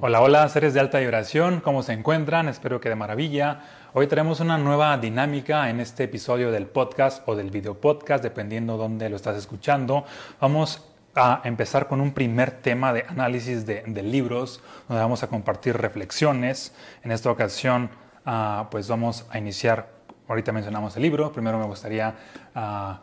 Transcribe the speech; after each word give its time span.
Hola, 0.00 0.22
hola, 0.22 0.48
seres 0.48 0.72
de 0.72 0.80
alta 0.80 1.00
vibración, 1.00 1.60
¿cómo 1.60 1.82
se 1.82 1.92
encuentran? 1.92 2.48
Espero 2.48 2.80
que 2.80 2.88
de 2.88 2.94
maravilla. 2.94 3.60
Hoy 3.92 4.06
tenemos 4.06 4.40
una 4.40 4.56
nueva 4.56 4.96
dinámica 4.96 5.68
en 5.68 5.80
este 5.80 6.04
episodio 6.04 6.50
del 6.50 6.64
podcast 6.64 7.22
o 7.28 7.36
del 7.36 7.50
video 7.50 7.78
podcast, 7.78 8.24
dependiendo 8.24 8.78
dónde 8.78 9.10
lo 9.10 9.16
estás 9.16 9.36
escuchando. 9.36 10.06
Vamos 10.40 10.82
a 11.14 11.42
empezar 11.44 11.88
con 11.88 12.00
un 12.00 12.12
primer 12.12 12.52
tema 12.52 12.94
de 12.94 13.04
análisis 13.06 13.66
de, 13.66 14.02
libros, 14.02 14.62
donde 14.88 15.02
vamos 15.02 15.22
a 15.22 15.26
compartir 15.26 15.76
reflexiones. 15.76 16.74
En 17.04 17.12
esta 17.12 17.30
ocasión, 17.30 17.90
ah, 18.24 18.68
pues 18.70 18.88
vamos 18.88 19.26
a 19.28 19.36
iniciar, 19.36 19.90
ahorita 20.26 20.52
mencionamos 20.52 20.96
el 20.96 21.02
libro, 21.02 21.32
primero 21.32 21.58
me 21.58 21.66
gustaría 21.66 22.14
ah, 22.54 23.00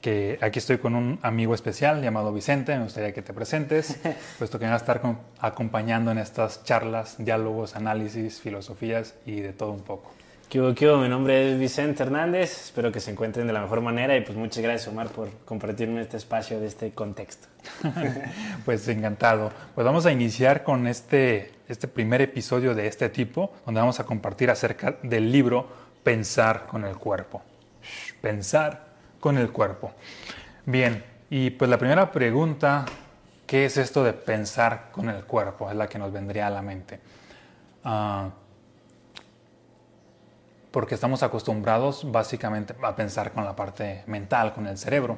que 0.00 0.38
aquí 0.40 0.58
estoy 0.58 0.78
con 0.78 0.94
un 0.94 1.18
amigo 1.22 1.54
especial 1.54 2.02
llamado 2.02 2.32
Vicente, 2.32 2.76
me 2.76 2.84
gustaría 2.84 3.12
que 3.12 3.22
te 3.22 3.32
presentes, 3.32 3.98
puesto 4.38 4.58
que 4.58 4.64
me 4.64 4.70
va 4.70 4.76
a 4.76 4.78
estar 4.78 5.00
acompañando 5.40 6.10
en 6.10 6.18
estas 6.18 6.64
charlas, 6.64 7.16
diálogos, 7.18 7.76
análisis, 7.76 8.40
filosofías 8.40 9.14
y 9.26 9.40
de 9.40 9.52
todo 9.52 9.72
un 9.72 9.82
poco. 9.82 10.12
¿Qué 10.48 10.74
¿Qué 10.76 10.86
Mi 10.86 11.08
nombre 11.08 11.52
es 11.52 11.58
Vicente 11.58 12.02
Hernández, 12.02 12.66
espero 12.66 12.92
que 12.92 13.00
se 13.00 13.10
encuentren 13.10 13.46
de 13.46 13.52
la 13.52 13.60
mejor 13.60 13.80
manera 13.80 14.16
y 14.16 14.20
pues 14.20 14.38
muchas 14.38 14.62
gracias 14.62 14.86
Omar 14.88 15.08
por 15.08 15.28
compartirme 15.44 16.00
este 16.00 16.16
espacio 16.16 16.60
de 16.60 16.66
este 16.66 16.92
contexto. 16.92 17.48
pues 18.64 18.86
encantado. 18.88 19.50
Pues 19.74 19.84
vamos 19.84 20.06
a 20.06 20.12
iniciar 20.12 20.62
con 20.62 20.86
este, 20.86 21.50
este 21.68 21.88
primer 21.88 22.22
episodio 22.22 22.74
de 22.74 22.86
este 22.86 23.08
tipo, 23.08 23.52
donde 23.66 23.80
vamos 23.80 23.98
a 23.98 24.04
compartir 24.04 24.50
acerca 24.50 24.96
del 25.02 25.32
libro 25.32 25.66
Pensar 26.04 26.66
con 26.66 26.84
el 26.84 26.96
cuerpo. 26.98 27.42
Pensar 28.20 28.83
con 29.24 29.38
el 29.38 29.52
cuerpo. 29.52 29.90
Bien, 30.66 31.02
y 31.30 31.48
pues 31.48 31.70
la 31.70 31.78
primera 31.78 32.12
pregunta, 32.12 32.84
¿qué 33.46 33.64
es 33.64 33.78
esto 33.78 34.04
de 34.04 34.12
pensar 34.12 34.90
con 34.92 35.08
el 35.08 35.24
cuerpo? 35.24 35.70
Es 35.70 35.76
la 35.76 35.88
que 35.88 35.98
nos 35.98 36.12
vendría 36.12 36.48
a 36.48 36.50
la 36.50 36.60
mente. 36.60 37.00
Ah, 37.84 38.28
porque 40.70 40.94
estamos 40.94 41.22
acostumbrados 41.22 42.12
básicamente 42.12 42.74
a 42.82 42.94
pensar 42.94 43.32
con 43.32 43.46
la 43.46 43.56
parte 43.56 44.04
mental, 44.08 44.52
con 44.52 44.66
el 44.66 44.76
cerebro. 44.76 45.16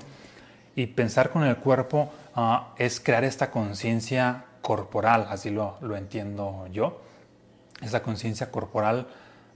Y 0.76 0.86
pensar 0.86 1.30
con 1.30 1.42
el 1.42 1.56
cuerpo 1.56 2.12
ah, 2.36 2.74
es 2.78 3.00
crear 3.00 3.24
esta 3.24 3.50
conciencia 3.50 4.44
corporal, 4.62 5.26
así 5.30 5.50
lo, 5.50 5.78
lo 5.80 5.96
entiendo 5.96 6.68
yo. 6.70 7.00
Esa 7.82 8.04
conciencia 8.04 8.52
corporal 8.52 9.08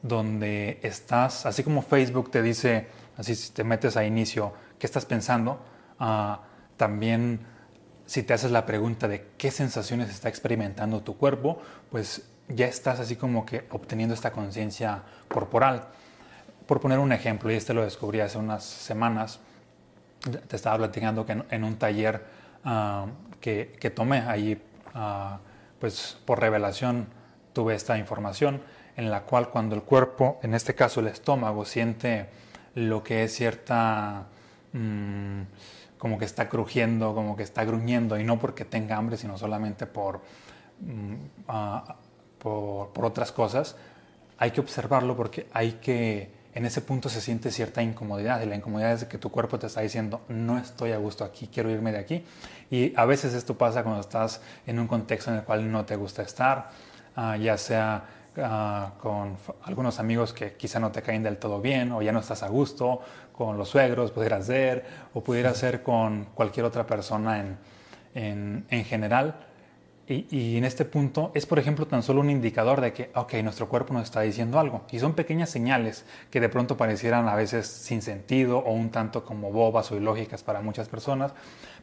donde 0.02 0.80
estás, 0.82 1.46
así 1.46 1.62
como 1.62 1.82
Facebook 1.82 2.32
te 2.32 2.42
dice, 2.42 2.88
Así 3.20 3.34
si 3.34 3.52
te 3.52 3.64
metes 3.64 3.98
a 3.98 4.04
inicio, 4.06 4.54
¿qué 4.78 4.86
estás 4.86 5.04
pensando? 5.04 5.60
Ah, 5.98 6.40
también 6.78 7.40
si 8.06 8.22
te 8.22 8.32
haces 8.32 8.50
la 8.50 8.64
pregunta 8.64 9.08
de 9.08 9.26
qué 9.36 9.50
sensaciones 9.50 10.08
está 10.08 10.30
experimentando 10.30 11.02
tu 11.02 11.18
cuerpo, 11.18 11.60
pues 11.90 12.22
ya 12.48 12.66
estás 12.66 12.98
así 12.98 13.16
como 13.16 13.44
que 13.44 13.66
obteniendo 13.72 14.14
esta 14.14 14.32
conciencia 14.32 15.02
corporal. 15.28 15.88
Por 16.66 16.80
poner 16.80 16.98
un 16.98 17.12
ejemplo, 17.12 17.50
y 17.52 17.56
este 17.56 17.74
lo 17.74 17.84
descubrí 17.84 18.20
hace 18.20 18.38
unas 18.38 18.64
semanas, 18.64 19.38
te 20.48 20.56
estaba 20.56 20.78
platicando 20.78 21.26
que 21.26 21.42
en, 21.50 21.64
un 21.64 21.76
taller 21.76 22.24
ah, 22.64 23.04
que, 23.38 23.76
que, 23.78 23.90
tomé 23.90 24.20
ahí, 24.20 24.62
ah, 24.94 25.40
pues 25.78 26.16
por 26.24 26.40
revelación 26.40 27.06
tuve 27.52 27.74
esta 27.74 27.98
información 27.98 28.62
en 28.96 29.10
la 29.10 29.24
cual 29.24 29.50
cuando 29.50 29.74
el 29.74 29.82
cuerpo, 29.82 30.40
en 30.42 30.54
este 30.54 30.74
caso 30.74 31.00
el 31.00 31.08
estómago, 31.08 31.66
siente 31.66 32.30
lo 32.74 33.02
que 33.02 33.24
es 33.24 33.34
cierta... 33.34 34.26
Mm, 34.72 35.42
como 36.00 36.18
que 36.18 36.24
está 36.24 36.48
crujiendo, 36.48 37.14
como 37.14 37.36
que 37.36 37.42
está 37.42 37.62
gruñendo, 37.64 38.18
y 38.18 38.24
no 38.24 38.38
porque 38.38 38.64
tenga 38.64 38.96
hambre, 38.96 39.18
sino 39.18 39.36
solamente 39.36 39.86
por, 39.86 40.22
mm, 40.80 41.14
ah, 41.46 41.96
por, 42.38 42.88
por, 42.88 43.04
otras 43.04 43.32
cosas, 43.32 43.76
hay 44.38 44.50
que 44.50 44.60
observarlo 44.62 45.14
porque 45.14 45.46
hay 45.52 45.72
que, 45.72 46.30
en 46.54 46.64
ese 46.64 46.80
punto 46.80 47.10
se 47.10 47.20
siente 47.20 47.50
cierta 47.50 47.82
incomodidad, 47.82 48.40
y 48.40 48.46
la 48.46 48.56
incomodidad 48.56 48.94
es 48.94 49.04
que 49.04 49.18
tu 49.18 49.30
cuerpo 49.30 49.58
te 49.58 49.66
está 49.66 49.82
diciendo, 49.82 50.22
no 50.28 50.56
estoy 50.56 50.92
a 50.92 50.96
gusto 50.96 51.22
aquí, 51.22 51.50
quiero 51.52 51.68
irme 51.68 51.92
de 51.92 51.98
aquí, 51.98 52.24
y 52.70 52.94
a 52.96 53.04
veces 53.04 53.34
esto 53.34 53.58
pasa 53.58 53.82
cuando 53.82 54.00
estás 54.00 54.40
en 54.66 54.78
un 54.78 54.86
contexto 54.86 55.30
en 55.30 55.36
el 55.36 55.44
cual 55.44 55.70
no 55.70 55.84
te 55.84 55.96
gusta 55.96 56.22
estar, 56.22 56.70
ah, 57.14 57.36
ya 57.36 57.58
sea 57.58 58.04
Ah, 58.36 58.92
con 59.00 59.36
algunos 59.64 59.98
amigos 59.98 60.32
que 60.32 60.54
quizá 60.54 60.78
no 60.78 60.92
te 60.92 61.02
caen 61.02 61.24
del 61.24 61.36
todo 61.38 61.60
bien 61.60 61.90
o 61.90 62.00
ya 62.00 62.12
no 62.12 62.20
estás 62.20 62.44
a 62.44 62.48
gusto, 62.48 63.00
con 63.32 63.58
los 63.58 63.68
suegros 63.70 64.12
pudiera 64.12 64.40
ser, 64.40 64.84
o 65.14 65.20
pudiera 65.20 65.52
ser 65.52 65.82
con 65.82 66.26
cualquier 66.26 66.64
otra 66.64 66.86
persona 66.86 67.40
en, 67.40 67.58
en, 68.14 68.66
en 68.70 68.84
general. 68.84 69.34
Y, 70.10 70.26
y, 70.30 70.56
en 70.56 70.64
este 70.64 70.84
punto 70.84 71.30
es, 71.34 71.46
por 71.46 71.60
ejemplo, 71.60 71.86
tan 71.86 72.02
solo 72.02 72.20
un 72.20 72.30
indicador 72.30 72.80
de 72.80 72.92
que, 72.92 73.12
ok, 73.14 73.34
nuestro 73.44 73.68
cuerpo 73.68 73.94
nos 73.94 74.02
está 74.02 74.22
diciendo 74.22 74.58
algo. 74.58 74.82
Y 74.90 74.98
son 74.98 75.14
pequeñas 75.14 75.50
señales 75.50 76.04
que 76.32 76.40
de 76.40 76.48
pronto 76.48 76.76
parecieran 76.76 77.28
a 77.28 77.36
veces 77.36 77.68
sin 77.68 78.02
sentido 78.02 78.58
o 78.58 78.72
un 78.72 78.90
tanto 78.90 79.24
como 79.24 79.52
bobas 79.52 79.92
o 79.92 79.96
ilógicas 79.96 80.42
para 80.42 80.62
muchas 80.62 80.88
personas, 80.88 81.32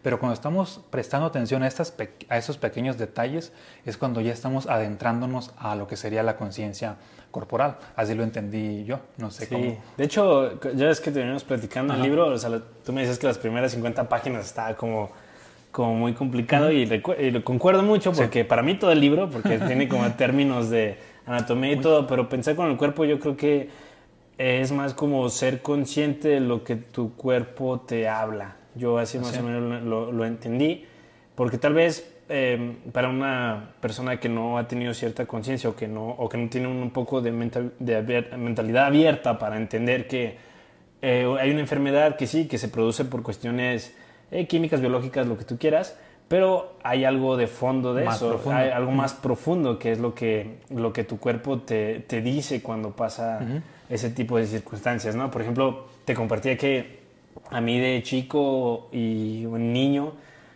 pero 0.03 0.19
cuando 0.19 0.33
estamos 0.33 0.81
prestando 0.89 1.25
atención 1.25 1.63
a, 1.63 1.67
estas, 1.67 1.93
a 2.27 2.37
esos 2.37 2.57
pequeños 2.57 2.97
detalles 2.97 3.53
es 3.85 3.97
cuando 3.97 4.21
ya 4.21 4.33
estamos 4.33 4.67
adentrándonos 4.67 5.53
a 5.57 5.75
lo 5.75 5.87
que 5.87 5.95
sería 5.95 6.21
la 6.21 6.35
conciencia 6.35 6.97
corporal. 7.31 7.77
Así 7.95 8.13
lo 8.13 8.23
entendí 8.23 8.83
yo, 8.83 8.99
no 9.17 9.31
sé 9.31 9.45
sí. 9.45 9.77
De 9.97 10.03
hecho, 10.03 10.59
ya 10.75 10.89
es 10.89 10.99
que 10.99 11.11
te 11.11 11.19
venimos 11.19 11.43
platicando 11.43 11.93
el 11.93 12.01
libro, 12.01 12.27
o 12.27 12.37
sea, 12.37 12.61
tú 12.85 12.93
me 12.93 13.01
dices 13.01 13.19
que 13.19 13.27
las 13.27 13.37
primeras 13.37 13.71
50 13.71 14.07
páginas 14.09 14.45
estaba 14.45 14.75
como 14.75 15.11
como 15.77 15.93
muy 15.93 16.13
complicado 16.13 16.71
y, 16.71 16.87
lo 16.87 17.43
concuerdo 17.43 17.83
mucho 17.83 18.11
porque 18.11 18.43
para 18.43 18.63
mí 18.63 18.79
todo 18.79 18.91
el 18.91 18.99
libro, 18.99 19.29
porque 19.29 19.59
tiene 19.67 19.87
como 19.87 20.11
términos 20.13 20.71
de 20.71 20.97
anatomía 21.27 21.73
y 21.73 21.75
todo, 21.77 22.07
pero 22.07 22.27
pensar 22.27 22.55
con 22.55 22.71
el 22.71 22.77
cuerpo 22.77 23.05
yo 23.05 23.19
creo 23.19 23.37
que 23.37 23.69
es 24.39 24.71
más 24.71 24.95
como 24.95 25.29
ser 25.29 25.61
consciente 25.61 26.29
de 26.29 26.39
lo 26.39 26.63
que 26.63 26.77
tu 26.77 27.13
cuerpo 27.13 27.81
te 27.81 28.09
habla. 28.09 28.55
Yo 28.73 28.97
así 28.97 29.19
más 29.19 29.37
o 29.37 29.43
menos 29.43 29.83
lo, 29.83 30.25
entendí, 30.25 30.83
porque 31.35 31.59
tal 31.59 31.75
vez 31.75 32.11
em, 32.27 32.77
para 32.91 33.09
una 33.09 33.75
persona 33.79 34.19
que 34.19 34.29
no 34.29 34.57
ha 34.57 34.67
tenido 34.67 34.95
cierta 34.95 35.27
conciencia 35.27 35.69
o, 35.69 35.75
que 35.75 35.87
no, 35.87 36.07
o 36.09 36.27
que 36.27 36.39
no 36.39 36.49
tiene 36.49 36.69
un 36.69 36.89
poco 36.89 37.21
de, 37.21 37.31
mentalidad 37.31 38.85
abierta 38.87 39.37
para 39.37 39.57
entender 39.57 40.07
que 40.07 40.37
eh, 41.03 41.37
hay 41.39 41.51
una 41.51 41.59
enfermedad 41.59 42.15
que 42.15 42.25
sí, 42.25 42.47
que 42.47 42.57
se 42.57 42.67
produce 42.67 43.05
por 43.05 43.21
cuestiones 43.21 43.95
eh, 44.31 44.47
químicas, 44.47 44.81
biológicas, 44.81 45.27
lo 45.27 45.37
que 45.37 45.45
tú 45.45 45.57
quieras, 45.57 45.97
pero 46.27 46.73
hay 46.83 47.05
algo 47.05 47.37
de 47.37 47.47
fondo 47.47 47.93
de 47.93 48.05
eso, 48.05 48.41
hay 48.51 48.69
algo 48.69 48.91
más 48.91 49.13
profundo 49.13 49.79
que 49.79 49.93
es 49.93 49.99
lo 49.99 50.13
que, 50.13 50.57
lo 50.69 50.91
que 50.91 51.03
tu 51.03 51.19
cuerpo 51.19 51.59
te, 51.59 51.99
te 52.01 52.21
dice 52.21 52.61
cuando 52.61 52.91
pasa 52.91 53.39
ese 53.89 54.09
tipo 54.09 54.37
de 54.37 54.45
circunstancias, 54.45 55.15
¿no? 55.15 55.31
Por 55.31 55.41
ejemplo, 55.41 55.87
te 56.03 56.13
compartía 56.13 56.57
que 56.57 56.99
a 57.49 57.61
mí 57.61 57.79
de 57.79 58.03
chico 58.03 58.89
y 58.91 59.45
un 59.45 59.71
niño, 59.71 60.13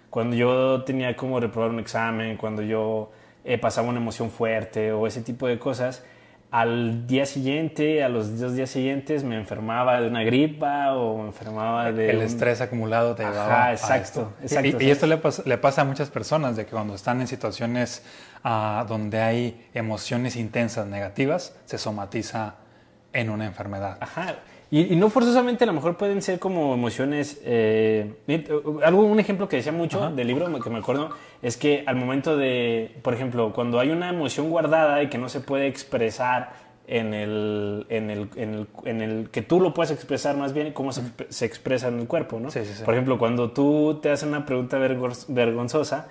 cuando 0.09 0.35
yo 0.35 0.83
tenía 0.83 1.15
como 1.15 1.39
reprobar 1.39 1.69
un 1.69 1.79
examen, 1.79 2.35
cuando 2.35 2.61
yo 2.61 3.11
eh, 3.45 3.57
pasaba 3.57 3.87
una 3.87 3.99
emoción 3.99 4.29
fuerte 4.29 4.91
o 4.91 5.07
ese 5.07 5.21
tipo 5.21 5.47
de 5.47 5.57
cosas, 5.57 6.03
al 6.51 7.07
día 7.07 7.25
siguiente, 7.25 8.03
a 8.03 8.09
los 8.09 8.37
dos 8.37 8.53
días 8.55 8.69
siguientes, 8.69 9.23
me 9.23 9.37
enfermaba 9.37 10.01
de 10.01 10.07
una 10.09 10.21
gripa 10.23 10.93
o 10.95 11.19
me 11.19 11.27
enfermaba 11.27 11.93
de... 11.93 12.09
El 12.09 12.21
estrés 12.21 12.59
acumulado 12.59 13.15
te 13.15 13.23
llevaba 13.23 13.71
exacto, 13.71 13.93
a 13.93 13.97
esto. 13.97 14.33
exacto. 14.43 14.83
Y, 14.83 14.89
esto 14.91 15.07
le 15.07 15.15
pasa, 15.15 15.43
le 15.45 15.57
pasa, 15.57 15.81
a 15.83 15.85
muchas 15.85 16.09
personas, 16.09 16.57
de 16.57 16.65
que 16.65 16.71
cuando 16.71 16.93
están 16.93 17.21
en 17.21 17.27
situaciones 17.27 18.03
ah, 18.43 18.85
donde 18.85 19.21
hay 19.21 19.69
emociones 19.73 20.35
intensas 20.35 20.85
negativas, 20.87 21.55
se 21.63 21.77
somatiza 21.77 22.55
en 23.13 23.29
una 23.29 23.45
enfermedad. 23.45 23.97
Ajá. 24.01 24.35
Y, 24.71 24.95
no 24.95 25.09
forzosamente 25.09 25.65
a 25.65 25.67
lo 25.67 25.73
mejor 25.73 25.97
pueden 25.97 26.21
ser 26.21 26.39
como 26.39 26.73
emociones. 26.73 27.41
Eh, 27.43 28.13
algo, 28.83 29.03
un 29.03 29.19
ejemplo 29.19 29.49
que 29.49 29.57
decía 29.57 29.73
mucho 29.73 30.09
del 30.11 30.25
libro 30.25 30.45
que 30.61 30.69
me 30.69 30.79
acuerdo 30.79 31.09
es 31.41 31.57
que 31.57 31.83
al 31.85 31.97
momento 31.97 32.37
de, 32.37 32.95
por 33.01 33.13
ejemplo, 33.13 33.51
cuando 33.51 33.81
hay 33.81 33.89
una 33.89 34.09
emoción 34.09 34.49
guardada 34.49 35.03
y 35.03 35.09
que 35.09 35.17
no 35.17 35.27
se 35.27 35.41
puede 35.41 35.67
expresar 35.67 36.53
en 36.87 37.13
el, 37.13 37.85
en 37.89 38.09
el, 38.09 38.29
en 38.37 38.53
el, 38.53 38.67
en 38.85 39.01
el 39.01 39.29
que 39.29 39.41
tú 39.41 39.59
lo 39.59 39.73
puedes 39.73 39.91
expresar 39.91 40.37
más 40.37 40.53
bien 40.53 40.71
cómo 40.71 40.93
se, 40.93 41.01
se 41.27 41.45
expresa 41.45 41.89
en 41.89 41.99
el 41.99 42.07
cuerpo, 42.07 42.39
¿no? 42.39 42.49
Sí, 42.49 42.61
sí, 42.63 42.73
sí. 42.73 42.83
Por 42.83 42.93
ejemplo, 42.93 43.17
cuando 43.17 43.51
tú 43.51 43.99
te 44.01 44.09
haces 44.09 44.27
una 44.27 44.45
pregunta 44.45 44.77
vergonzosa, 44.77 46.07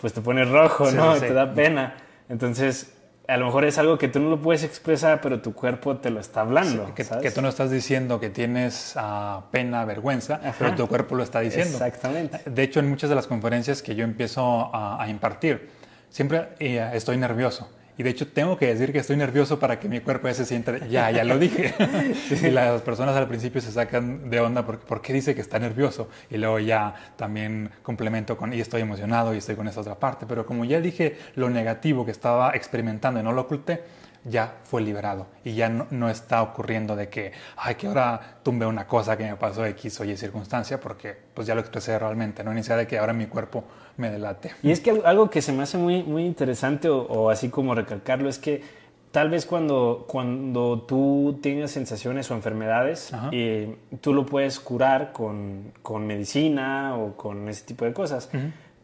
pues 0.00 0.12
te 0.12 0.20
pones 0.20 0.48
rojo, 0.48 0.88
¿no? 0.92 1.14
Te 1.16 1.32
da 1.32 1.52
pena. 1.52 1.96
Entonces, 2.28 2.93
a 3.26 3.36
lo 3.38 3.46
mejor 3.46 3.64
es 3.64 3.78
algo 3.78 3.96
que 3.96 4.08
tú 4.08 4.20
no 4.20 4.28
lo 4.28 4.40
puedes 4.40 4.64
expresar, 4.64 5.20
pero 5.20 5.40
tu 5.40 5.54
cuerpo 5.54 5.96
te 5.96 6.10
lo 6.10 6.20
está 6.20 6.42
hablando. 6.42 6.94
que, 6.94 7.30
tú 7.30 7.40
no 7.40 7.48
estás 7.48 7.70
diciendo 7.70 8.20
que 8.20 8.28
tienes 8.28 8.94
ah, 8.96 9.44
pena, 9.50 9.84
vergüenza, 9.84 10.40
pero 10.58 10.74
tu 10.74 10.86
cuerpo 10.86 11.14
lo 11.14 11.22
está 11.22 11.40
diciendo. 11.40 11.72
Exactamente. 11.72 12.40
De 12.44 12.62
hecho, 12.62 12.80
en 12.80 12.88
muchas 12.88 13.08
de 13.08 13.16
las 13.16 13.26
conferencias 13.26 13.82
que 13.82 13.94
yo 13.94 14.04
empiezo 14.04 14.70
a, 14.74 15.06
impartir, 15.08 15.70
siempre 16.10 16.48
eh, 16.58 16.90
estoy 16.92 17.16
nervioso. 17.16 17.68
Y 17.96 18.02
de 18.02 18.10
hecho 18.10 18.26
tengo 18.26 18.56
que 18.56 18.66
decir 18.66 18.92
que 18.92 18.98
estoy 18.98 19.16
nervioso 19.16 19.58
para 19.58 19.78
que 19.78 19.88
mi 19.88 20.00
cuerpo 20.00 20.26
ya 20.26 20.34
se 20.34 20.44
sienta, 20.44 20.78
ya, 20.86 21.10
ya 21.10 21.24
lo 21.24 21.38
dije. 21.38 21.74
Y 22.44 22.50
las 22.50 22.82
personas 22.82 23.16
al 23.16 23.28
principio 23.28 23.60
se 23.60 23.70
sacan 23.70 24.28
de 24.28 24.40
onda 24.40 24.66
porque 24.66 24.84
¿por 24.84 25.00
qué 25.00 25.12
dice 25.12 25.34
que 25.34 25.40
está 25.40 25.58
nervioso? 25.58 26.08
Y 26.30 26.36
luego 26.36 26.58
ya 26.58 26.94
también 27.16 27.70
complemento 27.82 28.36
con, 28.36 28.52
y 28.52 28.60
estoy 28.60 28.82
emocionado 28.82 29.34
y 29.34 29.38
estoy 29.38 29.54
con 29.54 29.68
esa 29.68 29.80
otra 29.80 29.94
parte. 29.94 30.26
Pero 30.26 30.44
como 30.44 30.64
ya 30.64 30.80
dije 30.80 31.16
lo 31.36 31.48
negativo 31.50 32.04
que 32.04 32.10
estaba 32.10 32.50
experimentando 32.54 33.20
y 33.20 33.22
no 33.22 33.32
lo 33.32 33.42
oculté, 33.42 33.82
ya 34.24 34.56
fue 34.64 34.80
liberado 34.82 35.26
y 35.44 35.54
ya 35.54 35.68
no, 35.68 36.08
está 36.08 36.42
ocurriendo 36.42 36.96
de 36.96 37.08
que, 37.08 37.32
ay, 37.56 37.74
que 37.74 37.86
ahora 37.86 38.38
tumbe 38.42 38.64
una 38.66 38.86
cosa 38.86 39.16
que 39.16 39.24
me 39.24 39.36
pasó 39.36 39.64
X 39.66 40.00
o 40.00 40.04
Y 40.04 40.16
circunstancia, 40.16 40.80
porque 40.80 41.16
pues 41.34 41.46
ya 41.46 41.54
lo 41.54 41.60
expresé 41.60 41.98
realmente, 41.98 42.42
no 42.42 42.52
necesidad 42.52 42.78
de 42.78 42.86
que 42.86 42.98
ahora 42.98 43.12
mi 43.12 43.26
cuerpo 43.26 43.64
me 43.96 44.10
delate. 44.10 44.52
Y 44.62 44.70
es 44.70 44.80
que 44.80 45.02
algo 45.04 45.30
que 45.30 45.42
se 45.42 45.52
me 45.52 45.62
hace 45.62 45.78
muy, 45.78 46.02
muy 46.02 46.24
interesante 46.24 46.88
o, 46.88 47.30
así 47.30 47.50
como 47.50 47.74
recalcarlo 47.74 48.28
es 48.28 48.38
que 48.38 48.62
tal 49.10 49.30
vez 49.30 49.46
cuando, 49.46 50.06
cuando 50.08 50.82
tú 50.88 51.38
tienes 51.42 51.70
sensaciones 51.70 52.30
o 52.30 52.34
enfermedades, 52.34 53.12
eh, 53.30 53.76
tú 54.00 54.14
lo 54.14 54.26
puedes 54.26 54.58
curar 54.58 55.12
con, 55.12 55.72
con, 55.82 56.06
medicina 56.06 56.96
o 56.96 57.16
con 57.16 57.48
ese 57.48 57.64
tipo 57.64 57.84
de 57.84 57.92
cosas, 57.92 58.30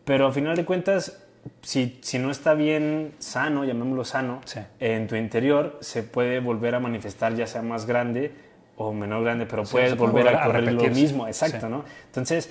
pero 0.04 0.26
al 0.26 0.32
final 0.32 0.54
de 0.54 0.64
cuentas 0.64 1.24
si, 1.62 1.98
si, 2.02 2.18
no 2.18 2.30
está 2.30 2.54
bien 2.54 3.14
sano, 3.18 3.64
llamémoslo 3.64 4.04
sano, 4.04 4.40
en 4.78 5.06
tu 5.06 5.16
interior 5.16 5.78
se 5.80 6.02
puede 6.02 6.40
volver 6.40 6.74
a 6.74 6.80
manifestar 6.80 7.34
ya 7.34 7.46
sea 7.46 7.62
más 7.62 7.86
grande 7.86 8.32
o 8.76 8.92
menor 8.92 9.24
grande, 9.24 9.46
pero 9.46 9.64
puedes 9.64 9.96
volver 9.96 10.28
a, 10.28 10.44
correr 10.44 10.72
lo 10.72 10.82
mismo, 10.90 11.26
exacto, 11.26 11.68
¿no? 11.68 11.84
Entonces, 12.06 12.50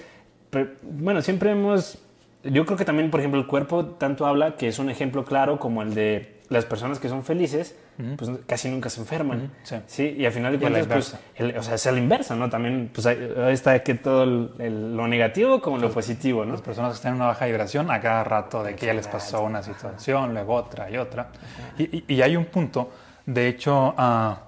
bueno, 0.81 1.21
siempre 1.21 1.51
hemos, 1.51 1.99
yo 2.43 2.65
creo 2.65 2.77
que 2.77 2.85
también, 2.85 3.09
por 3.09 3.19
ejemplo, 3.19 3.39
el 3.39 3.47
cuerpo 3.47 3.85
tanto 3.85 4.25
habla 4.25 4.55
que 4.55 4.67
es 4.67 4.79
un 4.79 4.89
ejemplo 4.89 5.25
claro 5.25 5.59
como 5.59 5.81
el 5.81 5.93
de 5.93 6.38
las 6.49 6.65
personas 6.65 6.99
que 6.99 7.09
son 7.09 7.23
felices, 7.23 7.75
pues 8.17 8.31
casi 8.47 8.69
nunca 8.69 8.89
se 8.89 9.01
enferman. 9.01 9.51
sí. 9.85 10.15
Y 10.17 10.25
al 10.25 10.31
final 10.31 10.53
de 10.53 10.59
cuentas, 10.59 10.87
pues, 10.87 11.15
o 11.55 11.63
sea, 11.63 11.75
es 11.75 11.87
a 11.87 11.91
la 11.91 11.99
inversa, 11.99 12.35
¿no? 12.35 12.49
También, 12.49 12.89
pues 12.93 13.05
ahí 13.05 13.53
está 13.53 13.83
que 13.83 13.93
todo 13.93 14.25
lo 14.25 15.07
negativo 15.07 15.61
como 15.61 15.77
lo 15.77 15.91
positivo, 15.91 16.45
¿no? 16.45 16.53
Las 16.53 16.61
personas 16.61 16.91
que 16.91 16.95
están 16.95 17.11
en 17.11 17.17
una 17.17 17.27
baja 17.27 17.45
vibración 17.45 17.91
a 17.91 18.01
cada 18.01 18.23
rato 18.23 18.63
de 18.63 18.75
que 18.75 18.87
ya 18.87 18.93
les 18.95 19.07
pasó 19.07 19.43
una 19.43 19.61
situación, 19.61 20.33
luego 20.33 20.55
otra 20.55 20.89
y 20.89 20.97
otra. 20.97 21.29
Y, 21.77 22.21
hay 22.21 22.35
un 22.35 22.45
punto, 22.45 22.91
de 23.27 23.47
hecho, 23.47 23.93
ah, 23.97 24.39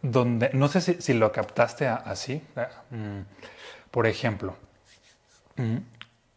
donde, 0.00 0.50
no 0.54 0.68
sé 0.68 0.80
si, 0.80 1.12
lo 1.12 1.30
captaste 1.30 1.88
así, 1.88 2.42
mm, 2.90 3.20
por 3.90 4.06
ejemplo, 4.06 4.56
mm, 5.56 5.76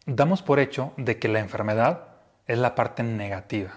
damos 0.04 0.42
por 0.42 0.58
hecho 0.58 0.92
de 0.98 1.18
que 1.18 1.28
la 1.28 1.38
enfermedad 1.38 2.00
es 2.46 2.58
la 2.58 2.74
parte 2.74 3.02
negativa 3.02 3.72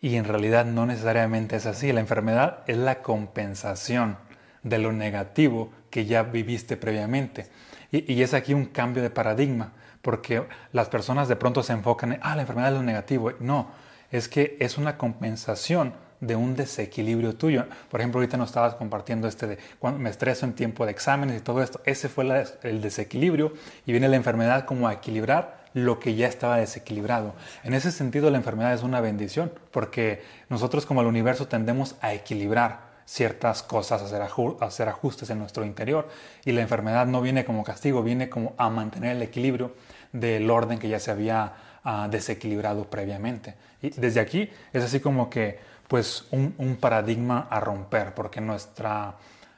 y 0.00 0.16
en 0.16 0.24
realidad 0.24 0.64
no 0.64 0.86
necesariamente 0.86 1.56
es 1.56 1.66
así. 1.66 1.92
La 1.92 2.00
enfermedad 2.00 2.60
es 2.66 2.76
la 2.76 3.02
compensación 3.02 4.18
de 4.62 4.78
lo 4.78 4.92
negativo 4.92 5.70
que 5.90 6.06
ya 6.06 6.22
viviste 6.22 6.76
previamente. 6.76 7.46
Y, 7.90 8.20
es 8.20 8.34
aquí 8.34 8.52
un 8.52 8.66
cambio 8.66 9.02
de 9.02 9.10
paradigma, 9.10 9.72
porque 10.02 10.42
las 10.72 10.88
personas 10.88 11.28
de 11.28 11.36
pronto 11.36 11.62
se 11.62 11.72
enfocan 11.72 12.12
en, 12.12 12.20
ah, 12.22 12.34
la 12.34 12.42
enfermedad 12.42 12.70
es 12.70 12.76
lo 12.76 12.82
negativo. 12.82 13.32
No, 13.40 13.70
es 14.10 14.28
que 14.28 14.56
es 14.60 14.76
una 14.76 14.98
compensación 14.98 15.94
de 16.20 16.34
un 16.34 16.56
desequilibrio 16.56 17.36
tuyo. 17.36 17.66
Por 17.90 18.00
ejemplo, 18.00 18.20
ahorita 18.20 18.36
nos 18.36 18.50
estabas 18.50 18.74
compartiendo 18.74 19.28
este 19.28 19.46
de 19.46 19.58
cuando 19.78 20.00
me 20.00 20.10
estreso 20.10 20.46
en 20.46 20.54
tiempo 20.54 20.84
de 20.84 20.92
exámenes 20.92 21.38
y 21.38 21.40
todo 21.40 21.62
esto. 21.62 21.80
Ese 21.84 22.08
fue 22.08 22.24
el 22.62 22.80
desequilibrio 22.80 23.52
y 23.86 23.92
viene 23.92 24.08
la 24.08 24.16
enfermedad 24.16 24.64
como 24.64 24.88
a 24.88 24.94
equilibrar 24.94 25.65
lo 25.76 26.00
que 26.00 26.14
ya 26.14 26.26
estaba 26.26 26.56
desequilibrado. 26.56 27.34
En 27.62 27.74
ese 27.74 27.92
sentido, 27.92 28.30
la 28.30 28.38
enfermedad 28.38 28.72
es 28.72 28.82
una 28.82 29.02
bendición, 29.02 29.52
porque 29.72 30.22
nosotros 30.48 30.86
como 30.86 31.02
el 31.02 31.06
universo 31.06 31.48
tendemos 31.48 31.96
a 32.00 32.14
equilibrar 32.14 32.86
ciertas 33.04 33.62
cosas, 33.62 34.00
a 34.00 34.64
hacer, 34.64 34.88
ajustes 34.88 35.28
en 35.28 35.38
nuestro 35.38 35.66
interior, 35.66 36.08
y 36.46 36.52
la 36.52 36.62
enfermedad 36.62 37.06
no 37.06 37.20
viene 37.20 37.44
como 37.44 37.62
castigo, 37.62 38.02
viene 38.02 38.30
como 38.30 38.54
a 38.56 38.70
mantener 38.70 39.16
el 39.16 39.22
equilibrio 39.22 39.74
del 40.14 40.50
orden 40.50 40.78
que 40.78 40.88
ya 40.88 40.98
se 40.98 41.10
había 41.10 41.52
ah, 41.84 42.08
desequilibrado 42.10 42.88
previamente. 42.88 43.54
Y 43.82 43.90
desde 43.90 44.20
aquí 44.20 44.48
es 44.72 44.82
así 44.82 45.00
como 45.00 45.28
que 45.28 45.58
pues 45.88 46.24
un, 46.30 46.54
un 46.56 46.76
paradigma 46.76 47.48
a 47.50 47.60
romper, 47.60 48.14
porque 48.14 48.40
nuestra, 48.40 49.16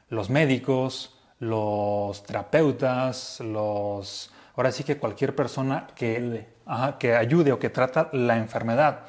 los 0.08 0.30
médicos, 0.30 1.16
los 1.38 2.24
terapeutas, 2.24 3.38
los 3.38 4.32
Ahora 4.58 4.72
sí 4.72 4.82
que 4.82 4.96
cualquier 4.96 5.36
persona 5.36 5.86
que, 5.94 6.48
que 6.98 7.14
ayude 7.14 7.52
o 7.52 7.60
que 7.60 7.70
trata 7.70 8.08
la 8.12 8.38
enfermedad, 8.38 9.02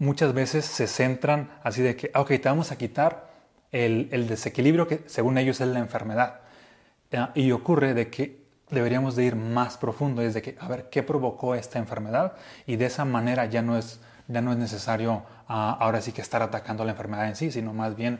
muchas 0.00 0.32
veces 0.32 0.64
se 0.64 0.88
centran 0.88 1.48
así 1.62 1.80
de 1.80 1.94
que, 1.94 2.10
ok, 2.12 2.26
te 2.30 2.48
vamos 2.48 2.72
a 2.72 2.76
quitar 2.76 3.30
el, 3.70 4.26
desequilibrio 4.26 4.88
que 4.88 5.04
según 5.06 5.38
ellos 5.38 5.60
es 5.60 5.68
la 5.68 5.78
enfermedad. 5.78 6.40
Y 7.36 7.52
ocurre 7.52 7.94
de 7.94 8.10
que 8.10 8.42
deberíamos 8.68 9.14
de 9.14 9.22
ir 9.26 9.36
más 9.36 9.76
profundo, 9.76 10.22
es 10.22 10.34
de 10.34 10.42
que, 10.42 10.56
a 10.58 10.66
ver, 10.66 10.90
¿qué 10.90 11.04
provocó 11.04 11.54
esta 11.54 11.78
enfermedad? 11.78 12.32
Y 12.66 12.74
de 12.74 12.86
esa 12.86 13.04
manera 13.04 13.44
ya 13.46 13.62
no 13.62 13.78
es, 13.78 14.00
ya 14.26 14.40
no 14.40 14.50
es 14.50 14.58
necesario 14.58 15.22
ah, 15.46 15.76
ahora 15.78 16.00
sí 16.00 16.10
que 16.10 16.20
estar 16.20 16.42
atacando 16.42 16.84
la 16.84 16.90
enfermedad 16.90 17.28
en 17.28 17.36
sí, 17.36 17.52
sino 17.52 17.72
más 17.72 17.94
bien 17.94 18.18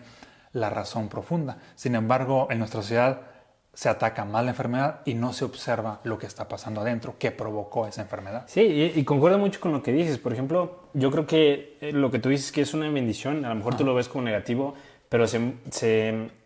la 0.52 0.70
razón 0.70 1.08
profunda. 1.08 1.58
Sin 1.74 1.96
embargo, 1.96 2.46
en 2.48 2.60
nuestra 2.60 2.80
sociedad 2.80 3.33
se 3.74 3.88
ataca 3.88 4.24
más 4.24 4.44
la 4.44 4.50
enfermedad 4.50 5.00
y 5.04 5.14
no 5.14 5.32
se 5.32 5.44
observa 5.44 6.00
lo 6.04 6.16
que 6.16 6.26
está 6.26 6.46
pasando 6.48 6.80
adentro, 6.80 7.16
qué 7.18 7.32
provocó 7.32 7.86
esa 7.86 8.02
enfermedad. 8.02 8.44
Sí, 8.46 8.92
y, 8.94 9.04
concuerdo 9.04 9.38
mucho 9.38 9.60
con 9.60 9.72
lo 9.72 9.82
que 9.82 9.92
dices. 9.92 10.18
Por 10.18 10.32
ejemplo, 10.32 10.84
yo 10.94 11.10
creo 11.10 11.26
que 11.26 11.76
eh, 11.80 11.92
lo 11.92 12.10
que 12.10 12.20
tú 12.20 12.28
dices 12.28 12.52
que 12.52 12.60
es 12.60 12.72
una 12.72 12.88
bendición, 12.88 13.44
a 13.44 13.48
lo 13.48 13.56
mejor 13.56 13.76
tú 13.76 13.84
lo 13.84 13.94
ves 13.94 14.08
como 14.08 14.24
negativo, 14.24 14.74
pero 15.08 15.26
se, 15.26 15.54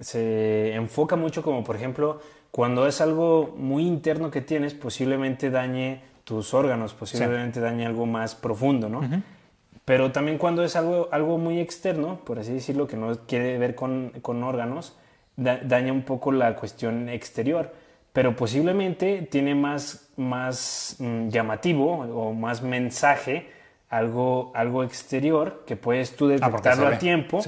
se, 0.00 0.74
enfoca 0.74 1.16
mucho 1.16 1.42
como, 1.42 1.62
por 1.64 1.76
ejemplo, 1.76 2.20
cuando 2.50 2.86
es 2.86 3.00
algo 3.00 3.54
muy 3.56 3.86
interno 3.86 4.30
que 4.30 4.40
tienes, 4.40 4.74
posiblemente 4.74 5.50
dañe 5.50 6.02
tus 6.24 6.54
órganos, 6.54 6.94
posiblemente 6.94 7.60
dañe 7.60 7.86
algo 7.86 8.06
más 8.06 8.34
profundo, 8.34 8.88
¿no? 8.88 9.00
Pero 9.84 10.12
también 10.12 10.36
cuando 10.36 10.64
es 10.64 10.76
algo, 10.76 11.08
algo 11.12 11.38
muy 11.38 11.60
externo, 11.60 12.20
por 12.24 12.38
así 12.38 12.52
decirlo, 12.52 12.86
que 12.86 12.96
no 12.96 13.16
quiere 13.26 13.56
ver 13.56 13.74
con, 13.74 14.12
con 14.20 14.42
órganos, 14.42 14.96
daña 15.38 15.92
un 15.92 16.02
poco 16.02 16.32
la 16.32 16.54
cuestión 16.56 17.08
exterior, 17.08 17.72
pero 18.12 18.34
posiblemente 18.34 19.22
tiene 19.30 19.54
más, 19.54 20.10
más 20.16 20.96
mm, 20.98 21.28
llamativo 21.28 21.92
o 21.92 22.32
más 22.34 22.62
mensaje 22.62 23.46
algo, 23.88 24.52
algo 24.54 24.84
exterior 24.84 25.62
que 25.66 25.76
puedes 25.76 26.14
tú 26.16 26.26
ah, 26.26 26.32
detectarlo 26.32 26.88
a 26.88 26.98
tiempo, 26.98 27.40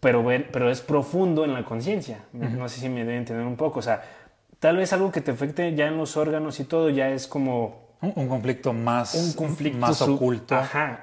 Pero, 0.00 0.24
pero 0.50 0.70
es 0.70 0.80
profundo 0.80 1.44
en 1.44 1.52
la 1.52 1.64
conciencia. 1.64 2.24
No 2.32 2.68
sé 2.68 2.80
si 2.80 2.88
me 2.88 3.00
deben 3.00 3.18
entender 3.18 3.44
un 3.46 3.56
poco. 3.56 3.80
O 3.80 3.82
sea, 3.82 4.02
tal 4.58 4.76
vez 4.76 4.92
algo 4.92 5.12
que 5.12 5.20
te 5.20 5.32
afecte 5.32 5.74
ya 5.74 5.86
en 5.86 5.96
los 5.96 6.16
órganos 6.16 6.60
y 6.60 6.64
todo 6.64 6.88
ya 6.90 7.10
es 7.10 7.26
como... 7.26 7.82
Un, 8.00 8.26
conflicto 8.26 8.72
más, 8.72 9.14
un 9.14 9.32
conflicto 9.34 9.78
más 9.78 10.02
oculto 10.02 10.56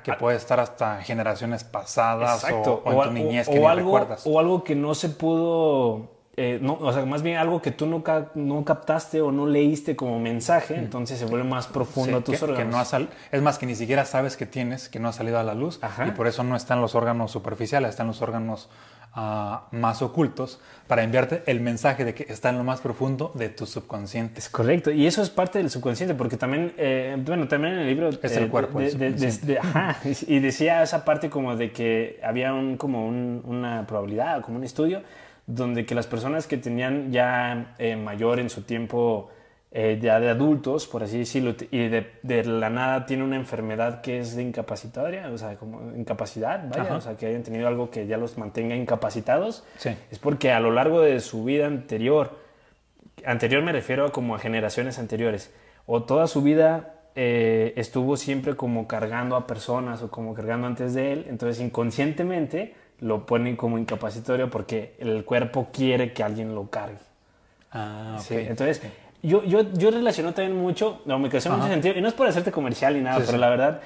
que 0.04 0.12
puede 0.14 0.36
estar 0.36 0.60
hasta 0.60 1.02
generaciones 1.02 1.64
pasadas 1.64 2.44
o, 2.52 2.84
en 2.86 3.02
tu 3.02 3.12
niñez 3.14 3.48
que 3.48 3.66
algo, 3.66 3.98
recuerdas. 3.98 4.24
O 4.26 4.38
algo 4.38 4.66
que 4.66 4.76
no 4.76 4.94
se 4.94 5.08
pudo 5.08 6.19
eh, 6.42 6.58
no, 6.62 6.78
o 6.80 6.94
sea, 6.94 7.06
más 7.06 7.22
bien 7.22 7.36
algo 7.36 7.62
que 7.62 7.72
tú 7.72 7.86
no, 7.86 8.02
no 8.34 8.64
captaste 8.64 9.20
o 9.20 9.30
no 9.30 9.46
leíste 9.46 9.98
como 9.98 10.22
mensaje, 10.22 10.76
entonces 10.76 11.20
se 11.20 11.26
vuelve 11.26 11.46
más 11.46 11.68
profundo 11.68 12.20
a 12.20 12.22
tus 12.22 12.42
órganos. 12.42 12.94
no 12.94 13.08
es 13.30 13.42
más, 13.42 13.60
que 13.60 13.66
ni 13.66 13.76
siquiera 13.76 14.06
sabes 14.06 14.38
que 14.38 14.46
tienes, 14.46 14.88
que 14.88 15.02
no 15.02 15.10
ha 15.10 15.12
salido 15.12 15.38
a 15.38 15.44
la 15.44 15.54
luz, 15.54 15.82
y 16.08 16.12
por 16.12 16.28
eso 16.28 16.46
no 16.46 16.56
están 16.56 16.80
los 16.80 16.96
órganos 16.96 17.30
superficiales, 17.32 17.90
están 17.90 18.08
los 18.08 18.22
órganos 18.22 18.70
ah, 19.14 19.68
más 19.72 20.02
ocultos, 20.02 20.62
para 20.88 21.04
enviarte 21.04 21.44
el 21.46 21.60
mensaje 21.60 22.06
de 22.06 22.14
que 22.14 22.26
está 22.32 22.52
en 22.52 22.58
lo 22.58 22.64
más 22.64 22.80
profundo 22.80 23.34
de 23.36 23.50
tu 23.50 23.66
subconsciente. 23.66 24.40
Es 24.40 24.48
correcto, 24.48 24.92
y 24.92 25.08
eso 25.08 25.22
es 25.22 25.30
parte 25.30 25.60
del 25.60 25.70
subconsciente, 25.70 26.16
porque 26.16 26.38
también, 26.38 26.72
eh, 26.78 27.18
bueno, 27.20 27.50
también 27.50 27.74
en 27.74 27.80
el 27.80 27.88
libro... 27.88 28.08
Es 28.08 28.38
el 28.38 28.46
eh, 28.46 28.48
cuerpo. 28.48 28.80
ajá, 29.62 29.98
y 30.06 30.40
decía 30.40 30.84
esa 30.84 31.04
parte 31.04 31.30
como 31.30 31.58
de 31.58 31.74
que 31.74 32.18
había 32.24 32.54
un, 32.54 32.78
como 32.78 33.10
una 33.10 33.86
probabilidad, 33.86 34.42
como 34.42 34.56
un 34.56 34.64
estudio, 34.64 35.02
donde 35.50 35.84
que 35.84 35.96
las 35.96 36.06
personas 36.06 36.46
que 36.46 36.58
tenían 36.58 37.12
ya 37.12 37.74
eh, 37.80 37.96
mayor 37.96 38.40
en 38.40 38.52
su 38.52 38.62
tiempo, 38.62 39.30
eh, 39.72 39.98
ya 40.00 40.20
de 40.20 40.30
adultos, 40.30 40.86
por 40.86 41.02
así 41.02 41.18
decirlo, 41.18 41.56
y 41.72 41.88
de, 41.88 42.44
la 42.46 42.70
nada 42.70 43.08
tiene 43.08 43.24
una 43.24 43.36
enfermedad 43.36 44.02
que 44.02 44.20
es 44.20 44.36
de 44.36 44.44
incapacitaria, 44.44 45.28
o 45.32 45.38
sea, 45.40 45.56
como 45.56 45.96
incapacidad, 45.96 46.70
vaya, 46.70 46.96
o 46.96 47.02
sea, 47.02 47.18
que 47.18 47.26
hayan 47.26 47.42
tenido 47.42 47.68
algo 47.68 47.90
que 47.90 48.06
ya 48.06 48.18
los 48.18 48.38
mantenga 48.38 48.76
incapacitados, 48.76 49.64
es 50.12 50.20
porque 50.20 50.52
a 50.52 50.60
lo 50.60 50.70
largo 50.70 51.02
de 51.02 51.20
su 51.20 51.44
vida 51.44 51.66
anterior, 51.66 52.38
anterior 53.26 53.64
me 53.64 53.72
refiero 53.72 54.06
a 54.06 54.12
como 54.12 54.36
a 54.36 54.40
generaciones 54.40 55.00
anteriores, 55.00 55.52
o 55.88 56.04
toda 56.04 56.28
su 56.28 56.44
vida 56.44 56.94
eh, 57.16 57.74
estuvo 57.76 58.18
siempre 58.18 58.56
como 58.56 58.88
cargando 58.88 59.36
a 59.36 59.48
personas 59.48 60.04
o 60.04 60.12
como 60.12 60.36
cargando 60.36 60.68
antes 60.68 60.94
de 60.94 61.12
él, 61.12 61.26
entonces 61.28 61.60
inconscientemente 61.60 62.76
lo 63.02 63.26
ponen 63.26 63.56
como 63.56 63.78
incapacitorio 63.78 64.50
porque 64.50 64.96
el 65.00 65.24
cuerpo 65.26 65.70
quiere 65.72 66.14
que 66.14 66.24
alguien 66.24 66.56
lo 66.56 66.70
cargue. 66.70 66.98
Ah, 67.72 68.18
ok. 68.20 68.32
entonces, 68.32 68.82
yo, 69.22 69.44
yo, 69.44 69.72
yo 69.74 69.92
relaciono 69.92 70.34
también 70.34 70.58
mucho, 70.58 71.02
no, 71.06 71.20
me 71.20 71.30
creció 71.30 71.52
mucho 71.52 71.68
sentido, 71.68 71.98
y 71.98 72.02
no 72.02 72.08
es 72.08 72.14
por 72.14 72.28
hacerte 72.28 72.52
comercial 72.52 72.96
ni 72.96 73.02
nada, 73.02 73.22
pero 73.26 73.38
la 73.38 73.50
verdad, 73.50 73.82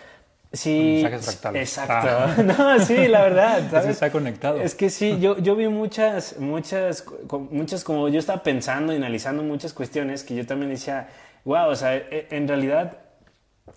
Sí. 0.53 1.03
Exacto. 1.03 1.49
Ah. 1.89 2.35
No, 2.43 2.79
sí, 2.79 3.07
la 3.07 3.23
verdad. 3.23 3.63
¿sabes? 3.71 3.89
está 3.89 4.11
conectado. 4.11 4.61
Es 4.61 4.75
que 4.75 4.91
sí, 4.91 5.17
yo, 5.19 5.37
yo 5.39 5.55
vi 5.55 5.67
muchas, 5.67 6.37
muchas, 6.37 7.03
muchas, 7.49 7.83
como 7.83 8.07
yo 8.07 8.19
estaba 8.19 8.43
pensando 8.43 8.93
y 8.93 8.97
analizando 8.97 9.41
muchas 9.41 9.73
cuestiones 9.73 10.23
que 10.23 10.35
yo 10.35 10.45
también 10.45 10.69
decía, 10.69 11.09
wow, 11.43 11.69
o 11.69 11.75
sea, 11.75 11.95
e, 11.95 12.27
en 12.29 12.47
realidad 12.47 12.99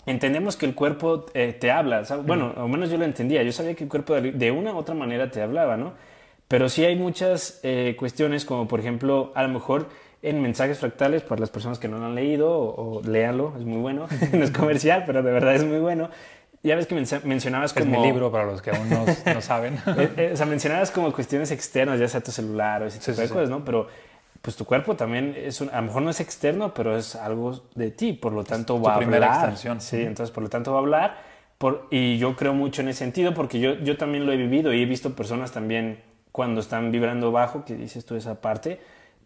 entendemos 0.07 0.57
que 0.57 0.67
el 0.67 0.75
cuerpo 0.75 1.27
eh, 1.35 1.57
te 1.59 1.71
habla. 1.71 2.03
Bueno, 2.25 2.53
al 2.57 2.69
menos 2.69 2.91
yo 2.91 2.99
lo 2.99 3.05
entendía. 3.05 3.43
Yo 3.43 3.53
sabía 3.53 3.75
que 3.75 3.85
el 3.85 3.91
cuerpo 3.91 4.15
de 4.15 4.51
una 4.51 4.73
u 4.73 4.77
otra 4.77 4.95
manera 4.95 5.31
te 5.31 5.43
hablaba, 5.43 5.77
¿no? 5.77 5.95
Pero 6.49 6.69
sí 6.69 6.85
hay 6.85 6.97
muchas 6.97 7.61
eh, 7.63 7.97
cuestiones, 7.99 8.45
como 8.45 8.69
por 8.69 8.79
ejemplo, 8.81 9.33
a 9.35 9.43
lo 9.43 9.49
mejor 9.49 9.89
en 10.23 10.41
mensajes 10.41 10.79
fractales, 10.79 11.23
para 11.23 11.41
las 11.41 11.51
personas 11.51 11.79
que 11.79 11.89
no 11.89 11.99
lo 11.99 12.07
han 12.07 12.15
leído, 12.15 12.51
o, 12.51 13.03
léanlo, 13.05 13.55
es 13.59 13.65
muy 13.65 13.79
bueno. 13.79 14.07
no 14.33 14.45
es 14.45 14.51
comercial, 14.51 15.05
pero 15.07 15.23
de 15.23 15.33
verdad 15.33 15.55
es 15.55 15.65
muy 15.65 15.79
bueno. 15.79 16.09
Ya 16.63 16.75
ves 16.75 16.87
que 16.87 16.95
mencionabas 16.95 17.73
como... 17.73 17.85
Es 17.85 18.01
mi 18.01 18.07
libro 18.07 18.33
para 18.33 18.47
los 18.47 18.61
que 18.61 18.71
aún 18.71 18.91
no, 18.91 19.05
no 19.33 19.41
saben. 19.41 19.79
Eh, 19.87 20.11
eh, 20.17 20.31
o 20.33 20.37
sea, 20.37 20.47
mencionabas 20.47 20.91
como 20.91 21.13
cuestiones 21.13 21.51
externas, 21.53 22.01
ya 22.01 22.09
sea 22.09 22.21
tu 22.21 22.33
celular 22.33 22.83
o 22.83 22.87
ese 22.87 22.99
tipo 22.99 23.21
de 23.21 23.29
cosas, 23.29 23.51
¿no? 23.51 23.65
Pero 23.65 23.87
pues 24.47 24.55
tu 24.55 24.65
cuerpo 24.65 24.95
también 24.95 25.35
es 25.37 25.61
a 25.61 25.65
lo 25.65 25.83
mejor 25.83 26.03
no 26.03 26.11
es 26.11 26.21
externo, 26.21 26.73
pero 26.73 26.97
es 26.97 27.17
algo 27.17 27.65
de 27.75 27.91
ti, 27.91 28.13
por 28.13 28.33
lo 28.33 28.45
tanto 28.45 28.81
va 28.81 28.95
a 28.95 28.99
primera 28.99 29.27
hablar. 29.27 29.41
extensión. 29.41 29.81
Sí, 29.81 30.03
entonces 30.03 30.33
por 30.33 30.45
lo 30.45 30.49
tanto 30.49 30.71
va 30.71 30.79
a 30.79 30.83
hablar. 30.83 31.17
Por, 31.59 31.89
y 31.91 32.17
yo 32.19 32.37
creo 32.37 32.55
mucho 32.55 32.81
en 32.81 32.91
ese 32.91 33.01
sentido 33.01 33.35
porque 33.35 33.59
yo, 33.59 33.75
yo 33.81 33.97
también 33.97 34.25
lo 34.25 34.31
he 34.31 34.37
vivido 34.37 34.73
y 34.73 34.83
he 34.83 34.87
visto 34.87 35.17
personas 35.17 35.51
también 35.51 35.99
cuando 36.31 36.61
están 36.61 36.93
vibrando 36.93 37.33
bajo, 37.33 37.65
que 37.65 37.75
dices 37.75 38.07
tú 38.07 38.15
esa 38.15 38.41
parte, 38.41 38.79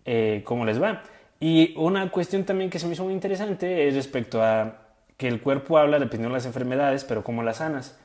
eh, 0.06 0.40
cómo 0.46 0.64
les 0.64 0.82
va. 0.82 1.02
Y 1.38 1.74
una 1.76 2.10
cuestión 2.10 2.44
también 2.44 2.70
que 2.70 2.78
se 2.78 2.86
me 2.86 2.94
hizo 2.94 3.04
muy 3.04 3.12
interesante 3.12 3.88
es 3.88 3.94
respecto 3.94 4.42
a 4.42 4.78
que 5.18 5.28
el 5.28 5.42
cuerpo 5.42 5.76
habla 5.76 5.98
dependiendo 5.98 6.30
de 6.30 6.38
las 6.38 6.46
enfermedades, 6.46 7.04
pero 7.04 7.22
cómo 7.22 7.42
las 7.42 7.58
sanas. 7.58 7.98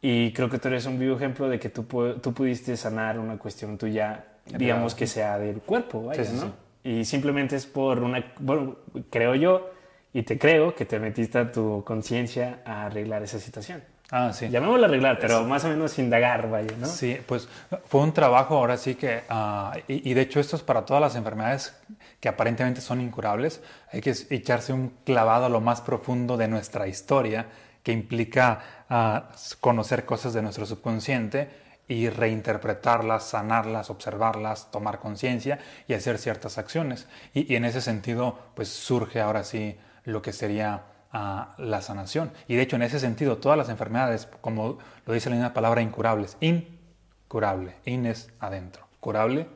Y 0.00 0.32
creo 0.34 0.48
que 0.48 0.60
tú 0.60 0.68
eres 0.68 0.86
un 0.86 1.00
vivo 1.00 1.16
ejemplo 1.16 1.48
de 1.48 1.58
que 1.58 1.68
tú, 1.68 1.82
tú 2.22 2.32
pudiste 2.32 2.76
sanar 2.76 3.18
una 3.18 3.38
cuestión 3.38 3.76
tuya, 3.76 4.24
digamos 4.56 4.94
que 4.94 5.06
sea 5.06 5.38
del 5.38 5.60
cuerpo, 5.60 6.04
vaya, 6.04 6.24
¿no? 6.32 6.52
Y 6.84 7.04
simplemente 7.04 7.56
es 7.56 7.66
por 7.66 8.02
una, 8.02 8.32
bueno, 8.38 8.76
creo 9.10 9.34
yo, 9.34 9.70
y 10.12 10.22
te 10.22 10.38
creo 10.38 10.74
que 10.74 10.84
te 10.84 10.98
metiste 10.98 11.38
a 11.38 11.52
tu 11.52 11.84
conciencia 11.84 12.60
a 12.64 12.86
arreglar 12.86 13.22
esa 13.22 13.38
situación. 13.38 13.82
Ah, 14.10 14.32
sí. 14.32 14.48
Llamémoslo 14.48 14.86
arreglar, 14.86 15.18
pero 15.20 15.44
más 15.44 15.64
o 15.64 15.68
menos 15.68 15.98
indagar, 15.98 16.48
vaya, 16.48 16.74
¿no? 16.78 16.86
Sí, 16.86 17.18
pues 17.26 17.46
fue 17.84 18.00
un 18.00 18.14
trabajo 18.14 18.56
ahora 18.56 18.78
sí 18.78 18.94
que, 18.94 19.22
ah, 19.28 19.76
y, 19.86 20.14
de 20.14 20.20
hecho 20.22 20.40
esto 20.40 20.56
es 20.56 20.62
para 20.62 20.86
todas 20.86 21.02
las 21.02 21.14
enfermedades 21.14 21.76
que 22.18 22.28
aparentemente 22.30 22.80
son 22.80 23.02
incurables, 23.02 23.60
hay 23.92 24.00
que 24.00 24.14
echarse 24.30 24.72
un 24.72 24.94
clavado 25.04 25.44
a 25.44 25.48
lo 25.50 25.60
más 25.60 25.82
profundo 25.82 26.38
de 26.38 26.48
nuestra 26.48 26.88
historia, 26.88 27.46
que 27.82 27.92
implica 27.92 28.86
ah, 28.88 29.28
conocer 29.60 30.06
cosas 30.06 30.32
de 30.32 30.40
nuestro 30.40 30.64
subconsciente 30.64 31.67
y 31.88 32.10
reinterpretarlas, 32.10 33.24
sanarlas, 33.24 33.88
observarlas, 33.88 34.70
tomar 34.70 34.98
conciencia 34.98 35.58
y 35.88 35.94
hacer 35.94 36.18
ciertas 36.18 36.58
acciones. 36.58 37.08
Y, 37.32 37.54
en 37.54 37.64
ese 37.64 37.80
sentido, 37.80 38.38
pues 38.54 38.68
surge 38.68 39.20
ahora 39.20 39.42
sí 39.42 39.78
lo 40.04 40.20
que 40.20 40.32
sería 40.32 40.84
a 41.10 41.54
la 41.56 41.80
sanación. 41.80 42.30
Y 42.46 42.56
de 42.56 42.62
hecho, 42.62 42.76
en 42.76 42.82
ese 42.82 43.00
sentido, 43.00 43.38
todas 43.38 43.56
las 43.56 43.70
enfermedades, 43.70 44.28
como 44.42 44.78
lo 45.06 45.12
dice 45.14 45.30
la 45.30 45.36
misma 45.36 45.54
palabra, 45.54 45.80
incurables, 45.80 46.36
incurable, 46.40 47.76
in 47.86 48.04
es 48.04 48.30
adentro, 48.38 48.86
curable 49.00 49.48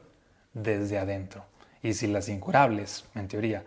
desde 0.55 0.99
adentro. 0.99 1.45
Y 1.83 1.93
si 1.93 2.07
las 2.07 2.31
incurables, 2.31 3.05
en 3.15 3.29
teoría, 3.29 3.65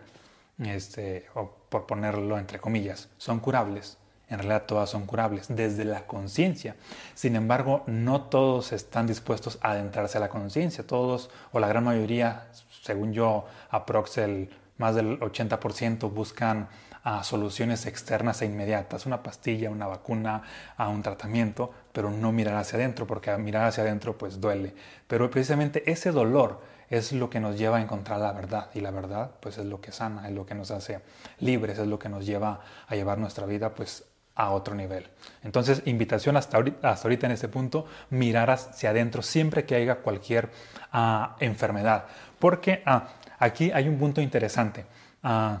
este, 0.58 1.26
o 1.34 1.54
por 1.68 1.86
ponerlo 1.86 2.38
entre 2.38 2.58
comillas, 2.58 3.08
son 3.18 3.38
curables, 3.38 3.98
en 4.28 4.38
realidad 4.38 4.64
todas 4.66 4.90
son 4.90 5.06
curables 5.06 5.46
desde 5.48 5.84
la 5.84 6.06
conciencia. 6.06 6.74
Sin 7.14 7.36
embargo, 7.36 7.84
no 7.86 8.22
todos 8.22 8.72
están 8.72 9.06
dispuestos 9.06 9.58
a 9.62 9.70
adentrarse 9.70 10.18
a 10.18 10.20
la 10.20 10.28
conciencia. 10.28 10.86
Todos, 10.86 11.30
o 11.52 11.60
la 11.60 11.68
gran 11.68 11.84
mayoría, 11.84 12.48
según 12.82 13.12
yo, 13.12 13.46
aprox 13.70 14.18
más 14.78 14.94
del 14.94 15.20
80% 15.20 16.12
buscan 16.12 16.68
a 17.04 17.22
soluciones 17.22 17.86
externas 17.86 18.42
e 18.42 18.46
inmediatas, 18.46 19.06
una 19.06 19.22
pastilla, 19.22 19.70
una 19.70 19.86
vacuna, 19.86 20.42
a 20.76 20.88
un 20.88 21.02
tratamiento, 21.02 21.70
pero 21.92 22.10
no 22.10 22.32
mirar 22.32 22.56
hacia 22.56 22.80
adentro, 22.80 23.06
porque 23.06 23.34
mirar 23.36 23.66
hacia 23.68 23.84
adentro 23.84 24.18
pues 24.18 24.40
duele. 24.40 24.74
Pero 25.06 25.30
precisamente 25.30 25.88
ese 25.88 26.10
dolor 26.10 26.60
es 26.90 27.12
lo 27.12 27.30
que 27.30 27.38
nos 27.38 27.56
lleva 27.56 27.76
a 27.76 27.80
encontrar 27.80 28.18
la 28.18 28.32
verdad 28.32 28.70
y 28.74 28.80
la 28.80 28.90
verdad 28.90 29.30
pues 29.40 29.56
es 29.58 29.66
lo 29.66 29.80
que 29.80 29.92
sana, 29.92 30.26
es 30.28 30.34
lo 30.34 30.46
que 30.46 30.56
nos 30.56 30.72
hace 30.72 31.00
libres, 31.38 31.78
es 31.78 31.86
lo 31.86 32.00
que 32.00 32.08
nos 32.08 32.26
lleva 32.26 32.60
a 32.88 32.96
llevar 32.96 33.18
nuestra 33.18 33.46
vida 33.46 33.72
pues 33.72 34.04
a 34.36 34.50
otro 34.50 34.74
nivel. 34.74 35.08
Entonces, 35.42 35.82
invitación 35.86 36.36
hasta 36.36 36.58
ahorita, 36.58 36.90
hasta 36.90 37.08
ahorita 37.08 37.26
en 37.26 37.32
este 37.32 37.48
punto, 37.48 37.86
mirar 38.10 38.50
hacia 38.50 38.90
adentro 38.90 39.22
siempre 39.22 39.64
que 39.64 39.74
haya 39.74 39.96
cualquier 39.96 40.50
ah, 40.92 41.36
enfermedad. 41.40 42.04
Porque 42.38 42.82
ah, 42.84 43.08
aquí 43.38 43.70
hay 43.72 43.88
un 43.88 43.98
punto 43.98 44.20
interesante. 44.20 44.84
Uh, 45.24 45.56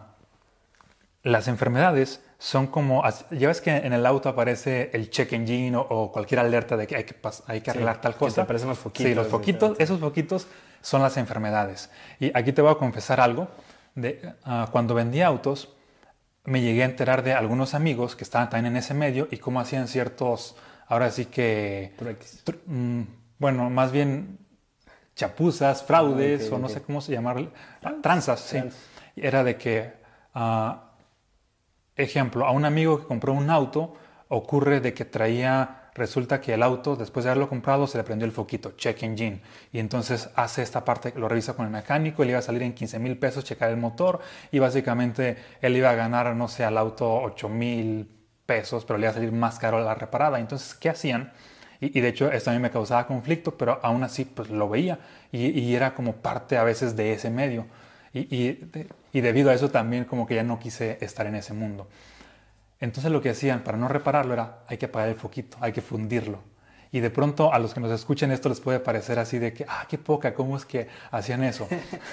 las 1.22 1.48
enfermedades 1.48 2.20
son 2.38 2.66
como, 2.66 3.02
ya 3.30 3.48
ves 3.48 3.60
que 3.60 3.74
en 3.74 3.92
el 3.94 4.04
auto 4.04 4.28
aparece 4.28 4.90
el 4.92 5.10
check 5.10 5.32
engine 5.32 5.76
o, 5.76 6.12
cualquier 6.12 6.40
alerta 6.40 6.76
de 6.76 6.86
que 6.86 6.96
hay 6.96 7.04
que, 7.04 7.16
hay 7.46 7.60
que 7.62 7.70
arreglar 7.70 8.00
tal 8.00 8.14
cosa. 8.14 8.34
Que 8.36 8.40
aparecen 8.42 8.68
los 8.68 8.78
foquitos. 8.78 9.08
Sí, 9.08 9.14
los 9.14 9.26
foquitos, 9.26 9.76
esos 9.80 9.98
foquitos 9.98 10.46
son 10.82 11.02
las 11.02 11.16
enfermedades. 11.16 11.90
Y 12.20 12.30
aquí 12.36 12.52
te 12.52 12.60
voy 12.60 12.70
a 12.70 12.74
confesar 12.76 13.20
algo. 13.20 13.48
De, 13.94 14.34
ah, 14.44 14.68
cuando 14.70 14.94
vendía 14.94 15.26
autos, 15.26 15.74
me 16.46 16.60
llegué 16.60 16.82
a 16.82 16.86
enterar 16.86 17.22
de 17.22 17.32
algunos 17.32 17.74
amigos 17.74 18.16
que 18.16 18.24
estaban 18.24 18.50
también 18.50 18.72
en 18.72 18.78
ese 18.78 18.94
medio 18.94 19.28
y 19.30 19.38
cómo 19.38 19.60
hacían 19.60 19.88
ciertos, 19.88 20.56
ahora 20.86 21.10
sí 21.10 21.26
que, 21.26 21.92
mm, 22.66 23.02
bueno, 23.38 23.70
más 23.70 23.92
bien 23.92 24.38
chapuzas, 25.14 25.82
fraudes, 25.82 26.50
ah, 26.50 26.56
o 26.56 26.58
no 26.58 26.68
sé 26.68 26.82
cómo 26.82 27.00
se 27.00 27.12
llamarle, 27.12 27.50
tranzas, 28.02 28.40
sí. 28.40 28.58
Era 29.16 29.42
de 29.42 29.56
que 29.56 29.94
uh, 30.34 30.86
Ejemplo, 31.96 32.44
a 32.44 32.50
un 32.50 32.66
amigo 32.66 33.00
que 33.00 33.06
compró 33.06 33.32
un 33.32 33.48
auto, 33.48 33.94
ocurre 34.28 34.80
de 34.80 34.92
que 34.92 35.06
traía, 35.06 35.85
resulta 35.96 36.40
que 36.40 36.54
el 36.54 36.62
auto, 36.62 36.96
después 36.96 37.24
de 37.24 37.30
haberlo 37.30 37.48
comprado, 37.48 37.86
se 37.86 37.98
le 37.98 38.04
prendió 38.04 38.26
el 38.26 38.32
foquito, 38.32 38.72
check 38.76 39.02
engine. 39.02 39.40
Y 39.72 39.78
entonces 39.78 40.30
hace 40.36 40.62
esta 40.62 40.84
parte, 40.84 41.12
lo 41.16 41.28
revisa 41.28 41.54
con 41.54 41.66
el 41.66 41.72
mecánico, 41.72 42.22
y 42.22 42.26
le 42.26 42.32
iba 42.32 42.38
a 42.38 42.42
salir 42.42 42.62
en 42.62 42.74
15 42.74 42.98
mil 42.98 43.18
pesos 43.18 43.44
checar 43.44 43.70
el 43.70 43.76
motor, 43.76 44.20
y 44.52 44.58
básicamente 44.58 45.36
él 45.60 45.76
iba 45.76 45.90
a 45.90 45.94
ganar, 45.94 46.34
no 46.36 46.48
sé, 46.48 46.64
al 46.64 46.78
auto 46.78 47.22
8 47.22 47.48
mil 47.48 48.08
pesos, 48.46 48.84
pero 48.84 48.98
le 48.98 49.06
iba 49.06 49.10
a 49.10 49.14
salir 49.14 49.32
más 49.32 49.58
caro 49.58 49.82
la 49.82 49.94
reparada. 49.94 50.38
Entonces, 50.38 50.74
¿qué 50.74 50.88
hacían? 50.88 51.32
Y, 51.80 52.00
de 52.00 52.08
hecho, 52.08 52.32
esto 52.32 52.50
a 52.50 52.54
mí 52.54 52.58
me 52.58 52.70
causaba 52.70 53.06
conflicto, 53.06 53.56
pero 53.58 53.80
aún 53.82 54.02
así, 54.02 54.24
pues 54.24 54.48
lo 54.50 54.68
veía, 54.68 54.98
y, 55.32 55.48
y 55.48 55.74
era 55.74 55.94
como 55.94 56.14
parte 56.16 56.56
a 56.56 56.64
veces 56.64 56.96
de 56.96 57.12
ese 57.12 57.30
medio. 57.30 57.66
Y, 58.20 59.20
debido 59.20 59.50
a 59.50 59.54
eso 59.54 59.70
también 59.70 60.04
como 60.04 60.26
que 60.26 60.34
ya 60.34 60.42
no 60.42 60.58
quise 60.58 60.98
estar 61.00 61.26
en 61.26 61.34
ese 61.34 61.52
mundo. 61.52 61.88
Entonces 62.80 63.10
lo 63.10 63.22
que 63.22 63.30
hacían 63.30 63.64
para 63.64 63.78
no 63.78 63.88
repararlo 63.88 64.34
era 64.34 64.58
hay 64.66 64.76
que 64.76 64.86
apagar 64.86 65.08
el 65.08 65.16
foquito, 65.16 65.56
hay 65.60 65.72
que 65.72 65.80
fundirlo. 65.80 66.40
Y 66.92 67.00
de 67.00 67.10
pronto 67.10 67.52
a 67.52 67.58
los 67.58 67.74
que 67.74 67.80
nos 67.80 67.90
escuchen 67.90 68.30
esto 68.30 68.48
les 68.48 68.60
puede 68.60 68.80
parecer 68.80 69.18
así 69.18 69.38
de 69.38 69.52
que, 69.52 69.66
ah, 69.68 69.86
qué 69.88 69.98
poca, 69.98 70.34
¿cómo 70.34 70.56
es 70.56 70.64
que 70.64 70.88
hacían 71.10 71.42
eso? 71.42 71.68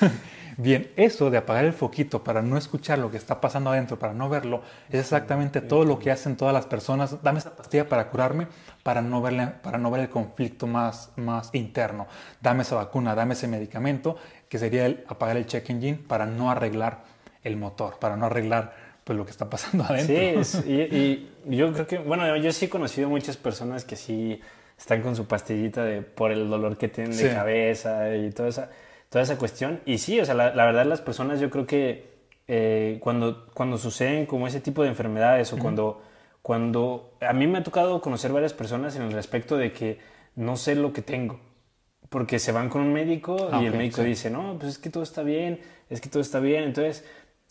Bien, 0.58 0.92
eso 0.96 1.30
de 1.30 1.38
apagar 1.38 1.66
el 1.66 1.74
foquito 1.74 2.24
para 2.24 2.42
no 2.42 2.58
escuchar 2.58 3.00
lo 3.00 3.12
que 3.12 3.18
está 3.18 3.40
pasando 3.40 3.70
adentro, 3.70 3.98
para 3.98 4.14
no 4.14 4.30
verlo, 4.30 4.62
es 4.90 5.00
exactamente 5.00 5.62
todo 5.62 5.86
lo 5.86 6.00
que 6.00 6.12
hacen 6.12 6.36
todas 6.36 6.54
las 6.54 6.66
personas. 6.66 7.22
Dame 7.24 7.40
esa 7.40 7.56
pastilla 7.56 7.88
para 7.88 8.10
curarme, 8.10 8.48
para 8.84 9.02
no, 9.02 9.22
verle, 9.22 9.48
para 9.48 9.78
no 9.78 9.90
ver 9.92 10.02
el 10.02 10.10
conflicto 10.10 10.68
más, 10.68 11.12
más 11.16 11.50
interno. 11.54 12.08
Dame 12.42 12.64
esa 12.64 12.76
vacuna, 12.76 13.16
dame 13.16 13.36
ese 13.36 13.48
medicamento, 13.48 14.18
que 14.50 14.58
sería 14.58 14.86
el 14.86 15.06
apagar 15.08 15.38
el 15.38 15.46
check 15.46 15.70
engine 15.70 15.98
para 15.98 16.26
no 16.26 16.52
arreglar 16.52 17.04
el 17.44 17.58
motor, 17.58 18.00
para 18.00 18.16
no 18.16 18.26
arreglar 18.26 18.83
pues, 19.04 19.18
lo 19.18 19.26
que 19.26 19.32
está 19.32 19.50
pasando 19.50 19.84
adentro. 19.90 20.44
Sí, 20.44 20.62
y, 20.70 21.30
y 21.50 21.56
yo 21.58 21.72
creo 21.74 21.88
que, 21.88 21.98
bueno, 21.98 22.36
yo 22.38 22.52
sí 22.52 22.66
he 22.66 22.70
conocido 22.70 23.10
muchas 23.10 23.38
personas 23.38 23.86
que 23.86 23.96
sí 23.96 24.40
están 24.78 25.02
con 25.02 25.16
su 25.16 25.26
pastillita 25.26 25.84
de, 25.84 26.02
por 26.02 26.32
el 26.32 26.50
dolor 26.50 26.78
que 26.78 26.88
tienen 26.88 27.16
de 27.16 27.34
cabeza 27.34 28.16
y 28.16 28.32
toda 28.32 28.50
esa, 28.50 28.70
toda 29.10 29.24
esa 29.24 29.38
cuestión. 29.38 29.80
Y 29.86 29.98
sí, 29.98 30.20
o 30.20 30.26
sea, 30.26 30.36
la, 30.36 30.52
verdad 30.52 30.86
las 30.86 31.02
personas 31.02 31.40
yo 31.40 31.50
creo 31.50 31.66
que 31.66 32.12
eh, 32.48 32.98
cuando, 33.00 33.48
cuando 33.54 33.78
suceden 33.78 34.26
como 34.26 34.48
ese 34.48 34.60
tipo 34.60 34.84
de 34.84 34.90
enfermedades 34.90 35.54
o 35.54 35.58
cuando, 35.58 36.02
cuando... 36.42 37.14
A 37.22 37.34
mí 37.34 37.48
me 37.48 37.60
ha 37.60 37.64
tocado 37.64 38.02
conocer 38.02 38.32
varias 38.34 38.54
personas 38.54 38.96
en 38.96 39.04
el 39.04 39.12
respecto 39.12 39.58
de 39.58 39.72
que 39.72 40.00
no 40.36 40.58
sé 40.58 40.76
lo 40.76 40.92
que 40.92 41.02
tengo. 41.02 41.40
Porque 42.10 42.38
se 42.38 42.52
van 42.52 42.70
con 42.70 42.82
un 42.82 42.94
médico 42.94 43.50
y 43.52 43.56
ah, 43.56 43.60
el 43.62 43.74
médico 43.74 44.04
dice, 44.04 44.30
no, 44.30 44.58
pues 44.60 44.74
es 44.74 44.78
que 44.78 44.90
todo 44.90 45.02
está 45.02 45.24
bien, 45.24 45.62
es 45.90 46.00
que 46.00 46.10
todo 46.10 46.22
está 46.22 46.40
bien. 46.40 46.64
Entonces, 46.66 47.06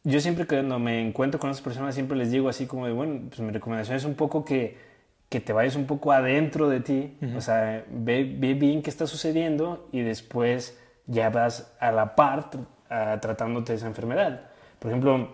yo 0.04 0.20
siempre 0.20 0.46
cuando 0.46 0.78
me 0.78 1.00
encuentro 1.00 1.38
con 1.38 1.50
esas 1.50 1.62
personas 1.62 1.94
siempre 1.94 2.16
les 2.16 2.30
digo 2.30 2.48
así 2.48 2.66
como 2.66 2.86
de, 2.86 2.92
bueno, 2.92 3.28
pues 3.28 3.40
mi 3.40 3.50
recomendación 3.52 3.96
es 3.96 4.04
un 4.04 4.14
poco 4.14 4.44
que 4.44 4.92
que 5.32 5.40
te 5.40 5.54
vayas 5.54 5.76
un 5.76 5.86
poco 5.86 6.12
adentro 6.12 6.68
de 6.68 6.80
ti, 6.80 7.16
o 7.34 7.40
sea, 7.40 7.86
ve, 7.88 8.22
bien 8.22 8.82
qué 8.82 8.90
está 8.90 9.06
sucediendo 9.06 9.88
y 9.90 10.02
después 10.02 10.78
ya 11.06 11.30
vas 11.30 11.74
a 11.80 11.90
la 11.90 12.14
par 12.14 12.50
tratándote 13.22 13.72
de 13.72 13.78
esa 13.78 13.86
enfermedad. 13.86 14.42
Por 14.78 14.90
ejemplo, 14.90 15.32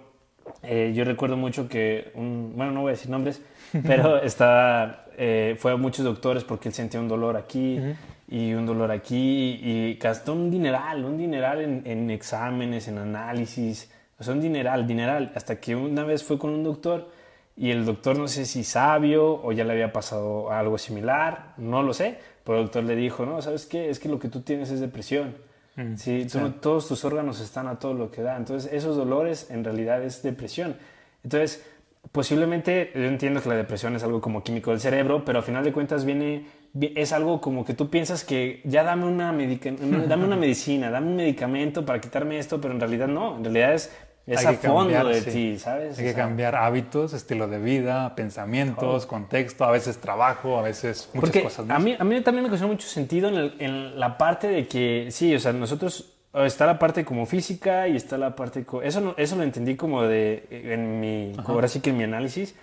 eh, 0.63 0.93
yo 0.95 1.03
recuerdo 1.03 1.37
mucho 1.37 1.69
que, 1.69 2.13
un, 2.15 2.53
bueno, 2.55 2.71
no 2.71 2.83
voy 2.83 2.91
a 2.91 2.93
decir 2.93 3.11
nombres, 3.11 3.43
pero 3.89 4.23
estaba, 4.23 5.07
eh, 5.17 5.57
fue 5.59 5.73
a 5.73 5.77
muchos 5.77 6.05
doctores 6.05 6.45
porque 6.45 6.69
él 6.69 6.75
sentía 6.75 7.01
un 7.01 7.09
dolor 7.09 7.37
aquí 7.37 7.81
y 8.29 8.53
un 8.53 8.67
dolor 8.67 8.93
aquí 8.93 9.59
y 9.61 9.99
gastó 10.01 10.33
un 10.33 10.49
dineral, 10.49 11.05
un 11.05 11.19
dineral 11.19 11.61
en, 11.61 11.83
en 11.85 12.09
exámenes, 12.11 12.87
en 12.87 12.99
análisis, 12.99 13.91
o 14.19 14.25
sea, 14.25 14.35
un 14.35 14.41
dineral, 14.41 14.87
dineral, 14.87 15.33
hasta 15.35 15.61
que 15.61 15.77
una 15.77 16.05
vez 16.05 16.25
fue 16.25 16.39
con 16.39 16.51
un 16.51 16.65
doctor 16.65 17.09
y 17.57 17.71
el 17.71 17.85
doctor 17.85 18.17
no 18.17 18.29
sé 18.29 18.47
si 18.47 18.65
sabio 18.65 19.41
o 19.43 19.53
ya 19.53 19.65
le 19.65 19.73
había 19.73 19.93
pasado 19.93 20.53
algo 20.53 20.79
similar, 20.79 21.55
no 21.57 21.83
lo 21.83 21.93
sé, 21.93 22.19
pero 22.45 22.59
el 22.59 22.65
doctor 22.65 22.85
le 22.85 22.97
dijo, 22.97 23.27
no, 23.27 23.43
¿sabes 23.43 23.67
qué? 23.67 23.91
Es 23.91 23.99
que 23.99 24.09
lo 24.09 24.19
que 24.19 24.29
tú 24.29 24.41
tienes 24.43 24.71
es 24.71 24.81
depresión. 24.81 25.37
Mm, 25.77 25.97
sí, 25.97 26.27
todos 26.61 26.89
tus 26.89 27.05
órganos 27.05 27.41
están 27.41 27.69
a 27.69 27.79
todo 27.79 27.95
lo 27.95 28.11
que 28.11 28.23
da. 28.23 28.37
Entonces, 28.37 28.73
esos 28.73 28.97
dolores 28.97 29.51
en 29.51 29.65
realidad 29.65 30.03
es 30.03 30.23
depresión. 30.23 30.77
Entonces, 31.23 31.65
posiblemente, 32.13 32.91
yo 32.95 33.05
entiendo 33.05 33.43
que 33.43 33.49
la 33.49 33.57
depresión 33.57 33.95
es 33.97 34.03
algo 34.03 34.21
como 34.21 34.43
químico 34.43 34.71
del 34.71 34.81
cerebro, 34.81 35.25
pero 35.25 35.41
a 35.41 35.43
final 35.43 35.65
de 35.65 35.73
cuentas 35.73 36.05
viene, 36.05 36.47
es 36.81 37.13
algo 37.13 37.41
como 37.41 37.65
que 37.65 37.75
tú 37.75 37.91
piensas 37.91 38.25
que 38.25 38.61
ya 38.65 38.83
dame 38.83 39.07
una, 39.07 39.33
dame 39.33 40.25
una 40.25 40.37
medicina, 40.37 40.91
dame 40.91 41.09
un 41.09 41.17
medicamento 41.17 41.85
para 41.85 42.01
quitarme 42.01 42.39
esto, 42.39 42.61
pero 42.61 42.75
en 42.75 42.81
realidad 42.81 43.09
no, 43.09 43.37
en 43.37 43.45
realidad 43.45 43.75
es 43.75 43.93
es 44.29 44.45
a 44.45 44.53
fondo 44.55 45.09
de 45.09 45.23
ti, 45.23 45.59
¿sabes? 45.59 45.99
Hay 45.99 46.05
que 46.05 46.15
cambiar 46.15 46.55
hábitos, 46.55 47.15
estilo 47.15 47.49
de 47.49 47.59
vida, 47.59 48.15
pensamientos, 48.15 49.07
contexto, 49.07 49.65
a 49.65 49.71
veces 49.71 49.99
trabajo, 49.99 50.59
a 50.59 50.63
veces 50.63 51.09
muchas 51.15 51.43
cosas 51.43 51.67
más. 51.67 51.77
A 51.77 51.81
mí, 51.81 51.97
a 51.99 52.05
mí 52.05 52.21
también 52.21 52.45
me 52.45 52.51
causó 52.51 52.69
mucho 52.69 52.87
sentido 52.87 53.29
en, 53.29 53.55
en, 53.59 53.99
la 53.99 54.19
parte 54.19 54.49
de 54.49 54.69
que, 54.69 55.09
sí, 55.11 55.35
o 55.35 55.39
sea, 55.39 55.53
nosotros, 55.53 56.15
está 56.35 56.67
la 56.67 56.79
parte 56.79 57.05
como 57.05 57.25
física 57.25 57.89
y 57.89 57.97
está 57.97 58.19
la 58.19 58.37
parte, 58.37 58.67
eso, 58.83 59.15
eso 59.17 59.37
lo 59.37 59.43
entendí 59.43 59.77
como 59.77 60.03
de, 60.03 60.47
en 60.51 61.01
mi, 61.01 61.33
ahora 61.47 61.67
sí 61.67 61.81
que 61.81 61.91
en 61.91 61.97
mi 61.97 62.05
análisis, 62.05 62.55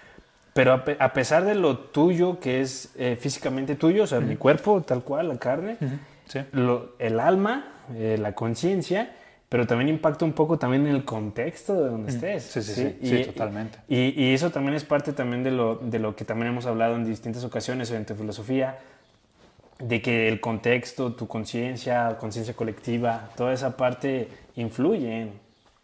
pero 0.53 0.83
a, 0.99 1.13
pesar 1.13 1.43
de 1.43 1.55
lo 1.55 1.77
tuyo, 1.79 2.39
que 2.39 2.61
es 2.61 2.93
eh, 2.97 3.17
físicamente 3.19 3.75
tuyo, 3.75 4.03
o 4.03 4.07
sea, 4.07 4.21
mi 4.21 4.37
cuerpo, 4.37 4.81
tal 4.81 5.03
cual, 5.03 5.27
la 5.27 5.37
carne, 5.37 5.77
el 6.99 7.19
alma, 7.19 7.81
eh, 7.93 8.17
la 8.17 8.33
conciencia, 8.33 9.13
pero 9.55 9.65
también 9.65 9.87
impacta 9.87 10.25
un 10.25 10.33
poco 10.33 10.59
también 10.59 10.85
en 10.85 10.93
el 10.93 11.05
contexto 11.05 11.81
de 11.81 11.89
donde 11.89 12.11
mm. 12.11 12.15
estés. 12.15 12.43
Sí, 12.43 12.61
sí, 12.61 12.73
sí, 12.73 12.97
sí, 13.01 13.23
totalmente. 13.23 13.77
Y, 13.87 14.21
y, 14.21 14.33
eso 14.33 14.49
también 14.49 14.75
es 14.75 14.83
parte 14.83 15.13
también 15.13 15.45
de 15.45 15.51
lo, 15.51 15.77
de 15.77 15.97
lo 15.97 16.13
que 16.13 16.25
también 16.25 16.51
hemos 16.51 16.65
hablado 16.65 16.97
en 16.97 17.05
distintas 17.05 17.41
ocasiones 17.45 17.89
en 17.91 18.05
tu 18.05 18.15
filosofía, 18.15 18.79
de 19.79 20.01
que 20.01 20.27
el 20.27 20.41
contexto, 20.41 21.13
tu 21.13 21.29
conciencia, 21.29 22.17
conciencia 22.19 22.53
colectiva, 22.53 23.29
toda 23.37 23.53
esa 23.53 23.77
parte 23.77 24.27
influye 24.57 25.21
en, 25.21 25.31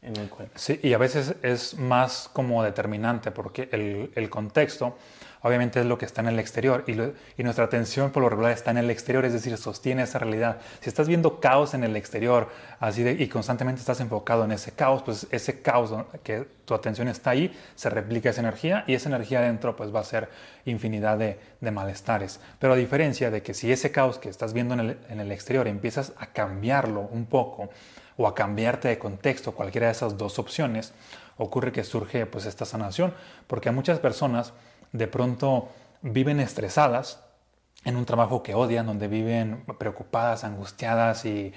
en, 0.01 0.17
el 0.17 0.27
cuerpo. 0.27 0.51
Sí, 0.57 0.77
y 0.83 0.91
a 0.91 0.97
veces 0.97 1.35
es 1.41 1.77
más 1.77 2.29
como 2.33 2.63
determinante, 2.63 3.31
porque 3.31 3.69
el, 3.71 4.11
el 4.15 4.29
contexto 4.29 4.97
obviamente 5.41 5.79
es 5.79 5.85
lo 5.85 5.97
que 5.97 6.05
está 6.05 6.21
en 6.21 6.27
el 6.27 6.39
exterior 6.39 6.83
y, 6.87 7.43
nuestra 7.43 7.65
atención 7.65 8.11
por 8.11 8.21
lo 8.23 8.29
regular 8.29 8.51
está 8.51 8.71
en 8.71 8.77
el 8.77 8.89
exterior, 8.89 9.25
es 9.25 9.33
decir, 9.33 9.57
sostiene 9.57 10.03
esa 10.03 10.19
realidad. 10.19 10.57
Si 10.79 10.89
estás 10.89 11.07
viendo 11.07 11.39
caos 11.39 11.73
en 11.73 11.83
el 11.83 11.95
exterior 11.95 12.49
así 12.79 13.07
y 13.07 13.27
constantemente 13.27 13.79
estás 13.79 13.99
enfocado 13.99 14.45
en 14.45 14.51
ese 14.51 14.71
caos, 14.71 15.01
pues 15.03 15.27
ese 15.31 15.61
caos 15.61 15.93
que 16.23 16.47
tu 16.65 16.73
atención 16.73 17.07
está 17.07 17.31
ahí, 17.31 17.57
se 17.75 17.89
replica 17.89 18.29
esa 18.29 18.41
energía 18.41 18.83
y 18.87 18.93
esa 18.93 19.09
energía 19.09 19.39
adentro 19.39 19.75
pues 19.75 19.93
va 19.93 20.01
a 20.01 20.03
ser 20.03 20.29
infinidad 20.65 21.17
de, 21.17 21.39
de 21.59 21.71
malestares. 21.71 22.39
Pero 22.59 22.73
a 22.73 22.75
diferencia 22.75 23.31
de 23.31 23.41
que 23.41 23.53
si 23.53 23.71
ese 23.71 23.91
caos 23.91 24.19
que 24.19 24.29
estás 24.29 24.53
viendo 24.53 24.75
en 24.75 24.79
el, 24.81 24.97
en 25.09 25.19
el 25.19 25.31
exterior 25.31 25.67
empiezas 25.67 26.13
a 26.17 26.27
cambiarlo 26.27 27.01
un 27.11 27.25
poco, 27.25 27.69
o 28.17 28.27
a 28.27 28.35
cambiarte 28.35 28.87
de 28.87 28.99
contexto, 28.99 29.53
cualquiera 29.53 29.87
de 29.87 29.93
esas 29.93 30.17
dos 30.17 30.37
opciones, 30.39 30.93
ocurre 31.37 31.71
que 31.71 31.83
surge 31.83 32.25
pues 32.25 32.45
esta 32.45 32.65
sanación, 32.65 33.13
porque 33.47 33.69
a 33.69 33.71
muchas 33.71 33.99
personas 33.99 34.53
de 34.91 35.07
pronto 35.07 35.69
viven 36.01 36.39
estresadas 36.39 37.23
en 37.83 37.95
un 37.95 38.05
trabajo 38.05 38.43
que 38.43 38.53
odian, 38.53 38.85
donde 38.85 39.07
viven 39.07 39.63
preocupadas, 39.79 40.43
angustiadas 40.43 41.25
y 41.25 41.53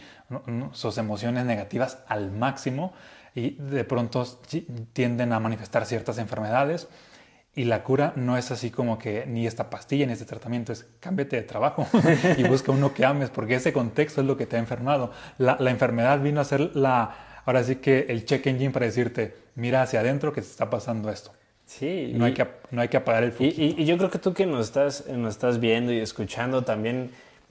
sus 0.72 0.96
emociones 0.98 1.44
negativas 1.44 1.98
al 2.08 2.30
máximo 2.30 2.92
y 3.34 3.50
de 3.56 3.84
pronto 3.84 4.24
tienden 4.92 5.32
a 5.32 5.40
manifestar 5.40 5.84
ciertas 5.84 6.18
enfermedades 6.18 6.88
y 7.56 7.64
la 7.64 7.84
cura 7.84 8.12
no 8.16 8.36
es 8.36 8.50
así 8.50 8.70
como 8.70 8.98
que 8.98 9.26
ni 9.26 9.46
esta 9.46 9.70
pastilla 9.70 10.06
ni 10.06 10.12
este 10.12 10.24
tratamiento, 10.24 10.72
es 10.72 10.86
cámbiate 11.00 11.36
de 11.36 11.42
trabajo 11.42 11.86
y 12.36 12.42
busca 12.44 12.72
uno 12.72 12.92
que 12.92 13.04
ames, 13.04 13.30
porque 13.30 13.54
ese 13.54 13.72
contexto 13.72 14.20
es 14.20 14.26
lo 14.26 14.36
que 14.36 14.46
te 14.46 14.56
ha 14.56 14.58
enfermado. 14.58 15.12
La, 15.38 15.56
enfermedad 15.70 16.20
vino 16.20 16.40
a 16.40 16.44
ser 16.44 16.74
la, 16.74 17.42
ahora 17.44 17.62
sí 17.62 17.76
que 17.76 18.06
el 18.08 18.24
check 18.24 18.46
engine 18.46 18.72
para 18.72 18.86
decirte, 18.86 19.36
mira 19.54 19.82
hacia 19.82 20.00
adentro 20.00 20.32
que 20.32 20.42
se 20.42 20.50
está 20.50 20.68
pasando 20.68 21.10
esto. 21.10 21.32
Sí. 21.66 22.12
No, 22.14 22.26
hay, 22.26 22.34
que, 22.34 22.46
no 22.70 22.82
hay 22.82 22.88
que 22.88 22.96
apagar 22.96 23.24
el 23.24 23.32
fuego. 23.32 23.52
Y, 23.56 23.84
yo 23.84 23.96
creo 23.96 24.10
que 24.10 24.18
tú 24.18 24.34
que 24.34 24.46
nos 24.46 24.66
estás, 24.66 25.06
nos 25.08 25.34
estás 25.34 25.60
viendo 25.60 25.92
y 25.92 25.98
escuchando 25.98 26.62
también 26.62 27.10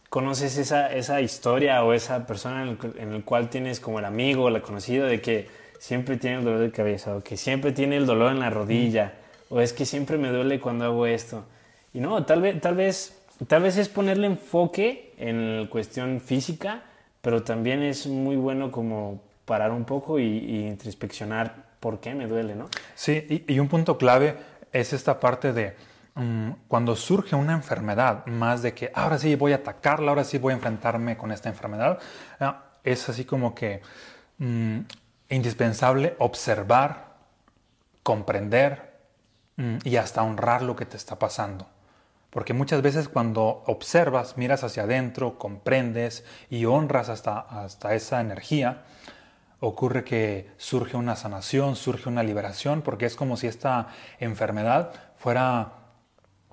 conoces 0.09 0.57
esa, 0.57 0.93
esa 0.93 1.21
historia 1.21 1.83
o 1.83 1.93
esa 1.93 2.27
persona 2.27 2.63
en 2.63 3.13
el, 3.13 3.23
cual 3.23 3.49
tienes 3.49 3.79
como 3.79 3.99
el 3.99 4.05
amigo 4.05 4.43
o 4.43 4.49
la 4.49 4.61
conocido 4.61 5.07
de 5.07 5.21
que 5.21 5.47
siempre 5.79 6.17
tiene 6.17 6.37
el 6.37 6.43
dolor 6.45 6.59
de 6.59 6.71
cabeza 6.71 7.15
o 7.15 7.23
que 7.23 7.35
siempre 7.35 7.71
tiene 7.71 7.97
el 7.97 8.05
dolor 8.05 8.31
en 8.31 8.39
la 8.39 8.49
rodilla 8.49 9.13
o 9.49 9.59
es 9.59 9.73
que 9.73 9.85
siempre 9.85 10.17
me 10.17 10.29
duele 10.29 10.59
cuando 10.59 10.85
hago 10.85 11.05
esto. 11.07 11.45
Y 11.93 11.99
no, 11.99 12.23
tal 12.25 12.41
vez, 12.41 12.61
tal 12.61 12.75
vez, 12.75 13.19
tal 13.47 13.63
vez 13.63 13.77
es 13.77 13.89
ponerle 13.89 14.27
enfoque 14.27 15.13
en 15.17 15.63
la 15.63 15.69
cuestión 15.69 16.21
física, 16.21 16.83
pero 17.21 17.43
también 17.43 17.81
es 17.81 18.05
muy 18.07 18.35
bueno 18.35 18.71
como 18.71 19.19
parar 19.45 19.71
un 19.71 19.83
poco 19.83 20.19
y, 20.19 20.23
y 20.23 20.67
introspeccionar 20.67 21.72
por 21.83 21.99
qué 21.99 22.15
me 22.15 22.27
duele, 22.27 22.55
¿no? 22.55 22.69
Sí, 22.95 23.43
y, 23.45 23.59
un 23.59 23.67
punto 23.67 23.97
clave 23.97 24.37
es 24.71 24.93
esta 24.93 25.19
parte 25.19 25.51
de 25.51 25.75
mm, 26.15 26.51
cuando 26.69 26.95
surge 26.95 27.35
una 27.35 27.51
enfermedad, 27.51 28.25
más 28.25 28.61
de 28.61 28.73
que 28.73 28.89
ahora 28.95 29.17
sí 29.17 29.35
voy 29.35 29.51
a 29.51 29.57
atacarla, 29.57 30.11
ahora 30.11 30.23
sí 30.23 30.37
voy 30.37 30.53
a 30.53 30.55
enfrentarme 30.55 31.17
con 31.17 31.33
esta 31.33 31.49
enfermedad, 31.49 31.99
ah, 32.39 32.63
es 32.85 33.09
así 33.09 33.25
como 33.25 33.53
que 33.53 33.81
mm, 34.37 34.79
indispensable 35.27 36.15
observar, 36.19 37.17
comprender 38.01 38.93
mm, 39.57 39.79
y 39.83 39.97
hasta 39.97 40.23
honrar 40.23 40.61
lo 40.61 40.77
que 40.77 40.85
te 40.85 40.95
está 40.95 41.19
pasando. 41.19 41.67
Porque 42.29 42.53
muchas 42.53 42.81
veces 42.81 43.09
cuando 43.09 43.61
observas, 43.67 44.37
miras 44.37 44.63
hacia 44.63 44.83
adentro, 44.83 45.37
comprendes 45.37 46.23
y 46.49 46.63
honras 46.63 47.09
hasta, 47.09 47.39
hasta 47.39 47.93
esa 47.93 48.21
energía, 48.21 48.83
ocurre 49.63 50.03
que 50.03 50.51
surge 50.57 50.97
una 50.97 51.15
sanación, 51.15 51.77
surge 51.77 52.09
una 52.09 52.21
liberación, 52.21 52.81
porque 52.81 53.05
es 53.05 53.15
como 53.15 53.37
si 53.37 53.47
esta 53.47 53.87
enfermedad 54.19 54.91
fuera 55.15 55.71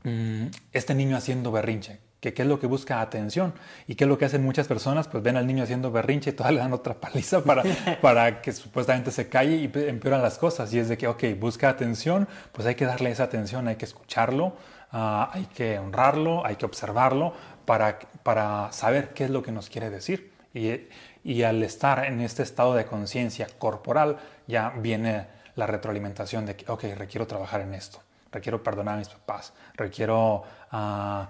mm, 0.04 0.46
este 0.72 0.94
niño 0.94 1.16
haciendo 1.16 1.50
berrinche, 1.50 1.98
que 2.20 2.32
qué 2.34 2.42
es 2.42 2.48
lo 2.48 2.60
que 2.60 2.68
busca 2.68 3.00
atención 3.00 3.52
y 3.88 3.96
qué 3.96 4.04
es 4.04 4.08
lo 4.08 4.16
que 4.16 4.26
hacen 4.26 4.44
muchas 4.44 4.68
personas, 4.68 5.08
pues 5.08 5.24
ven 5.24 5.36
al 5.36 5.44
niño 5.48 5.64
haciendo 5.64 5.90
berrinche 5.90 6.30
y 6.30 6.32
todavía 6.34 6.58
le 6.58 6.62
dan 6.62 6.72
otra 6.72 6.94
paliza 6.94 7.42
para, 7.44 7.64
para 8.00 8.42
que 8.42 8.52
supuestamente 8.52 9.10
se 9.10 9.28
calle 9.28 9.56
y 9.56 9.64
empeoran 9.88 10.22
las 10.22 10.38
cosas. 10.38 10.72
Y 10.72 10.78
es 10.78 10.88
de 10.88 10.96
que, 10.96 11.08
ok, 11.08 11.24
busca 11.36 11.68
atención, 11.68 12.28
pues 12.52 12.68
hay 12.68 12.76
que 12.76 12.84
darle 12.84 13.10
esa 13.10 13.24
atención, 13.24 13.66
hay 13.66 13.74
que 13.74 13.86
escucharlo, 13.86 14.54
ah, 14.92 15.30
hay 15.32 15.46
que 15.46 15.80
honrarlo, 15.80 16.46
hay 16.46 16.54
que 16.54 16.64
observarlo 16.64 17.32
para, 17.64 17.98
para 18.22 18.70
saber 18.70 19.14
qué 19.14 19.24
es 19.24 19.30
lo 19.30 19.42
que 19.42 19.50
nos 19.50 19.68
quiere 19.68 19.90
decir. 19.90 20.30
Y, 20.54 20.88
y 21.24 21.42
al 21.42 21.62
estar 21.62 22.04
en 22.04 22.20
este 22.20 22.42
estado 22.42 22.74
de 22.74 22.87
conciencia 22.87 23.46
corporal 23.59 24.18
ya 24.46 24.70
viene 24.70 25.26
la 25.56 25.66
retroalimentación 25.66 26.46
de 26.46 26.56
que, 26.56 26.70
ok, 26.70 26.85
requiero 26.96 27.26
trabajar 27.26 27.61
en 27.61 27.74
esto, 27.74 28.00
requiero 28.33 28.62
perdonar 28.62 28.94
a 28.94 28.98
mis 28.98 29.09
papás, 29.09 29.52
requiero, 29.74 30.44
uh, 30.72 31.24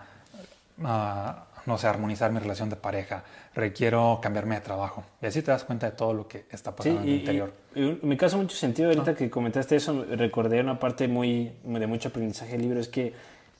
no 1.66 1.78
sé, 1.78 1.86
armonizar 1.86 2.30
mi 2.30 2.38
relación 2.38 2.70
de 2.70 2.76
pareja, 2.76 3.24
requiero 3.54 4.18
cambiarme 4.22 4.54
de 4.56 4.60
trabajo. 4.60 5.04
Y 5.20 5.26
así 5.26 5.42
te 5.42 5.50
das 5.50 5.64
cuenta 5.64 5.90
de 5.90 5.96
todo 5.96 6.14
lo 6.14 6.28
que 6.28 6.44
está 6.50 6.74
pasando 6.74 7.00
en 7.00 7.08
el 7.08 7.14
interior. 7.16 7.52
Y, 7.74 7.98
me 8.02 8.16
caso 8.16 8.38
mucho 8.38 8.56
sentido 8.56 8.88
ahorita 8.88 9.14
que 9.14 9.28
comentaste 9.28 9.76
eso, 9.76 10.04
recordé 10.10 10.60
una 10.60 10.78
parte 10.78 11.08
muy, 11.08 11.52
de 11.64 11.86
mucho 11.86 12.08
aprendizaje 12.08 12.52
del 12.52 12.62
libro, 12.62 12.80
es 12.80 12.88
que 12.88 13.12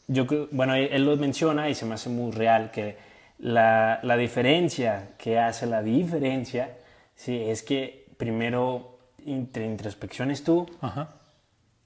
yo, 0.07 0.27
bueno, 0.51 0.75
él 0.75 1.05
lo 1.05 1.17
menciona 1.17 1.69
y 1.69 1.75
se 1.75 1.87
me 1.87 1.95
hace 1.95 2.09
muy 2.09 2.33
real, 2.33 2.71
que 2.71 3.10
la, 3.41 4.01
la, 4.03 4.17
diferencia 4.17 5.11
que 5.19 5.39
hace 5.39 5.67
la 5.67 5.83
diferencia 5.83 6.77
sí, 7.15 7.43
es 7.47 7.63
que 7.63 8.07
primero 8.17 8.99
introspecciones 9.25 10.45
tú 10.45 10.67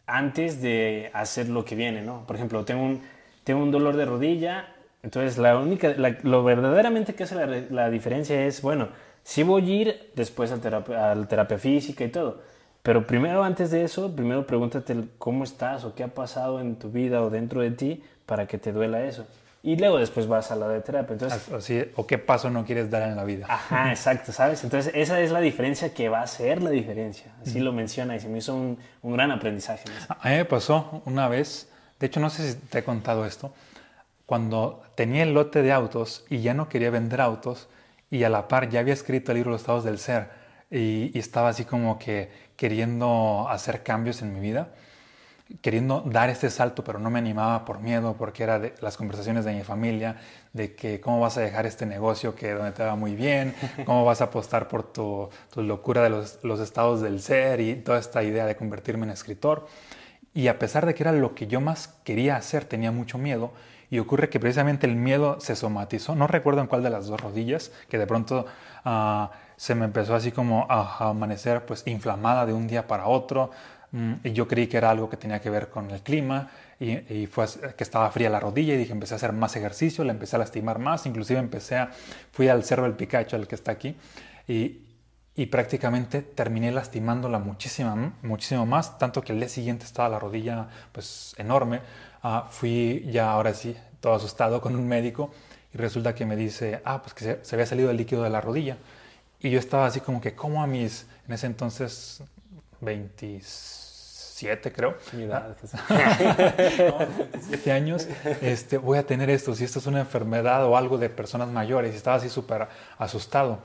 antes 0.07 0.61
de 0.61 1.11
hacer 1.15 1.49
lo 1.49 1.65
que 1.65 1.75
viene, 1.75 2.03
¿no? 2.03 2.27
Por 2.27 2.37
ejemplo, 2.37 2.65
tengo 2.65 2.83
un, 2.83 3.03
tengo 3.43 3.63
un 3.63 3.71
dolor 3.71 3.97
de 3.97 4.05
rodilla, 4.05 4.69
entonces 5.03 5.39
la 5.39 5.59
única, 5.59 5.95
lo 6.23 6.45
verdaderamente 6.45 7.15
que 7.15 7.25
hace 7.25 7.35
la, 7.35 7.47
la, 7.47 7.91
diferencia 7.91 8.45
es, 8.45 8.61
bueno, 8.61 8.89
sí 9.23 9.43
voy 9.43 9.71
a 9.71 9.75
ir 9.75 10.13
después 10.15 10.53
a 10.53 10.61
terapia, 10.61 11.15
la 11.15 11.27
terapia 11.27 11.59
física 11.59 12.05
y 12.05 12.09
todo, 12.09 12.43
pero 12.83 13.07
primero 13.07 13.43
antes 13.43 13.71
de 13.71 13.85
eso, 13.85 14.15
primero 14.15 14.47
pregúntate 14.47 14.95
cómo 15.19 15.45
estás 15.45 15.85
o 15.85 15.95
qué 15.95 16.05
ha 16.05 16.09
pasado 16.09 16.61
en 16.61 16.77
tu 16.77 16.91
vida 16.91 17.23
o 17.23 17.31
dentro 17.31 17.63
de 17.63 17.71
ti 17.71 18.03
para 18.27 18.47
que 18.47 18.59
te 18.59 18.73
duela 18.73 19.03
eso. 19.05 19.27
Y 19.65 19.77
luego 19.77 19.99
después 19.99 20.29
vas 20.29 20.51
a 20.51 20.57
la 20.57 20.69
de 20.69 20.83
terapia. 20.83 21.15
Entonces, 21.15 21.51
Así, 21.51 21.83
o 21.97 22.07
qué 22.07 22.19
paso 22.19 22.51
no 22.51 22.67
quieres 22.67 22.91
dar 22.91 23.09
en 23.09 23.17
la 23.17 23.25
vida. 23.25 23.47
Ajá, 23.49 23.91
exacto, 23.91 24.31
¿sabes? 24.31 24.63
Entonces 24.63 24.93
esa 24.95 25.19
es 25.21 25.31
la 25.31 25.41
diferencia 25.41 25.95
que 25.95 26.11
va 26.11 26.21
a 26.21 26.27
ser 26.27 26.63
la 26.63 26.69
diferencia. 26.69 27.33
Así 27.41 27.61
lo 27.61 27.73
menciona 27.73 28.15
y 28.15 28.21
se 28.21 28.29
me 28.29 28.39
hizo 28.39 28.55
un, 28.55 28.79
un 29.01 29.13
gran 29.15 29.31
aprendizaje. 29.31 29.85
A 30.11 30.29
mí 30.29 30.37
me 30.37 30.45
pasó 30.45 31.03
una 31.07 31.29
vez, 31.29 31.71
de 31.99 32.07
hecho 32.07 32.21
no 32.21 32.29
sé 32.29 32.53
si 32.53 32.59
te 32.59 32.81
he 32.81 32.85
contado 32.85 33.25
esto, 33.25 33.55
cuando 34.27 34.83
tenía 34.97 35.23
el 35.23 35.33
lote 35.33 35.63
de 35.63 35.73
autos 35.73 36.27
y 36.29 36.43
ya 36.43 36.53
no 36.53 36.69
quería 36.69 36.91
vender 36.91 37.23
autos 37.23 37.69
y 38.11 38.23
a 38.25 38.29
la 38.29 38.49
par 38.49 38.69
ya 38.69 38.81
había 38.81 38.93
escrito 38.93 39.33
el 39.33 39.37
libro 39.39 39.53
Los 39.53 39.63
estados 39.63 39.85
del 39.85 39.99
ser 39.99 40.29
y, 40.71 41.11
y 41.15 41.19
estaba 41.19 41.49
así 41.49 41.65
como 41.65 41.99
que 41.99 42.31
queriendo 42.57 43.47
hacer 43.49 43.83
cambios 43.83 44.21
en 44.21 44.35
mi 44.35 44.41
vida 44.41 44.69
queriendo 45.61 46.03
dar 46.07 46.31
este 46.31 46.51
salto, 46.51 46.85
pero 46.85 46.99
no 46.99 47.11
me 47.11 47.19
animaba 47.19 47.65
por 47.65 47.81
miedo, 47.81 48.15
porque 48.19 48.43
era 48.43 48.59
de 48.59 48.75
las 48.81 48.97
conversaciones 48.97 49.45
de 49.45 49.55
mi 49.55 49.63
familia, 49.63 50.17
de 50.53 50.75
que 50.75 51.01
cómo 51.01 51.21
vas 51.21 51.37
a 51.37 51.41
dejar 51.41 51.67
este 51.67 51.87
negocio 51.87 52.35
que 52.35 52.53
donde 52.53 52.73
te 52.73 52.85
va 52.85 52.97
muy 52.97 53.15
bien, 53.15 53.55
cómo 53.87 54.05
vas 54.05 54.21
a 54.21 54.25
apostar 54.25 54.69
por 54.69 54.93
tu, 54.93 55.29
tu 55.53 55.63
locura 55.63 56.03
de 56.03 56.11
los, 56.11 56.39
los, 56.43 56.61
estados 56.61 57.01
del 57.01 57.21
ser 57.21 57.61
y 57.61 57.77
toda 57.77 57.99
esta 57.99 58.23
idea 58.23 58.47
de 58.47 58.57
convertirme 58.57 59.05
en 59.05 59.11
escritor. 59.11 59.67
Y 60.33 60.49
a 60.49 60.59
pesar 60.59 60.85
de 60.87 60.95
que 60.95 61.03
era 61.03 61.13
lo 61.13 61.35
que 61.35 61.47
yo 61.47 61.61
más 61.61 61.95
quería 62.05 62.37
hacer, 62.37 62.65
tenía 62.65 62.91
mucho 62.91 63.19
miedo. 63.19 63.53
Y 63.91 64.01
ocurre 64.01 64.29
que 64.29 64.41
precisamente 64.41 64.87
el 64.87 64.97
miedo 64.97 65.41
se 65.41 65.55
somatizó, 65.55 66.17
no 66.17 66.27
recuerdo 66.27 66.61
en 66.61 66.67
cuál 66.67 66.83
de 66.83 66.91
las 66.91 67.07
dos 67.07 67.21
rodillas, 67.21 67.71
que 67.89 67.99
de 67.99 68.07
pronto 68.07 68.47
uh, 68.85 69.27
se 69.57 69.75
me 69.77 69.85
empezó 69.85 70.17
así 70.17 70.33
como 70.33 70.67
a 70.69 71.11
amanecer 71.11 71.65
pues 71.65 71.87
inflamada 71.87 72.47
de 72.47 72.53
un 72.53 72.67
día 72.67 72.89
para 72.89 73.07
otro, 73.07 73.51
y 74.25 74.33
yo 74.33 74.49
creí 74.49 74.67
que 74.67 74.77
era 74.77 74.91
algo 74.91 75.09
que 75.09 75.17
tenía 75.17 75.41
que 75.41 75.51
ver 75.51 75.69
con 75.69 75.89
el 75.91 76.01
clima 76.01 76.51
y, 76.81 77.27
fue 77.27 77.47
que 77.77 77.85
estaba 77.85 78.11
fría 78.11 78.29
la 78.29 78.41
rodilla 78.41 78.75
y 78.75 78.77
dije 78.77 78.93
empecé 78.93 79.15
a 79.15 79.17
hacer 79.17 79.33
más 79.33 79.55
ejercicio, 79.55 80.03
la 80.03 80.13
empecé 80.13 80.35
a 80.35 80.41
lastimar 80.41 80.81
más, 80.81 81.07
inclusive 81.07 81.39
empecé 81.39 81.77
a, 81.77 81.91
fui 82.33 82.49
al 82.49 82.65
Cerro 82.65 82.83
del 82.83 82.95
Picacho, 82.95 83.37
el 83.37 83.47
que 83.47 83.55
está 83.55 83.71
aquí, 83.71 83.97
y, 84.49 84.81
y 85.37 85.47
prácticamente 85.47 86.23
terminé 86.23 86.73
lastimándola 86.73 87.39
muchísimo, 87.39 88.13
muchísimo 88.23 88.67
más, 88.67 88.99
tanto 88.99 89.23
que 89.23 89.33
el 89.33 89.39
día 89.39 89.49
siguiente 89.49 89.85
estaba 89.85 90.09
la 90.09 90.19
rodilla 90.19 90.69
pues 90.91 91.35
enorme. 91.39 91.81
Uh, 92.25 92.49
fui 92.51 93.09
ya 93.13 93.31
ahora 93.31 93.55
sí 93.55 93.77
todo 94.01 94.15
asustado 94.15 94.61
con 94.61 94.75
un 94.75 94.89
médico 94.89 95.31
y 95.73 95.79
resulta 95.79 96.15
que 96.15 96.27
me 96.27 96.37
dice, 96.37 96.81
ah, 96.85 97.01
pues 97.03 97.15
que 97.15 97.25
se, 97.25 97.45
se 97.45 97.55
había 97.55 97.67
salido 97.67 97.91
el 97.91 97.97
líquido 97.97 98.25
de 98.25 98.31
la 98.31 98.41
rodilla. 98.41 98.77
Y 99.41 99.51
yo 99.51 99.59
estaba 99.59 99.87
así 99.87 100.01
como 100.01 100.21
que, 100.21 100.35
¿cómo 100.35 100.63
a 100.63 100.67
mis, 100.67 101.07
en 101.29 101.35
ese 101.35 101.47
entonces, 101.47 102.23
26 102.81 103.84
creo. 104.73 104.97
Mi 105.13 105.25
edad. 105.25 105.57
no, 107.67 107.73
años, 107.73 108.09
este, 108.41 108.79
voy 108.79 108.99
a 108.99 109.07
tener 109.07 109.31
esto, 109.31 109.55
si 109.55 109.65
esto 109.65 109.79
es 109.79 109.87
una 109.87 110.01
enfermedad 110.01 110.65
o 110.67 110.77
algo 110.77 110.99
de 110.99 111.09
personas 111.09 111.49
mayores, 111.49 111.95
y 111.95 111.97
estaba 111.97 112.17
así 112.17 112.29
súper 112.29 112.69
asustado. 112.99 113.61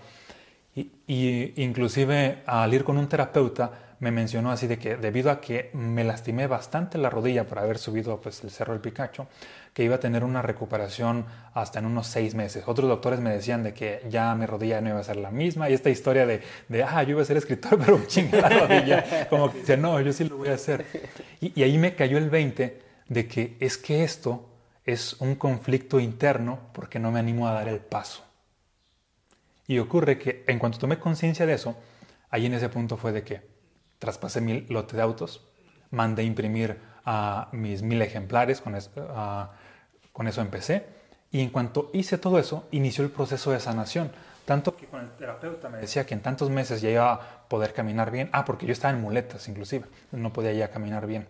Y, 0.75 0.91
y, 1.07 1.53
inclusive 1.63 2.43
al 2.45 2.73
ir 2.73 2.83
con 2.83 2.97
un 2.97 3.07
terapeuta 3.09 3.71
me 3.99 4.11
mencionó 4.11 4.51
así 4.51 4.67
de 4.67 4.79
que 4.79 4.95
debido 4.95 5.29
a 5.29 5.41
que 5.41 5.71
me 5.73 6.03
lastimé 6.03 6.47
bastante 6.47 6.97
la 6.97 7.09
rodilla 7.09 7.45
por 7.45 7.59
haber 7.59 7.77
subido 7.77 8.21
pues, 8.21 8.43
el 8.43 8.51
Cerro 8.51 8.73
del 8.73 8.81
Picacho, 8.81 9.27
que 9.73 9.83
iba 9.83 9.95
a 9.95 9.99
tener 9.99 10.23
una 10.23 10.41
recuperación 10.41 11.25
hasta 11.53 11.79
en 11.79 11.85
unos 11.85 12.07
seis 12.07 12.35
meses. 12.35 12.63
Otros 12.67 12.89
doctores 12.89 13.19
me 13.19 13.29
decían 13.31 13.63
de 13.63 13.73
que 13.73 14.01
ya 14.09 14.33
mi 14.35 14.45
rodilla 14.45 14.81
no 14.81 14.89
iba 14.89 14.99
a 14.99 15.03
ser 15.03 15.17
la 15.17 15.31
misma 15.31 15.69
y 15.69 15.73
esta 15.73 15.89
historia 15.89 16.25
de, 16.25 16.41
de 16.67 16.83
ah, 16.83 17.03
yo 17.03 17.11
iba 17.11 17.21
a 17.21 17.25
ser 17.25 17.37
escritor, 17.37 17.77
pero 17.85 17.99
la 18.31 18.49
rodilla, 18.49 19.27
como 19.29 19.51
que 19.51 19.59
decía, 19.59 19.77
no, 19.77 19.99
yo 20.01 20.11
sí 20.13 20.23
lo 20.25 20.37
voy 20.37 20.49
a 20.49 20.55
hacer. 20.55 20.85
Y, 21.41 21.59
y 21.59 21.63
ahí 21.63 21.77
me 21.77 21.95
cayó 21.95 22.17
el 22.17 22.29
20 22.29 22.81
de 23.07 23.27
que 23.27 23.57
es 23.59 23.77
que 23.77 24.03
esto 24.03 24.49
es 24.85 25.13
un 25.19 25.35
conflicto 25.35 25.99
interno 25.99 26.59
porque 26.73 26.99
no 26.99 27.11
me 27.11 27.19
animo 27.19 27.47
a 27.47 27.53
dar 27.53 27.67
el 27.67 27.79
paso. 27.79 28.23
Y 29.67 29.77
ocurre 29.77 30.17
que 30.17 30.43
en 30.47 30.57
cuanto 30.57 30.79
tomé 30.79 30.97
conciencia 30.97 31.45
de 31.45 31.53
eso, 31.53 31.75
ahí 32.31 32.47
en 32.47 32.55
ese 32.55 32.69
punto 32.69 32.97
fue 32.97 33.11
de 33.11 33.23
que 33.23 33.41
traspasé 33.99 34.41
mi 34.41 34.61
lote 34.61 34.95
de 34.95 35.03
autos, 35.03 35.45
mandé 35.91 36.23
imprimir 36.23 36.79
a 37.11 37.47
mis 37.53 37.81
mil 37.81 37.99
ejemplares, 38.03 38.61
con 38.61 38.75
eso, 38.75 40.41
empecé. 40.41 40.85
Y 41.31 41.41
en 41.41 41.49
cuanto 41.49 41.89
hice 41.91 42.19
todo 42.19 42.37
eso, 42.37 42.67
inició 42.69 43.03
el 43.03 43.09
proceso 43.09 43.49
de 43.49 43.59
sanación. 43.59 44.11
Tanto 44.45 44.75
que 44.75 44.85
con 44.85 45.01
el 45.01 45.09
terapeuta 45.11 45.69
me 45.69 45.79
decía 45.79 46.05
que 46.05 46.13
en 46.13 46.21
tantos 46.21 46.51
meses 46.51 46.81
ya 46.81 46.89
iba 46.91 47.13
a 47.13 47.47
poder 47.47 47.73
caminar 47.73 48.11
bien. 48.11 48.29
Ah, 48.31 48.45
porque 48.45 48.67
yo 48.67 48.73
estaba 48.73 48.93
en 48.93 49.01
muletas 49.01 49.47
inclusive, 49.47 49.85
no 50.11 50.31
podía 50.31 50.53
ya 50.53 50.69
caminar 50.69 51.07
bien. 51.07 51.27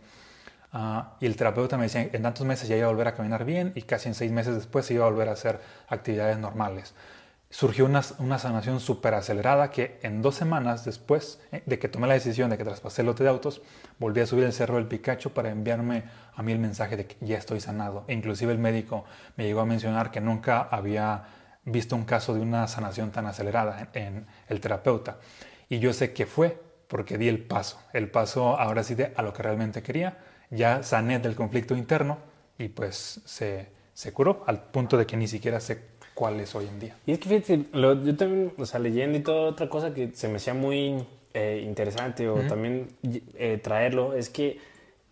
Uh, 0.73 1.01
y 1.21 1.25
el 1.25 1.37
terapeuta 1.37 1.77
me 1.77 1.83
decía, 1.83 2.09
en 2.11 2.21
tantos 2.21 2.45
meses 2.45 2.67
ya 2.67 2.75
iba 2.75 2.87
a 2.87 2.89
volver 2.89 3.07
a 3.07 3.15
caminar 3.15 3.45
bien 3.45 3.71
y 3.73 3.83
casi 3.83 4.09
en 4.09 4.15
seis 4.15 4.31
meses 4.31 4.55
después 4.55 4.91
iba 4.91 5.05
a 5.05 5.09
volver 5.09 5.29
a 5.29 5.31
hacer 5.31 5.61
actividades 5.87 6.37
normales 6.37 6.93
surgió 7.49 7.85
una, 7.85 8.01
una 8.19 8.37
sanación 8.37 8.79
súper 8.79 9.15
acelerada 9.15 9.71
que 9.71 9.99
en 10.03 10.21
dos 10.21 10.35
semanas 10.35 10.85
después 10.85 11.39
eh, 11.51 11.63
de 11.65 11.79
que 11.79 11.89
tomé 11.89 12.07
la 12.07 12.13
decisión 12.13 12.49
de 12.49 12.57
que 12.57 12.63
traspasé 12.63 13.01
el 13.01 13.07
lote 13.07 13.23
de 13.23 13.29
autos, 13.29 13.61
volví 13.97 14.21
a 14.21 14.27
subir 14.27 14.43
el 14.43 14.53
Cerro 14.53 14.75
del 14.75 14.85
Picacho 14.85 15.33
para 15.33 15.49
enviarme 15.49 16.03
a 16.35 16.43
mí 16.43 16.51
el 16.51 16.59
mensaje 16.59 16.95
de 16.95 17.07
que 17.07 17.15
ya 17.25 17.37
estoy 17.37 17.59
sanado. 17.59 18.05
E 18.07 18.13
inclusive 18.13 18.51
el 18.51 18.59
médico 18.59 19.05
me 19.35 19.45
llegó 19.45 19.61
a 19.61 19.65
mencionar 19.65 20.11
que 20.11 20.21
nunca 20.21 20.61
había 20.61 21.23
visto 21.65 21.95
un 21.95 22.05
caso 22.05 22.33
de 22.33 22.41
una 22.41 22.67
sanación 22.67 23.11
tan 23.11 23.25
acelerada 23.25 23.89
en, 23.93 24.27
el 24.47 24.61
terapeuta. 24.61 25.17
Y 25.69 25.79
yo 25.79 25.93
sé 25.93 26.13
que 26.13 26.25
fue 26.25 26.61
porque 26.87 27.17
di 27.17 27.27
el 27.27 27.45
paso, 27.45 27.79
el 27.93 28.09
paso 28.09 28.59
ahora 28.59 28.83
sí 28.83 28.95
de 28.95 29.13
a 29.15 29.21
lo 29.21 29.33
que 29.33 29.43
realmente 29.43 29.81
quería. 29.83 30.17
Ya 30.49 30.81
sané 30.81 31.19
del 31.19 31.35
conflicto 31.35 31.75
interno 31.75 32.17
y 32.57 32.69
pues 32.69 33.21
se, 33.25 33.71
se 33.93 34.13
curó 34.13 34.43
al 34.47 34.63
punto 34.63 34.97
de 34.97 35.05
que 35.05 35.17
ni 35.17 35.27
siquiera 35.27 35.59
se 35.59 35.98
cuál 36.19 36.37
es 36.41 36.53
hoy 36.53 36.67
en 36.67 36.81
día. 36.81 36.97
Y 37.05 37.13
es 37.13 37.19
que 37.19 37.29
fíjate, 37.29 37.63
yo 37.71 38.15
también, 38.17 38.51
o 38.57 38.65
sea, 38.65 38.81
leyendo 38.81 39.17
y 39.17 39.21
toda 39.21 39.49
otra 39.49 39.69
cosa 39.69 39.93
que 39.93 40.09
se 40.13 40.27
me 40.27 40.35
hacía 40.35 40.53
muy 40.53 41.05
eh, 41.33 41.63
interesante 41.65 42.27
o 42.27 42.41
también 42.41 42.89
eh, 43.35 43.57
traerlo, 43.63 44.13
es 44.13 44.29
que 44.29 44.59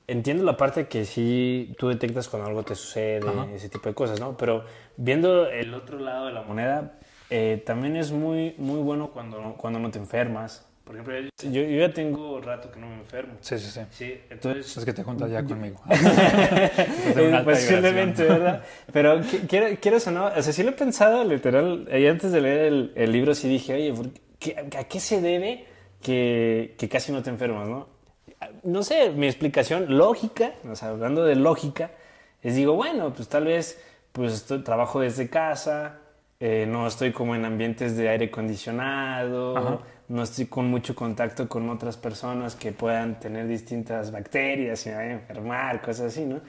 entiendo 0.08 0.44
la 0.44 0.58
parte 0.58 0.88
que 0.88 1.06
sí 1.06 1.74
tú 1.78 1.88
detectas 1.88 2.28
cuando 2.28 2.50
algo 2.50 2.64
te 2.64 2.76
sucede, 2.76 3.22
ese 3.56 3.70
tipo 3.70 3.88
de 3.88 3.96
cosas, 3.96 4.20
¿no? 4.20 4.36
Pero 4.36 4.66
viendo 4.98 5.48
el 5.48 5.74
otro 5.74 5.98
lado 5.98 6.26
de 6.26 6.34
la 6.34 6.42
moneda, 6.42 7.00
eh, 7.30 7.64
también 7.66 7.96
es 7.96 8.12
muy, 8.12 8.54
muy 8.58 8.82
bueno 8.82 9.12
cuando, 9.12 9.56
cuando 9.56 9.80
no 9.80 9.90
te 9.92 10.00
enfermas, 10.00 10.67
por 10.88 10.96
ejemplo, 10.96 11.30
yo, 11.44 11.62
yo, 11.62 11.80
ya 11.80 11.94
tengo 11.94 12.40
rato 12.40 12.72
que 12.72 12.80
no 12.80 12.88
me 12.88 12.96
enfermo. 12.96 13.34
Sí, 13.42 13.60
sí, 13.60 13.70
sí. 13.70 13.82
Sí, 13.92 14.22
entonces... 14.30 14.78
Es 14.78 14.86
que 14.86 14.94
te 14.94 15.04
juntas 15.04 15.30
ya 15.30 15.44
conmigo. 15.44 15.82
Posiblemente, 17.44 18.24
¿verdad? 18.24 18.64
Pero 18.94 19.20
quiero, 19.50 19.78
quiero 19.82 19.98
eso, 19.98 20.12
¿no? 20.12 20.28
O 20.28 20.42
sea, 20.42 20.54
sí 20.54 20.64
lo 20.64 20.70
he 20.70 20.74
pensado, 20.74 21.26
literal. 21.26 21.90
Y 21.92 22.08
antes 22.08 22.32
de 22.32 22.40
leer 22.40 22.60
el, 22.60 22.94
el 22.96 23.12
libro 23.12 23.36
sí 23.36 23.50
dije, 23.50 23.74
oye, 23.74 23.94
¿a 24.78 24.84
qué 24.86 25.00
se 25.02 25.20
debe 25.20 25.66
que, 26.02 26.76
que 26.78 26.88
casi 26.88 27.12
no 27.12 27.22
te 27.22 27.32
enfermas, 27.32 27.68
no? 27.68 27.90
No 28.64 28.82
sé, 28.82 29.10
mi 29.10 29.28
explicación 29.28 29.98
lógica, 29.98 30.54
o 30.72 30.76
sea, 30.76 30.90
hablando 30.90 31.26
de 31.26 31.36
lógica, 31.36 31.92
es 32.42 32.56
digo, 32.56 32.76
bueno, 32.76 33.14
pues 33.14 33.28
tal 33.28 33.44
vez 33.44 33.84
pues 34.14 34.34
estoy, 34.34 34.64
trabajo 34.64 35.02
desde 35.02 35.30
casa, 35.30 35.98
eh, 36.40 36.66
no 36.70 36.88
estoy 36.88 37.12
como 37.12 37.36
en 37.36 37.44
ambientes 37.44 37.98
de 37.98 38.08
aire 38.08 38.28
acondicionado, 38.28 39.58
Ajá 39.58 39.80
no 40.10 40.24
estoy 40.24 40.46
con 40.46 40.70
mucho 40.70 40.96
contacto 40.96 41.48
con 41.50 41.70
otras 41.70 41.98
personas 41.98 42.56
que 42.56 42.72
puedan 42.72 43.20
tener 43.20 43.48
distintas 43.48 44.12
bacterias 44.12 44.86
y 44.86 44.90
me 44.90 44.96
vayan 44.96 45.12
a 45.12 45.14
enfermar, 45.16 45.82
cosas 45.82 46.14
así, 46.14 46.26
¿no? 46.26 46.40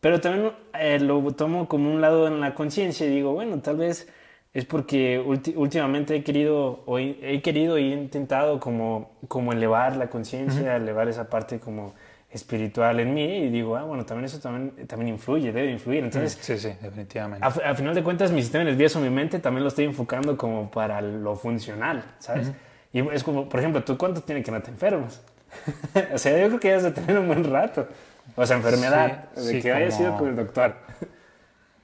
Pero 0.00 0.20
también 0.20 0.52
eh, 0.78 0.98
lo 1.00 1.20
tomo 1.32 1.68
como 1.68 1.90
un 1.90 2.00
lado 2.00 2.26
en 2.26 2.40
la 2.40 2.54
conciencia 2.54 3.06
y 3.06 3.10
digo, 3.10 3.32
bueno, 3.32 3.60
tal 3.60 3.76
vez 3.76 4.08
es 4.54 4.64
porque 4.64 5.18
últimamente 5.18 6.16
he 6.16 6.24
querido, 6.24 6.82
o 6.86 6.98
he 6.98 7.42
querido 7.42 7.76
y 7.76 7.92
he 7.92 7.94
intentado 7.94 8.58
como, 8.58 9.10
como 9.28 9.52
elevar 9.52 9.96
la 9.96 10.08
conciencia, 10.08 10.76
elevar 10.76 11.08
esa 11.08 11.28
parte 11.28 11.60
como 11.60 11.94
espiritual 12.30 13.00
en 13.00 13.12
mí 13.12 13.36
y 13.38 13.48
digo, 13.50 13.76
ah, 13.76 13.82
bueno, 13.82 14.06
también 14.06 14.24
eso 14.24 14.38
también, 14.38 14.86
también 14.86 15.14
influye, 15.14 15.52
debe 15.52 15.70
influir. 15.70 16.04
Entonces, 16.04 16.38
sí, 16.40 16.56
sí, 16.56 16.72
definitivamente. 16.80 17.46
Al 17.46 17.76
final 17.76 17.94
de 17.94 18.02
cuentas, 18.02 18.32
mi 18.32 18.40
sistema 18.40 18.64
nervioso, 18.64 18.98
mi 18.98 19.10
mente, 19.10 19.40
también 19.40 19.62
lo 19.62 19.68
estoy 19.68 19.84
enfocando 19.84 20.38
como 20.38 20.70
para 20.70 21.02
lo 21.02 21.36
funcional, 21.36 22.02
¿sabes? 22.18 22.50
Y 22.92 23.00
es 23.08 23.22
como, 23.22 23.48
por 23.48 23.60
ejemplo, 23.60 23.82
¿tú 23.84 23.96
cuánto 23.96 24.22
tiene 24.22 24.42
que 24.42 24.50
no 24.50 24.62
te 24.62 24.70
enfermas? 24.70 25.20
o 26.12 26.18
sea, 26.18 26.38
yo 26.38 26.46
creo 26.48 26.60
que 26.60 26.68
ya 26.68 26.80
de 26.80 26.90
tener 26.92 27.18
un 27.18 27.26
buen 27.26 27.44
rato. 27.44 27.88
O 28.34 28.44
sea, 28.44 28.56
enfermedad, 28.56 29.30
de 29.34 29.60
que 29.60 29.72
haya 29.72 29.90
sido 29.90 30.16
con 30.16 30.28
el 30.28 30.36
doctor. 30.36 30.74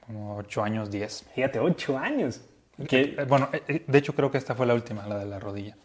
Como 0.07 0.37
ocho 0.37 0.63
años, 0.63 0.91
diez. 0.91 1.25
Fíjate, 1.35 1.61
ocho 1.61 1.97
años. 1.97 2.41
Que, 2.89 3.15
eh, 3.19 3.25
bueno, 3.29 3.49
eh, 3.53 3.85
de 3.87 3.99
hecho 3.99 4.15
creo 4.15 4.31
que 4.31 4.39
esta 4.39 4.55
fue 4.55 4.67
la 4.67 4.75
última, 4.75 5.07
la 5.07 5.19
de 5.19 5.27
la 5.27 5.39
rodilla. 5.39 5.77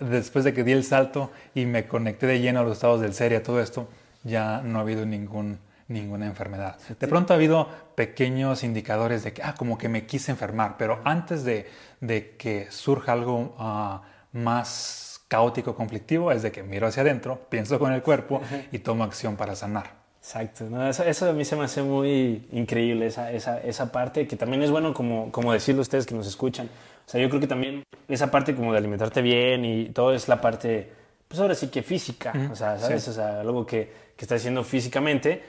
después 0.00 0.44
de 0.44 0.52
que 0.52 0.64
di 0.64 0.72
el 0.72 0.84
salto 0.84 1.30
y 1.54 1.64
me 1.66 1.86
conecté 1.86 2.26
de 2.26 2.40
lleno 2.40 2.60
a 2.60 2.62
los 2.62 2.74
estados 2.74 3.00
del 3.00 3.14
ser 3.14 3.32
y 3.32 3.36
a 3.36 3.42
todo 3.42 3.60
esto, 3.60 3.88
ya 4.22 4.60
no 4.62 4.78
ha 4.78 4.82
habido 4.82 5.06
ningún, 5.06 5.58
ninguna 5.90 6.26
enfermedad. 6.26 6.78
De 6.98 7.08
pronto 7.08 7.32
ha 7.32 7.36
habido 7.36 7.68
pequeños 7.94 8.64
indicadores 8.64 9.24
de 9.24 9.32
que, 9.32 9.42
ah, 9.42 9.54
como 9.56 9.76
que 9.76 9.88
me 9.88 10.06
quise 10.06 10.30
enfermar, 10.30 10.76
pero 10.78 11.00
antes 11.04 11.44
de, 11.44 11.68
de 12.00 12.36
que 12.36 12.70
surja 12.70 13.12
algo 13.12 13.54
uh, 13.58 14.00
más 14.32 15.20
caótico, 15.28 15.74
conflictivo, 15.74 16.32
es 16.32 16.42
de 16.42 16.50
que 16.50 16.62
miro 16.62 16.86
hacia 16.86 17.02
adentro, 17.02 17.40
pienso 17.48 17.78
con 17.78 17.92
el 17.92 18.02
cuerpo 18.02 18.40
y 18.72 18.78
tomo 18.78 19.04
acción 19.04 19.36
para 19.36 19.54
sanar. 19.54 20.00
Exacto, 20.20 20.66
eso, 20.84 21.30
a 21.30 21.32
mí 21.32 21.44
se 21.44 21.56
me 21.56 21.64
hace 21.64 21.82
muy 21.82 22.46
increíble, 22.52 23.06
esa, 23.06 23.32
esa, 23.32 23.60
esa 23.60 23.90
parte, 23.90 24.26
que 24.26 24.36
también 24.36 24.62
es 24.62 24.70
bueno 24.70 24.92
como, 24.92 25.32
como 25.32 25.52
decirlo 25.52 25.82
ustedes 25.82 26.06
que 26.06 26.14
nos 26.14 26.26
escuchan. 26.26 26.66
O 27.06 27.10
sea, 27.10 27.20
yo 27.20 27.28
creo 27.28 27.40
que 27.40 27.46
también 27.46 27.82
esa 28.06 28.30
parte 28.30 28.54
como 28.54 28.72
de 28.72 28.78
alimentarte 28.78 29.22
bien 29.22 29.64
y 29.64 29.88
todo 29.90 30.12
es 30.12 30.28
la 30.28 30.40
parte, 30.40 30.92
pues 31.26 31.40
ahora 31.40 31.54
sí 31.54 31.68
que 31.68 31.82
física, 31.82 32.32
o 32.52 32.54
sea, 32.54 32.78
¿sabes? 32.78 33.08
O 33.08 33.12
sea, 33.12 33.40
algo 33.40 33.64
que, 33.64 33.90
que 34.14 34.24
estás 34.24 34.40
haciendo 34.40 34.62
físicamente, 34.62 35.42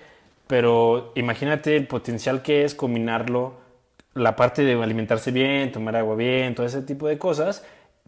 pero 0.51 1.13
imagínate 1.15 1.77
el 1.77 1.87
potencial 1.87 2.41
que 2.41 2.65
es 2.65 2.75
combinarlo, 2.75 3.53
la 4.15 4.35
parte 4.35 4.65
de 4.65 4.73
alimentarse 4.73 5.31
bien, 5.31 5.71
tomar 5.71 5.95
agua 5.95 6.17
bien, 6.17 6.55
todo 6.55 6.65
ese 6.65 6.81
tipo 6.81 7.07
de 7.07 7.17
cosas, 7.17 7.63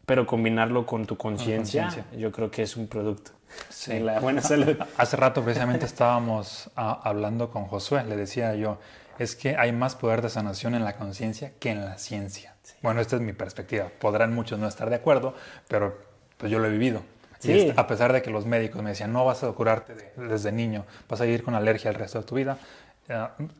pero 0.05 0.27
combinarlo 0.27 0.85
con 0.85 1.05
tu 1.05 1.15
conciencia, 1.15 2.05
yo 2.11 2.33
creo 2.33 2.51
que 2.51 2.63
es 2.63 2.75
un 2.75 2.87
producto. 2.87 3.31
Sí. 3.69 3.97
La 3.97 4.19
buena 4.19 4.41
salud. 4.41 4.75
Hace 4.97 5.15
rato 5.15 5.41
precisamente 5.41 5.85
estábamos 5.85 6.69
ah, 6.75 6.99
hablando 7.05 7.49
con 7.49 7.63
Josué, 7.63 8.03
le 8.03 8.17
decía 8.17 8.53
yo, 8.55 8.77
es 9.19 9.37
que 9.37 9.55
hay 9.55 9.71
más 9.71 9.95
poder 9.95 10.21
de 10.21 10.27
sanación 10.27 10.75
en 10.75 10.83
la 10.83 10.97
conciencia 10.97 11.53
que 11.61 11.69
en 11.69 11.85
la 11.85 11.97
ciencia. 11.97 12.55
Bueno, 12.81 12.99
esta 12.99 13.15
es 13.15 13.21
mi 13.21 13.31
perspectiva. 13.31 13.87
Podrán 14.01 14.35
muchos 14.35 14.59
no 14.59 14.67
estar 14.67 14.89
de 14.89 14.97
acuerdo, 14.97 15.33
pero 15.69 15.97
pues 16.37 16.51
yo 16.51 16.59
lo 16.59 16.67
he 16.67 16.71
vivido. 16.71 17.03
Sí. 17.43 17.73
a 17.75 17.87
pesar 17.87 18.13
de 18.13 18.21
que 18.21 18.29
los 18.29 18.45
médicos 18.45 18.81
me 18.81 18.91
decían, 18.91 19.11
no 19.11 19.25
vas 19.25 19.43
a 19.43 19.51
curarte 19.51 20.13
desde 20.15 20.51
niño, 20.51 20.85
vas 21.09 21.21
a 21.21 21.25
ir 21.25 21.43
con 21.43 21.55
alergia 21.55 21.89
el 21.89 21.95
resto 21.95 22.19
de 22.19 22.25
tu 22.25 22.35
vida, 22.35 22.57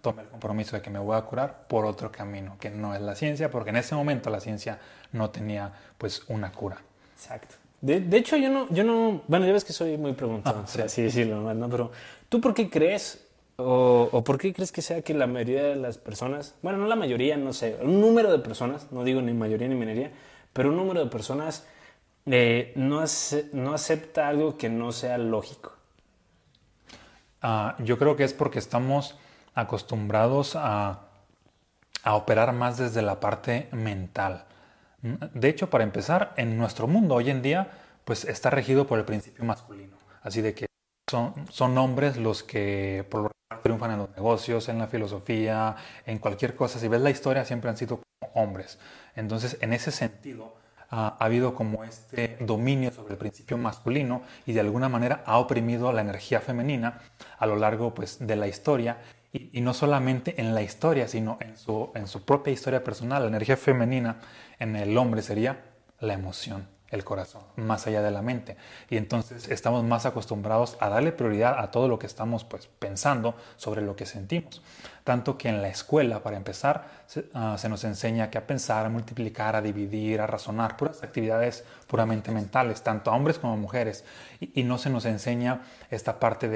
tomé 0.02 0.22
el 0.22 0.30
compromiso 0.30 0.76
de 0.76 0.82
que 0.82 0.90
me 0.90 1.00
voy 1.00 1.18
a 1.18 1.22
curar 1.22 1.68
por 1.68 1.86
otro 1.86 2.12
camino, 2.12 2.56
que 2.60 2.70
no 2.70 2.96
es 2.96 3.02
la 3.02 3.16
ciencia, 3.16 3.52
porque 3.52 3.72
en 3.72 3.78
ese 3.78 3.96
momento 3.96 4.30
la 4.30 4.40
ciencia 4.40 4.80
no 5.12 5.30
tenía 5.30 5.74
pues 5.98 6.24
una 6.30 6.52
cura. 6.52 6.78
Exacto. 7.16 7.56
De, 7.82 8.00
de 8.00 8.18
hecho, 8.18 8.38
yo 8.38 8.50
no, 8.50 8.68
yo 8.70 8.86
no, 8.86 9.24
bueno, 9.28 9.46
ya 9.46 9.52
ves 9.52 9.66
que 9.66 9.74
soy 9.74 9.98
muy 9.98 10.14
preguntado, 10.14 10.62
ah, 10.64 10.68
sí. 10.68 10.82
así 10.82 11.02
decirlo, 11.02 11.54
¿no? 11.54 11.70
Pero, 11.70 11.92
¿tú 12.30 12.40
por 12.40 12.54
qué 12.54 12.70
crees 12.70 13.28
o, 13.58 14.08
o, 14.12 14.24
por 14.24 14.38
qué 14.38 14.54
crees 14.54 14.72
que 14.72 14.82
sea 14.82 15.02
que 15.02 15.14
la 15.14 15.28
mayoría 15.28 15.64
de 15.64 15.76
las 15.76 15.98
personas, 15.98 16.56
bueno, 16.62 16.80
no 16.80 16.88
la 16.88 16.96
mayoría, 16.96 17.36
no 17.36 17.52
sé, 17.52 17.78
un 17.82 18.00
número 18.00 18.32
de 18.32 18.40
personas, 18.40 18.92
no 18.92 19.04
digo 19.04 19.22
ni 19.22 19.34
mayoría 19.34 19.68
ni 19.68 19.76
minoría, 19.76 20.12
pero 20.54 20.70
un 20.70 20.78
número 20.78 21.04
de 21.04 21.12
personas 21.12 21.68
no, 22.26 23.04
no 23.54 23.74
acepta 23.74 24.28
algo 24.28 24.58
que 24.58 24.70
no 24.70 24.92
sea 24.92 25.18
lógico? 25.18 25.74
Ah, 27.42 27.76
yo 27.80 27.98
creo 27.98 28.16
que 28.16 28.24
es 28.24 28.34
porque 28.34 28.60
estamos 28.60 29.18
acostumbrados 29.54 30.56
a, 30.56 31.02
a 32.04 32.16
operar 32.16 32.54
más 32.54 32.78
desde 32.78 33.02
la 33.02 33.20
parte 33.20 33.68
mental. 33.72 34.46
De 35.02 35.50
hecho, 35.50 35.70
para 35.70 35.84
empezar, 35.84 36.34
en 36.38 36.58
nuestro 36.58 36.88
mundo 36.88 37.16
hoy 37.16 37.30
en 37.30 37.42
día, 37.42 37.72
pues 38.06 38.24
está 38.24 38.50
regido 38.50 38.88
por 38.88 39.00
el 39.00 39.06
principio 39.06 39.44
masculino. 39.44 39.98
Así 40.22 40.42
de 40.42 40.54
que 40.54 40.66
son, 41.10 41.34
son 41.50 41.78
hombres 41.78 42.16
los 42.16 42.44
que 42.44 43.06
por 43.10 43.24
lo 43.24 43.32
triunfan 43.62 43.92
en 43.92 43.98
los 44.00 44.10
negocios, 44.12 44.70
en 44.70 44.80
la 44.80 44.88
filosofía, 44.88 45.76
en 46.06 46.20
cualquier 46.20 46.56
cosa. 46.56 46.80
Si 46.80 46.88
ves 46.88 47.02
la 47.02 47.10
historia, 47.10 47.44
siempre 47.46 47.70
han 47.70 47.78
sido 47.78 48.02
hombres. 48.34 48.80
Entonces, 49.16 49.58
en 49.62 49.74
ese 49.74 49.92
sentido, 49.92 50.56
ha 50.96 51.18
habido 51.18 51.56
como 51.56 51.84
este 51.84 52.38
dominio 52.40 52.92
sobre 52.92 53.14
el 53.14 53.18
principio 53.18 53.58
masculino 53.58 54.22
y 54.46 54.54
de 54.54 54.60
alguna 54.60 54.90
manera 54.90 55.24
ha 55.26 55.40
oprimido 55.40 55.92
la 55.92 56.02
energía 56.02 56.40
femenina 56.40 57.00
a 57.40 57.48
lo 57.48 57.56
largo 57.56 57.96
pues, 57.96 58.20
de 58.20 58.36
la 58.36 58.48
historia 58.48 58.98
y, 59.32 59.62
no 59.62 59.74
solamente 59.74 60.40
en 60.40 60.54
la 60.54 60.62
historia, 60.62 61.08
sino 61.08 61.40
en 61.42 61.58
su, 61.58 61.90
en 61.96 62.06
su 62.06 62.24
propia 62.24 62.54
historia 62.54 62.84
personal. 62.84 63.24
La 63.24 63.30
energía 63.30 63.58
femenina 63.58 64.18
en 64.60 64.76
el 64.76 64.96
hombre 64.96 65.24
sería 65.24 65.64
la 66.00 66.14
emoción, 66.14 66.68
el 66.90 67.04
corazón, 67.04 67.42
más 67.56 67.88
allá 67.88 68.04
de 68.04 68.12
la 68.12 68.22
mente. 68.22 68.58
Y 68.92 68.98
entonces 68.98 69.50
estamos 69.50 69.84
más 69.84 70.06
acostumbrados 70.06 70.78
a 70.80 70.90
darle 70.90 71.12
prioridad 71.12 71.58
a 71.58 71.72
todo 71.72 71.88
lo 71.88 71.98
que 71.98 72.06
estamos 72.06 72.44
pues, 72.44 72.68
pensando 72.68 73.36
sobre 73.56 73.82
lo 73.82 73.96
que 73.96 74.06
sentimos. 74.06 74.62
Tanto 75.04 75.38
que 75.38 75.50
en 75.50 75.62
la 75.62 75.68
escuela, 75.68 76.24
para 76.24 76.38
empezar, 76.38 76.86
se, 77.08 77.26
ah, 77.34 77.58
nos 77.70 77.84
enseña 77.84 78.30
que 78.30 78.38
a 78.38 78.48
pensar, 78.48 78.86
a 78.86 78.90
multiplicar, 78.90 79.56
a 79.56 79.62
dividir, 79.62 80.22
a 80.22 80.28
razonar, 80.28 80.78
puras 80.78 81.04
actividades 81.04 81.64
puramente 81.88 82.32
mentales, 82.32 82.82
tanto 82.82 83.12
a 83.12 83.16
hombres 83.16 83.38
como 83.38 83.54
a 83.54 83.58
mujeres. 83.58 84.06
Y, 84.40 84.64
no 84.64 84.78
se 84.78 84.90
nos 84.90 85.06
enseña 85.06 85.62
esta 85.90 86.20
parte 86.20 86.48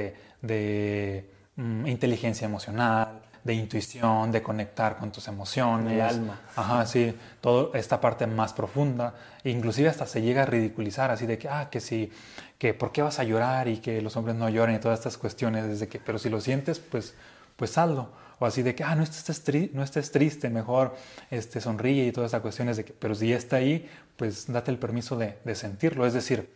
de 0.41 1.37
Mm, 1.57 1.87
inteligencia 1.87 2.45
emocional, 2.45 3.19
de 3.43 3.53
intuición, 3.55 4.31
de 4.31 4.43
conectar 4.43 4.97
con 4.97 5.11
tus 5.11 5.27
emociones. 5.27 5.93
El 5.93 6.01
alma. 6.01 6.39
Ajá, 6.55 6.85
sí, 6.85 7.15
toda 7.41 7.77
esta 7.77 7.99
parte 7.99 8.27
más 8.27 8.53
profunda. 8.53 9.15
Inclusive 9.43 9.89
hasta 9.89 10.05
se 10.05 10.21
llega 10.21 10.43
a 10.43 10.45
ridiculizar 10.45 11.09
así 11.09 11.25
de 11.25 11.39
que, 11.39 11.49
ah, 11.49 11.69
que 11.71 11.79
sí, 11.79 12.11
que 12.59 12.75
por 12.75 12.91
qué 12.91 13.01
vas 13.01 13.17
a 13.17 13.23
llorar 13.23 13.67
y 13.67 13.77
que 13.77 14.01
los 14.03 14.15
hombres 14.17 14.35
no 14.35 14.49
lloren 14.49 14.75
y 14.75 14.79
todas 14.79 14.99
estas 14.99 15.17
cuestiones, 15.17 15.67
desde 15.67 15.87
que, 15.87 15.99
pero 15.99 16.19
si 16.19 16.29
lo 16.29 16.39
sientes, 16.41 16.79
pues, 16.79 17.15
pues 17.55 17.75
hazlo. 17.77 18.09
O 18.39 18.45
así 18.45 18.61
de 18.61 18.75
que, 18.75 18.83
ah, 18.83 18.95
no 18.95 19.03
estés, 19.03 19.73
no 19.73 19.83
estés 19.83 20.11
triste, 20.11 20.49
mejor 20.49 20.95
este, 21.31 21.59
sonríe 21.59 22.05
y 22.05 22.11
todas 22.11 22.29
estas 22.29 22.41
cuestiones 22.41 22.77
de 22.77 22.85
que, 22.85 22.93
pero 22.93 23.15
si 23.15 23.29
ya 23.29 23.37
está 23.37 23.57
ahí, 23.57 23.89
pues 24.15 24.51
date 24.51 24.71
el 24.71 24.77
permiso 24.77 25.17
de, 25.17 25.37
sentirlo. 25.55 26.05
Es 26.05 26.13
decir, 26.13 26.53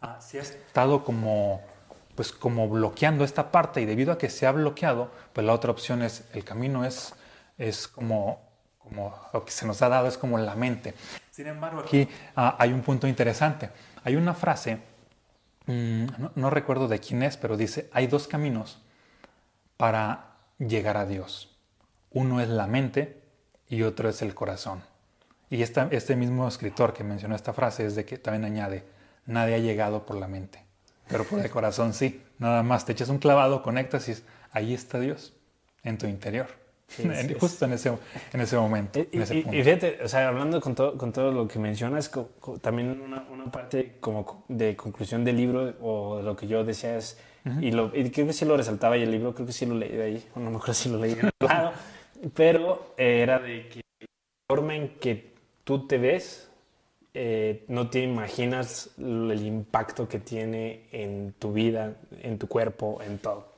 ah, 0.00 0.18
si 0.20 0.38
has 0.38 0.50
estado 0.50 1.04
como 1.04 1.62
pues 2.14 2.32
como 2.32 2.68
bloqueando 2.68 3.24
esta 3.24 3.50
parte 3.50 3.80
y 3.80 3.86
debido 3.86 4.12
a 4.12 4.18
que 4.18 4.28
se 4.28 4.46
ha 4.46 4.52
bloqueado, 4.52 5.10
pues 5.32 5.46
la 5.46 5.52
otra 5.52 5.70
opción 5.70 6.02
es, 6.02 6.24
el 6.34 6.44
camino 6.44 6.84
es, 6.84 7.14
es 7.58 7.88
como, 7.88 8.40
como 8.78 9.14
lo 9.32 9.44
que 9.44 9.50
se 9.50 9.66
nos 9.66 9.80
ha 9.82 9.88
dado 9.88 10.08
es 10.08 10.18
como 10.18 10.38
la 10.38 10.54
mente. 10.54 10.94
Sin 11.30 11.46
embargo, 11.46 11.80
aquí 11.80 12.08
ah, 12.36 12.56
hay 12.58 12.72
un 12.72 12.82
punto 12.82 13.06
interesante. 13.06 13.70
Hay 14.04 14.16
una 14.16 14.34
frase, 14.34 14.78
mm, 15.66 16.06
no, 16.34 16.50
recuerdo 16.50 16.88
de 16.88 16.98
quién 16.98 17.22
es, 17.22 17.36
pero 17.36 17.56
dice, 17.56 17.88
hay 17.92 18.06
dos 18.06 18.28
caminos 18.28 18.82
para 19.78 20.31
llegar 20.68 20.96
a 20.96 21.06
Dios. 21.06 21.56
Uno 22.10 22.40
es 22.40 22.48
la 22.48 22.66
mente 22.66 23.22
y 23.68 23.82
otro 23.82 24.08
es 24.08 24.22
el 24.22 24.34
corazón. 24.34 24.82
Y 25.50 25.62
este 25.62 26.16
mismo 26.16 26.48
escritor 26.48 26.94
que 26.94 27.04
mencionó 27.04 27.36
esta 27.36 27.52
frase 27.52 27.86
es 27.86 27.94
de 27.94 28.04
que 28.04 28.18
también 28.18 28.44
añade, 28.44 28.84
nadie 29.26 29.54
ha 29.54 29.58
llegado 29.58 30.06
por 30.06 30.16
la 30.16 30.28
mente 30.28 30.62
pero 31.12 31.24
por 31.24 31.40
el 31.40 31.50
corazón 31.50 31.92
sí. 31.92 32.22
Nada 32.38 32.62
más 32.62 32.84
te 32.84 32.92
echas 32.92 33.08
un 33.08 33.18
clavado, 33.18 33.62
conectas 33.62 34.08
y 34.08 34.14
ahí 34.50 34.74
está 34.74 34.98
Dios, 34.98 35.34
en 35.84 35.98
tu 35.98 36.06
interior. 36.06 36.46
Justo 37.40 37.64
en 37.64 37.72
ese, 37.74 37.92
en 38.32 38.40
ese 38.40 38.56
momento. 38.56 39.00
Y, 39.00 39.18
fíjate, 39.20 40.00
o 40.02 40.08
sea, 40.08 40.28
hablando 40.28 40.60
con 40.60 40.74
todo, 40.74 40.98
con 40.98 41.12
todo 41.12 41.30
lo 41.30 41.48
que 41.48 41.58
mencionas, 41.58 42.10
también 42.60 43.00
una, 43.00 43.26
una, 43.30 43.50
parte 43.50 43.96
como 44.00 44.44
de 44.48 44.76
conclusión 44.76 45.24
del 45.24 45.36
libro 45.36 45.74
o 45.80 46.18
de 46.18 46.22
lo 46.22 46.36
que 46.36 46.46
yo 46.46 46.64
decía 46.64 46.96
es, 46.96 47.18
y, 47.60 47.72
lo, 47.72 47.90
creo 47.90 48.26
que 48.26 48.32
sí 48.32 48.44
lo 48.44 48.56
resaltaba 48.56 48.96
y 48.96 49.02
el 49.02 49.10
libro 49.10 49.34
creo 49.34 49.46
que 49.46 49.52
sí 49.52 49.66
lo 49.66 49.74
leí 49.74 49.90
de 49.90 50.02
ahí, 50.02 50.24
no 50.36 50.50
me 50.50 50.56
acuerdo 50.56 50.74
si 50.74 50.88
lo 50.88 50.98
leí 50.98 51.12
en 51.12 51.26
el 51.26 51.32
lado, 51.40 51.72
pero 52.34 52.94
era 52.96 53.38
de 53.38 53.68
que 53.68 53.80
la 54.00 54.06
forma 54.48 54.76
en 54.76 54.90
que 55.00 55.32
tú 55.64 55.86
te 55.86 55.98
ves 55.98 56.48
eh, 57.14 57.64
no 57.68 57.90
te 57.90 58.00
imaginas 58.00 58.90
el 58.96 59.44
impacto 59.44 60.08
que 60.08 60.18
tiene 60.18 60.84
en 60.92 61.34
tu 61.38 61.52
vida, 61.52 61.96
en 62.22 62.38
tu 62.38 62.48
cuerpo, 62.48 63.00
en 63.04 63.18
todo. 63.18 63.52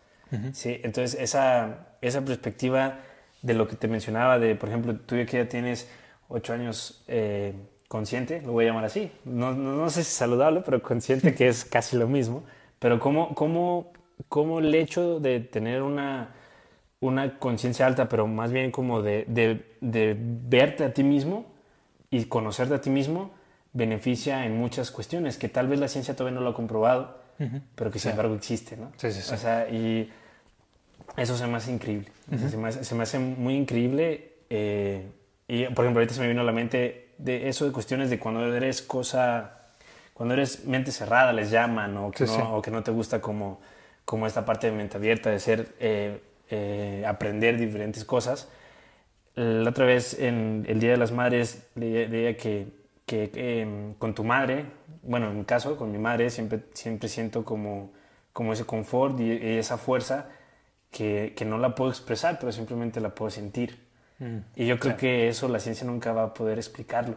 ¿sí? 0.53 0.81
Entonces, 0.83 1.20
esa, 1.20 1.97
esa 2.01 2.25
perspectiva 2.25 2.99
de 3.42 3.55
lo 3.55 3.68
que 3.68 3.77
te 3.77 3.87
mencionaba, 3.87 4.40
de, 4.40 4.57
por 4.57 4.70
ejemplo, 4.70 4.97
tú 4.97 5.14
que 5.14 5.37
ya 5.37 5.49
tienes 5.49 5.88
ocho 6.29 6.53
años 6.53 7.05
eh, 7.07 7.55
consciente, 7.87 8.42
lo 8.42 8.53
voy 8.53 8.64
a 8.64 8.68
llamar 8.68 8.87
así, 8.87 9.12
no, 9.25 9.53
no, 9.53 9.88
sé 9.90 10.03
si 10.03 10.11
saludable, 10.11 10.62
pero 10.64 10.83
consciente 10.83 11.35
que 11.37 11.47
es 11.47 11.64
casi 11.64 11.97
lo 11.97 12.09
mismo, 12.09 12.42
pero 12.85 13.01
cómo, 13.01 13.35
cómo, 13.35 13.94
cómo 14.29 14.59
el 14.59 14.75
hecho 14.75 15.18
de 15.18 15.40
tener 15.40 15.81
una, 15.81 16.35
una 17.01 17.38
conciencia 17.38 17.87
alta, 17.87 18.11
pero 18.11 18.27
más 18.27 18.53
bien 18.53 18.70
como 18.70 19.01
de, 19.01 19.25
de, 19.27 19.64
de 19.81 20.14
verte 20.18 20.85
a 20.85 20.92
ti 20.92 21.03
mismo 21.03 21.47
y 22.11 22.27
conocerte 22.27 22.75
a 22.75 22.83
ti 22.83 22.90
mismo, 22.90 23.31
beneficia 23.73 24.44
en 24.44 24.59
muchas 24.59 24.90
cuestiones 24.90 25.38
que 25.38 25.49
tal 25.49 25.66
vez 25.66 25.81
la 25.81 25.88
ciencia 25.88 26.14
todavía 26.14 26.38
no 26.38 26.44
lo 26.44 26.51
ha 26.51 26.55
comprobado, 26.55 27.23
pero 27.75 27.90
que 27.90 27.99
sin 27.99 28.11
embargo 28.11 28.35
existe, 28.35 28.77
¿no? 28.77 28.92
Sí, 28.99 29.11
sí, 29.12 29.23
sí. 29.23 29.33
O 29.33 29.38
sea, 29.38 29.66
y 29.70 30.12
eso 31.16 31.38
se 31.38 31.47
me 31.47 31.57
hace 31.57 31.73
increíble. 31.73 32.11
se, 32.83 32.94
me 32.94 33.03
hace, 33.03 33.18
muy 33.18 33.55
increíble. 33.55 34.33
Eh, 34.51 35.11
y, 35.49 35.64
por 35.68 35.87
ejemplo, 35.87 36.01
ahorita 36.01 36.12
se 36.12 36.20
me 36.20 36.29
vino 36.29 36.42
a 36.42 36.44
la 36.44 36.53
mente 36.53 37.14
de 37.16 37.49
eso 37.49 37.64
de 37.64 37.73
cuestiones 37.73 38.11
de 38.11 38.18
cuando 38.18 38.55
eres 38.55 38.83
cosa, 38.83 39.63
cuando 40.14 40.35
eres 40.35 40.64
mente 40.64 40.90
cerrada, 40.90 41.33
les 41.33 41.50
llaman, 41.50 41.96
o 41.98 42.11
que, 42.11 42.24
no, 42.24 42.57
o 42.57 42.62
que 42.62 42.70
no 42.70 42.83
te 42.83 42.90
gusta 42.90 43.20
como, 43.20 43.61
como 44.05 44.27
esta 44.27 44.44
parte 44.46 44.68
de 44.70 44.72
mente 44.77 44.96
abierta, 44.96 45.31
de 45.31 45.40
ser, 45.40 45.74
eh, 45.81 46.22
eh, 46.48 47.05
aprender 47.07 47.59
diferentes 47.59 48.05
cosas. 48.05 48.48
La 49.35 49.68
otra 49.68 49.85
vez, 49.85 50.18
en 50.18 50.64
el 50.68 50.81
Día 50.81 50.92
de 50.92 50.96
las 50.96 51.11
Madres, 51.11 51.66
leía 51.74 52.37
que 52.37 52.85
que 53.07 53.31
em, 53.35 53.94
con 53.94 54.14
tu 54.14 54.24
madre, 54.24 54.66
bueno, 55.03 55.31
en 55.31 55.38
mi 55.38 55.44
caso, 55.44 55.77
con 55.77 55.92
mi 55.92 55.98
madre, 55.98 56.31
siempre, 56.31 56.64
siempre 56.72 57.09
siento 57.09 57.44
como, 57.44 57.92
como 58.33 58.53
ese 58.53 58.64
confort 58.64 59.20
y, 59.20 59.31
esa 59.59 59.77
fuerza 59.77 60.29
que, 60.90 61.35
que, 61.37 61.44
no 61.44 61.59
la 61.59 61.74
puedo 61.74 61.90
expresar, 61.90 62.38
pero 62.38 62.53
simplemente 62.53 63.00
la 63.00 63.14
puedo 63.14 63.31
sentir. 63.31 63.85
Mm, 64.18 64.38
y 64.57 64.66
yo 64.66 64.79
creo 64.79 64.96
que 64.96 65.29
eso 65.29 65.48
la 65.48 65.59
ciencia 65.59 65.87
nunca 65.87 66.12
va 66.12 66.24
a 66.24 66.35
poder 66.35 66.59
explicarlo. 66.59 67.16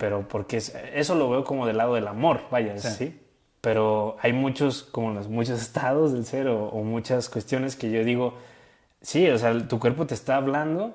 Pero 0.00 0.26
porque 0.26 0.56
eso 0.56 1.14
lo 1.14 1.28
veo 1.28 1.44
como 1.44 1.66
del 1.66 1.76
lado 1.76 1.94
del 1.94 2.08
amor, 2.08 2.40
vaya, 2.50 2.78
¿sí? 2.78 3.20
pero 3.60 4.16
hay 4.22 4.32
muchos, 4.32 4.82
como 4.82 5.12
los 5.12 5.28
muchos 5.28 5.60
estados 5.62 6.14
del 6.14 6.24
ser 6.24 6.48
o, 6.48 6.70
muchas 6.82 7.28
cuestiones 7.28 7.76
que 7.76 7.90
yo 7.90 8.02
digo, 8.02 8.38
sí, 9.02 9.28
o 9.28 9.36
sea, 9.36 9.68
tu 9.68 9.78
cuerpo 9.78 10.06
te 10.06 10.14
está 10.14 10.36
hablando, 10.36 10.94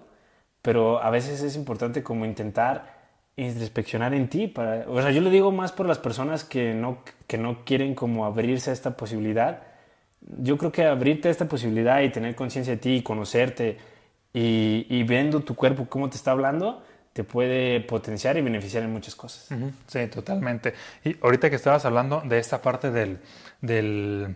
pero 0.64 1.04
a 1.04 1.12
veces 1.12 1.44
es 1.44 1.56
importante 1.56 2.02
como 2.02 2.26
intentar 2.26 2.96
introspeccionar 3.36 4.16
en 4.16 4.28
ti. 4.28 4.48
Para, 4.48 4.86
o 4.90 5.00
sea, 5.00 5.12
yo 5.12 5.22
lo 5.22 5.30
digo 5.30 5.52
más 5.52 5.72
por 5.72 5.86
las 5.86 6.00
personas 6.00 6.44
que 6.44 6.74
no, 6.74 6.98
que 7.28 7.38
no 7.38 7.64
quieren 7.64 7.94
como 7.94 8.26
abrirse 8.26 8.72
a 8.72 8.74
esta 8.74 8.98
posibilidad. 8.98 9.62
Yo 10.40 10.58
creo 10.58 10.72
que 10.72 10.84
abrirte 10.84 11.28
a 11.28 11.32
esta 11.32 11.48
posibilidad 11.48 12.02
y 12.02 12.10
tener 12.10 12.34
conciencia 12.34 12.74
de 12.74 12.80
ti 12.80 12.96
y 12.96 13.04
conocerte 13.04 13.78
y, 14.34 14.88
y 14.90 15.04
viendo 15.04 15.42
tu 15.42 15.54
cuerpo 15.54 15.86
cómo 15.88 16.10
te 16.10 16.16
está 16.18 16.32
hablando, 16.32 16.82
te 17.16 17.24
puede 17.24 17.80
potenciar 17.80 18.36
y 18.36 18.42
beneficiar 18.42 18.84
en 18.84 18.92
muchas 18.92 19.16
cosas. 19.16 19.48
Sí, 19.88 20.08
totalmente. 20.08 20.74
Y 21.02 21.16
ahorita 21.22 21.50
que 21.50 21.56
estabas 21.56 21.86
hablando 21.86 22.22
de 22.26 22.40
esta 22.40 22.62
parte 22.62 22.92
del, 22.92 23.20
del, 23.62 24.36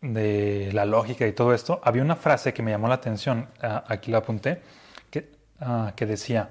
de 0.00 0.70
la 0.72 0.86
lógica 0.86 1.26
y 1.26 1.34
todo 1.34 1.52
esto, 1.52 1.82
había 1.84 2.00
una 2.00 2.16
frase 2.16 2.54
que 2.54 2.62
me 2.62 2.70
llamó 2.70 2.88
la 2.88 2.94
atención, 2.94 3.48
ah, 3.60 3.84
aquí 3.88 4.10
la 4.10 4.18
apunté, 4.18 4.62
que, 5.10 5.32
ah, 5.60 5.92
que 5.94 6.06
decía, 6.06 6.48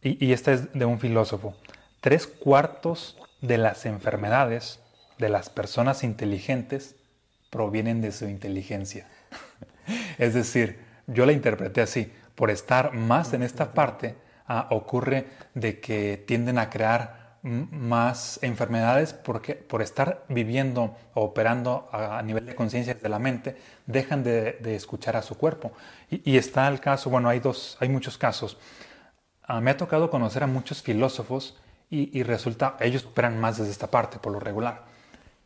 y, 0.00 0.24
y 0.24 0.32
esta 0.32 0.54
es 0.54 0.72
de 0.72 0.86
un 0.86 0.98
filósofo, 0.98 1.54
tres 2.00 2.26
cuartos 2.26 3.18
de 3.42 3.58
las 3.58 3.84
enfermedades 3.84 4.80
de 5.18 5.28
las 5.28 5.50
personas 5.50 6.04
inteligentes 6.04 6.96
provienen 7.50 8.00
de 8.00 8.12
su 8.12 8.28
inteligencia. 8.28 9.06
es 10.16 10.32
decir, 10.32 10.80
yo 11.06 11.26
la 11.26 11.32
interpreté 11.32 11.82
así, 11.82 12.10
por 12.34 12.50
estar 12.50 12.94
más 12.94 13.34
en 13.34 13.42
esta 13.42 13.74
parte, 13.74 14.14
Ah, 14.48 14.68
ocurre 14.70 15.26
de 15.54 15.80
que 15.80 16.22
tienden 16.24 16.58
a 16.58 16.70
crear 16.70 17.38
más 17.42 18.40
enfermedades 18.42 19.12
porque 19.12 19.54
por 19.54 19.82
estar 19.82 20.24
viviendo 20.28 20.96
o 21.14 21.22
operando 21.22 21.88
a, 21.92 22.20
nivel 22.22 22.46
de 22.46 22.54
conciencia 22.54 22.94
de 22.94 23.08
la 23.08 23.18
mente, 23.18 23.56
dejan 23.86 24.22
de, 24.24 24.58
escuchar 24.74 25.16
a 25.16 25.22
su 25.22 25.36
cuerpo. 25.36 25.72
Y, 26.10 26.36
está 26.36 26.68
el 26.68 26.80
caso, 26.80 27.10
bueno, 27.10 27.28
hay, 27.28 27.40
dos, 27.40 27.76
hay 27.80 27.88
muchos 27.88 28.18
casos. 28.18 28.58
Ah, 29.42 29.60
me 29.60 29.70
ha 29.70 29.76
tocado 29.76 30.10
conocer 30.10 30.42
a 30.42 30.46
muchos 30.46 30.82
filósofos 30.82 31.56
y, 31.90 32.16
y, 32.18 32.22
resulta, 32.22 32.76
ellos 32.80 33.04
operan 33.04 33.38
más 33.40 33.58
desde 33.58 33.70
esta 33.70 33.90
parte, 33.90 34.18
por 34.18 34.32
lo 34.32 34.40
regular. 34.40 34.84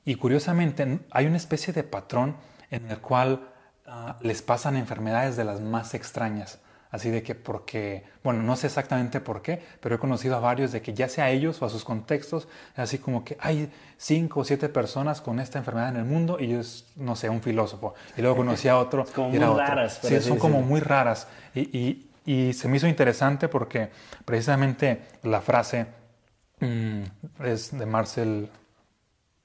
Y 0.04 0.14
curiosamente, 0.14 1.00
hay 1.10 1.26
una 1.26 1.36
especie 1.36 1.72
de 1.72 1.84
patrón 1.84 2.36
en 2.70 2.90
el 2.90 2.98
cual 2.98 3.48
ah, 3.86 4.16
les 4.22 4.42
pasan 4.42 4.76
enfermedades 4.76 5.36
de 5.36 5.44
las 5.44 5.60
más 5.60 5.94
extrañas. 5.94 6.60
Así 6.90 7.10
de 7.10 7.22
que 7.22 7.36
porque, 7.36 8.02
bueno, 8.24 8.42
no 8.42 8.56
sé 8.56 8.66
exactamente 8.66 9.20
por 9.20 9.42
qué, 9.42 9.62
pero 9.80 9.94
he 9.94 9.98
conocido 9.98 10.36
a 10.36 10.40
varios 10.40 10.72
de 10.72 10.82
que 10.82 10.92
ya 10.92 11.08
sea 11.08 11.26
a 11.26 11.30
ellos 11.30 11.62
o 11.62 11.66
a 11.66 11.68
sus 11.68 11.84
contextos, 11.84 12.48
así 12.74 12.98
como 12.98 13.24
que 13.24 13.36
hay 13.40 13.70
cinco 13.96 14.40
o 14.40 14.44
siete 14.44 14.68
personas 14.68 15.20
con 15.20 15.38
esta 15.38 15.58
enfermedad 15.58 15.90
en 15.90 15.96
el 15.96 16.04
mundo 16.04 16.38
y 16.40 16.48
yo 16.48 16.60
es, 16.60 16.86
no 16.96 17.14
sé, 17.14 17.28
un 17.28 17.42
filósofo. 17.42 17.94
Y 18.16 18.22
luego 18.22 18.38
conocí 18.38 18.66
a 18.66 18.76
otro. 18.76 19.04
como 19.14 19.30
muy 19.30 19.38
raras. 19.38 20.00
Sí, 20.02 20.20
son 20.20 20.38
como 20.38 20.62
muy 20.62 20.80
raras. 20.80 21.28
Y, 21.54 22.06
y, 22.26 22.52
se 22.52 22.68
me 22.68 22.76
hizo 22.76 22.86
interesante 22.86 23.48
porque 23.48 23.90
precisamente 24.24 25.02
la 25.22 25.40
frase 25.40 25.86
mm, 26.60 27.02
es 27.44 27.76
de 27.76 27.86
Marcel 27.86 28.48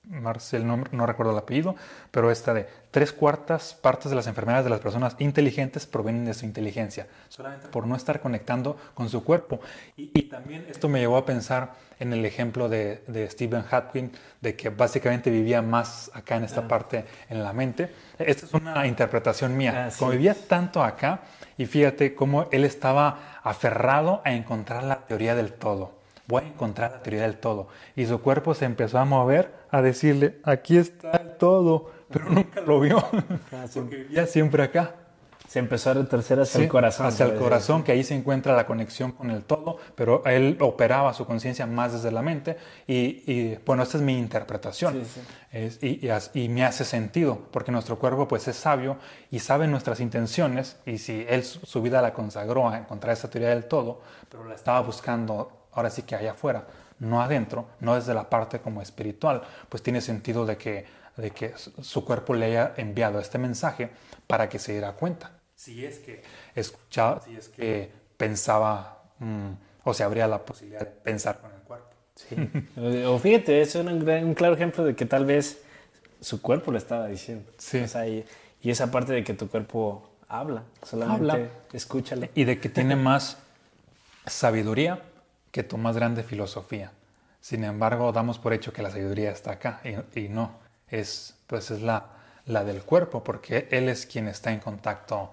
Marcel, 0.09 0.65
no, 0.65 1.05
recuerdo 1.05 1.31
el 1.31 1.37
apellido, 1.37 1.75
pero 2.11 2.31
esta 2.31 2.53
de 2.53 2.67
tres 2.91 3.11
cuartas 3.11 3.73
partes 3.73 4.09
de 4.09 4.15
las 4.15 4.27
enfermedades 4.27 4.63
de 4.63 4.69
las 4.69 4.79
personas 4.79 5.15
inteligentes 5.19 5.85
provienen 5.85 6.25
de 6.25 6.33
su 6.33 6.45
inteligencia, 6.45 7.07
solamente 7.29 7.67
por 7.67 7.87
no 7.87 7.95
estar 7.95 8.21
conectando 8.21 8.77
con 8.93 9.09
su 9.09 9.23
cuerpo. 9.23 9.59
Y, 9.97 10.23
también 10.23 10.65
esto 10.69 10.89
me 10.89 10.99
llevó 10.99 11.17
a 11.17 11.25
pensar 11.25 11.73
en 11.99 12.13
el 12.13 12.25
ejemplo 12.25 12.69
de, 12.69 13.27
Stephen 13.31 13.63
Hawking, 13.63 14.09
de 14.41 14.55
que 14.55 14.69
básicamente 14.69 15.29
vivía 15.29 15.61
más 15.61 16.11
acá 16.13 16.37
en 16.37 16.43
esta 16.43 16.61
ah. 16.61 16.67
parte 16.67 17.05
en 17.29 17.43
la 17.43 17.53
mente. 17.53 17.91
Esta 18.19 18.45
es 18.45 18.53
una 18.53 18.85
interpretación 18.87 19.55
mía. 19.55 19.89
Como 19.97 20.11
vivía 20.11 20.35
tanto 20.47 20.83
acá, 20.83 21.21
y 21.57 21.65
fíjate 21.65 22.15
cómo 22.15 22.47
él 22.51 22.65
estaba 22.65 23.39
aferrado 23.43 24.21
a 24.25 24.33
encontrar 24.33 24.83
la 24.83 25.05
teoría 25.05 25.35
del 25.35 25.53
todo 25.53 26.04
voy 26.27 26.43
a 26.43 26.47
encontrar 26.47 26.91
la 26.91 27.03
teoría 27.03 27.23
del 27.23 27.37
todo. 27.37 27.67
Y 27.95 28.05
su 28.05 28.21
cuerpo 28.21 28.53
se 28.53 28.65
empezó 28.65 28.99
a 28.99 29.05
mover, 29.05 29.53
a 29.69 29.81
decirle, 29.81 30.39
aquí 30.43 30.77
está 30.77 31.11
el 31.11 31.37
todo, 31.37 31.91
pero 32.09 32.29
nunca 32.29 32.61
lo 32.61 32.79
vio, 32.79 32.97
ah, 33.51 33.65
porque 33.73 33.97
vivía 33.97 34.25
siempre 34.27 34.63
acá. 34.63 34.95
Se 35.47 35.59
empezó 35.59 35.91
a 35.91 35.93
retorcer 35.93 36.39
hacia 36.39 36.63
el 36.63 36.67
corazón. 36.67 37.05
Hacia 37.05 37.27
el 37.27 37.35
corazón, 37.35 37.83
que 37.83 37.91
ahí 37.91 38.03
se 38.03 38.15
encuentra 38.15 38.55
la 38.55 38.65
conexión 38.65 39.11
con 39.11 39.29
el 39.29 39.43
todo, 39.43 39.77
pero 39.93 40.25
él 40.25 40.57
operaba 40.59 41.13
su 41.13 41.25
conciencia 41.25 41.67
más 41.67 41.93
desde 41.93 42.11
la 42.11 42.23
mente. 42.23 42.57
Y, 42.87 43.55
bueno, 43.65 43.83
esta 43.83 43.97
es 43.97 44.03
mi 44.03 44.17
interpretación. 44.17 45.03
y, 45.53 46.09
y, 46.33 46.49
me 46.49 46.65
hace 46.65 46.83
sentido, 46.83 47.39
porque 47.51 47.71
nuestro 47.71 47.97
cuerpo 47.99 48.27
pues 48.27 48.47
es 48.47 48.55
sabio 48.55 48.97
y 49.29 49.39
sabe 49.39 49.67
nuestras 49.67 49.99
intenciones. 49.99 50.77
Y 50.85 50.97
si 50.97 51.25
él 51.29 51.43
su 51.43 51.81
vida 51.81 52.01
la 52.01 52.11
consagró 52.11 52.67
a 52.67 52.77
encontrar 52.79 53.13
esa 53.13 53.29
teoría 53.29 53.49
del 53.49 53.65
todo, 53.65 54.01
pero 54.29 54.45
la 54.45 54.55
estaba 54.55 54.81
buscando 54.81 55.64
ahora 55.75 55.89
sí 55.89 56.01
que 56.01 56.15
allá 56.15 56.31
afuera, 56.31 56.65
no 56.99 57.21
adentro, 57.21 57.67
no 57.79 57.95
desde 57.95 58.13
la 58.13 58.29
parte 58.29 58.59
como 58.59 58.81
espiritual, 58.81 59.43
pues 59.69 59.83
tiene 59.83 60.01
sentido 60.01 60.45
de 60.45 60.57
que, 60.57 60.85
de 61.17 61.31
que 61.31 61.53
su 61.57 62.05
cuerpo 62.05 62.33
le 62.33 62.45
haya 62.45 62.73
enviado 62.77 63.19
este 63.19 63.37
mensaje 63.37 63.89
para 64.27 64.49
que 64.49 64.59
se 64.59 64.71
diera 64.71 64.93
cuenta. 64.93 65.31
Si 65.55 65.85
es 65.85 65.99
que 65.99 66.23
escuchaba, 66.55 67.21
si 67.21 67.35
es 67.35 67.49
que 67.49 67.91
pensaba 68.17 69.03
mm, 69.19 69.51
o 69.83 69.93
se 69.93 70.03
abría 70.03 70.27
la 70.27 70.43
posibilidad 70.43 70.81
de 70.81 70.87
pensar 70.87 71.39
con 71.39 71.51
el 71.51 71.59
cuerpo. 71.61 71.89
Sí. 72.15 72.35
o 73.05 73.19
fíjate, 73.19 73.61
es 73.61 73.75
un, 73.75 74.33
claro 74.33 74.55
ejemplo 74.55 74.83
de 74.83 74.95
que 74.95 75.05
tal 75.05 75.25
vez 75.25 75.61
su 76.21 76.41
cuerpo 76.41 76.71
le 76.71 76.77
estaba 76.77 77.07
diciendo. 77.07 77.51
Sí. 77.57 77.83
y, 78.61 78.69
esa 78.69 78.89
parte 78.89 79.13
de 79.13 79.23
que 79.23 79.35
tu 79.35 79.47
cuerpo 79.47 80.09
habla, 80.27 80.63
solamente 80.81 81.31
habla. 81.31 81.49
escúchale. 81.71 82.31
Y 82.33 82.45
de 82.45 82.59
que 82.59 82.67
tiene 82.67 82.95
más 82.95 83.37
sabiduría 84.25 85.03
que 85.55 85.63
tu 85.63 85.77
más 85.77 85.95
grande 85.95 86.21
filosofía. 86.21 86.91
Sin 87.39 87.63
embargo, 87.63 88.11
damos 88.11 88.39
por 88.39 88.51
hecho 88.51 88.73
que 88.73 88.81
la 88.81 88.91
sabiduría 88.91 89.31
está 89.31 89.53
acá 89.53 89.79
y, 90.13 90.27
no, 90.27 90.51
es, 90.89 91.37
pues 91.47 91.71
es 91.71 91.81
la, 91.81 92.07
la 92.45 92.65
del 92.65 92.81
cuerpo, 92.81 93.23
porque 93.23 93.69
él 93.71 93.87
es 93.87 94.05
quien 94.05 94.27
está 94.27 94.51
en 94.51 94.59
contacto 94.59 95.31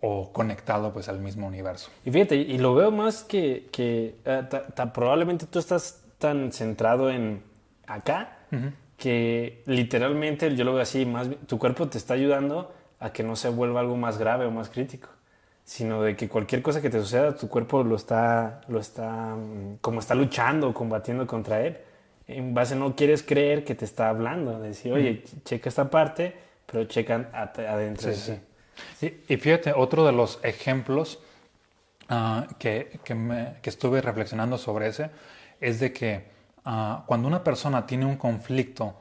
o 0.00 0.32
conectado 0.32 0.92
pues 0.92 1.08
al 1.08 1.20
mismo 1.20 1.46
universo. 1.46 1.92
Y 2.04 2.10
fíjate, 2.10 2.34
y 2.34 2.58
lo 2.58 2.74
veo 2.74 2.90
más 2.90 3.22
que, 3.22 3.68
que 3.70 4.16
eh, 4.24 4.42
probablemente 4.92 5.46
tú 5.46 5.60
estás 5.60 6.02
tan 6.18 6.50
centrado 6.50 7.08
en 7.08 7.44
acá 7.86 8.38
que 8.96 9.62
literalmente 9.66 10.52
yo 10.56 10.64
lo 10.64 10.72
veo 10.72 10.82
así, 10.82 11.06
más 11.06 11.28
tu 11.46 11.60
cuerpo 11.60 11.86
te 11.86 11.96
está 11.96 12.14
ayudando 12.14 12.74
a 12.98 13.12
que 13.12 13.22
no 13.22 13.36
se 13.36 13.48
vuelva 13.48 13.78
algo 13.78 13.94
más 13.94 14.18
grave 14.18 14.46
o 14.46 14.50
más 14.50 14.68
crítico 14.68 15.10
sino 15.70 16.02
de 16.02 16.16
que 16.16 16.28
cualquier 16.28 16.62
cosa 16.62 16.82
que 16.82 16.90
te 16.90 16.98
suceda, 16.98 17.36
tu 17.36 17.48
cuerpo 17.48 17.84
lo 17.84 17.94
está, 17.94 18.60
lo 18.66 18.80
está, 18.80 19.36
mm, 19.36 19.76
como 19.80 20.00
está 20.00 20.16
luchando, 20.16 20.74
combatiendo 20.74 21.28
contra 21.28 21.64
él. 21.64 21.78
En 22.26 22.52
base 22.54 22.74
no 22.74 22.96
quieres 22.96 23.22
creer 23.22 23.62
que 23.62 23.76
te 23.76 23.84
está 23.84 24.08
hablando, 24.08 24.58
decir, 24.58 24.92
oye, 24.92 25.22
checa 25.44 25.68
esta 25.68 25.88
parte, 25.88 26.34
pero 26.66 26.86
checa 26.86 27.30
adentro. 27.32 28.12
Sí, 28.12 28.40
sí. 28.98 29.22
Y, 29.28 29.36
fíjate, 29.36 29.72
otro 29.72 30.04
de 30.04 30.10
los 30.10 30.40
ejemplos 30.42 31.20
ah, 32.08 32.48
que, 32.58 32.98
que, 33.04 33.14
me, 33.14 33.54
que, 33.62 33.70
estuve 33.70 34.02
reflexionando 34.02 34.58
sobre 34.58 34.88
ese 34.88 35.10
es 35.60 35.78
de 35.78 35.92
que 35.92 36.24
ah, 36.64 37.04
cuando 37.06 37.28
una 37.28 37.44
persona 37.44 37.86
tiene 37.86 38.06
un 38.06 38.16
conflicto 38.16 38.96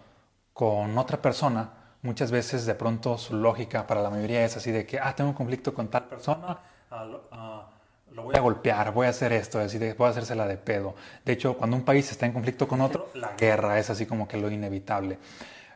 con 0.53 0.95
otra 0.99 1.19
persona, 1.19 1.67
muchas 2.01 2.31
veces 2.31 2.65
de 2.65 2.75
pronto 2.75 3.17
su 3.17 3.35
lógica 3.35 3.85
para 3.85 4.01
la 4.01 4.09
mayoría 4.09 4.43
es 4.45 4.55
así 4.57 4.71
de 4.71 4.85
que, 4.85 4.99
ah, 4.99 5.13
tengo 5.15 5.31
un 5.31 5.35
conflicto 5.35 5.73
con 5.73 5.89
tal 5.89 6.05
persona, 6.05 6.57
ah, 6.91 7.07
ah, 7.31 7.69
lo, 8.11 8.23
voy 8.23 8.35
a 8.35 8.39
golpear, 8.39 8.91
voy 8.93 9.07
a 9.07 9.09
hacer 9.09 9.33
esto, 9.33 9.59
así 9.59 9.77
de, 9.77 9.93
voy 9.93 10.07
a 10.07 10.09
hacérsela 10.11 10.47
de 10.47 10.57
pedo. 10.57 10.95
De 11.25 11.33
hecho, 11.33 11.55
cuando 11.55 11.75
un 11.75 11.83
país 11.83 12.09
está 12.11 12.25
en 12.25 12.33
conflicto 12.33 12.67
con 12.67 12.81
otro, 12.81 13.09
la 13.15 13.33
guerra 13.37 13.79
es 13.79 13.89
así 13.89 14.05
como 14.05 14.27
que 14.27 14.37
lo 14.37 14.49
inevitable. 14.49 15.19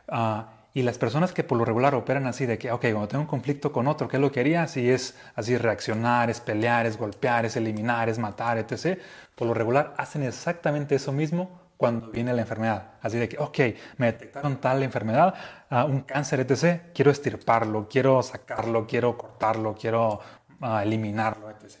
Ah, 0.08 0.48
y 0.76 0.82
las 0.82 0.98
personas 0.98 1.32
que 1.32 1.44
por 1.44 1.56
lo 1.56 1.64
regular 1.64 1.94
operan 1.94 2.26
así 2.26 2.46
de 2.46 2.58
que, 2.58 2.72
ok, 2.72 2.80
cuando 2.80 3.06
tengo 3.06 3.22
un 3.22 3.28
conflicto 3.28 3.70
con 3.70 3.86
otro, 3.86 4.08
¿qué 4.08 4.16
es 4.16 4.20
lo 4.20 4.32
que 4.32 4.40
haría? 4.40 4.66
Si 4.66 4.90
es 4.90 5.16
así 5.36 5.56
reaccionar, 5.56 6.30
es 6.30 6.40
pelear, 6.40 6.84
es 6.86 6.98
golpear, 6.98 7.44
es 7.44 7.56
eliminar, 7.56 8.08
es 8.08 8.18
matar, 8.18 8.58
etc. 8.58 8.98
Por 9.36 9.46
lo 9.46 9.54
regular 9.54 9.94
hacen 9.98 10.24
exactamente 10.24 10.96
eso 10.96 11.12
mismo 11.12 11.63
cuando 11.76 12.10
viene 12.10 12.32
la 12.32 12.42
enfermedad. 12.42 12.92
Así 13.02 13.18
de 13.18 13.28
que, 13.28 13.38
ok, 13.38 13.58
me 13.98 14.06
detectaron 14.06 14.60
tal 14.60 14.82
enfermedad, 14.82 15.34
uh, 15.70 15.84
un 15.84 16.02
cáncer, 16.02 16.40
etc. 16.40 16.92
Quiero 16.94 17.10
estirparlo, 17.10 17.88
quiero 17.88 18.22
sacarlo, 18.22 18.86
quiero 18.86 19.18
cortarlo, 19.18 19.74
quiero 19.74 20.20
uh, 20.60 20.78
eliminarlo, 20.78 21.50
etc. 21.50 21.80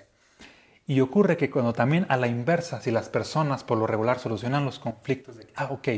Y 0.86 1.00
ocurre 1.00 1.36
que 1.36 1.50
cuando 1.50 1.72
también 1.72 2.06
a 2.08 2.16
la 2.16 2.26
inversa, 2.26 2.80
si 2.80 2.90
las 2.90 3.08
personas 3.08 3.64
por 3.64 3.78
lo 3.78 3.86
regular 3.86 4.18
solucionan 4.18 4.64
los 4.64 4.78
conflictos 4.78 5.36
de, 5.36 5.46
ah, 5.56 5.68
ok, 5.70 5.88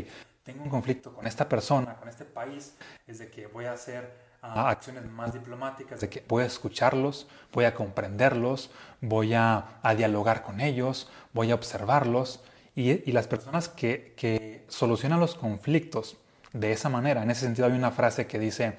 tengo 0.44 0.62
un 0.62 0.70
conflicto 0.70 1.12
con 1.12 1.26
esta 1.26 1.48
persona, 1.48 1.96
con 1.96 2.08
este 2.08 2.24
país, 2.24 2.76
es 3.06 3.18
de 3.18 3.28
que 3.28 3.48
voy 3.48 3.64
a 3.64 3.72
hacer 3.72 4.16
uh, 4.44 4.60
acciones 4.60 5.04
más 5.06 5.32
diplomáticas, 5.32 6.00
de 6.00 6.08
que 6.08 6.24
voy 6.28 6.44
a 6.44 6.46
escucharlos, 6.46 7.26
voy 7.52 7.64
a 7.64 7.74
comprenderlos, 7.74 8.70
voy 9.00 9.34
a, 9.34 9.80
a 9.82 9.94
dialogar 9.96 10.44
con 10.44 10.60
ellos, 10.60 11.10
voy 11.32 11.50
a 11.50 11.56
observarlos 11.56 12.44
y, 12.76 13.10
las 13.12 13.26
personas 13.26 13.68
que, 13.70 14.12
que, 14.16 14.64
solucionan 14.68 15.18
los 15.18 15.34
conflictos 15.34 16.16
de 16.52 16.72
esa 16.72 16.88
manera. 16.88 17.22
En 17.22 17.30
ese 17.30 17.42
sentido 17.42 17.66
hay 17.66 17.72
una 17.72 17.90
frase 17.90 18.26
que 18.26 18.38
dice, 18.38 18.76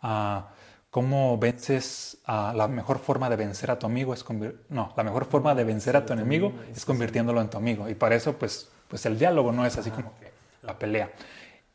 ah, 0.00 0.48
¿cómo 0.90 1.36
vences? 1.38 2.18
la 2.26 2.68
mejor 2.68 2.98
forma 2.98 3.28
de 3.28 3.36
vencer 3.36 3.70
a 3.70 3.78
tu 3.78 3.86
amigo 3.86 4.14
es 4.14 4.24
no, 4.68 4.92
la 4.96 5.02
mejor 5.02 5.24
forma 5.24 5.54
de 5.54 5.64
vencer 5.64 5.96
a 5.96 6.06
tu 6.06 6.12
enemigo 6.12 6.52
es 6.74 6.84
convirtiéndolo 6.84 7.40
en 7.40 7.50
tu 7.50 7.58
amigo. 7.58 7.88
Y 7.88 7.94
para 7.94 8.14
eso, 8.14 8.34
pues, 8.34 8.68
pues 8.88 9.04
el 9.06 9.18
diálogo 9.18 9.50
no 9.50 9.66
es 9.66 9.76
así 9.76 9.90
como 9.90 10.12
que 10.20 10.30
la 10.62 10.78
pelea. 10.78 11.10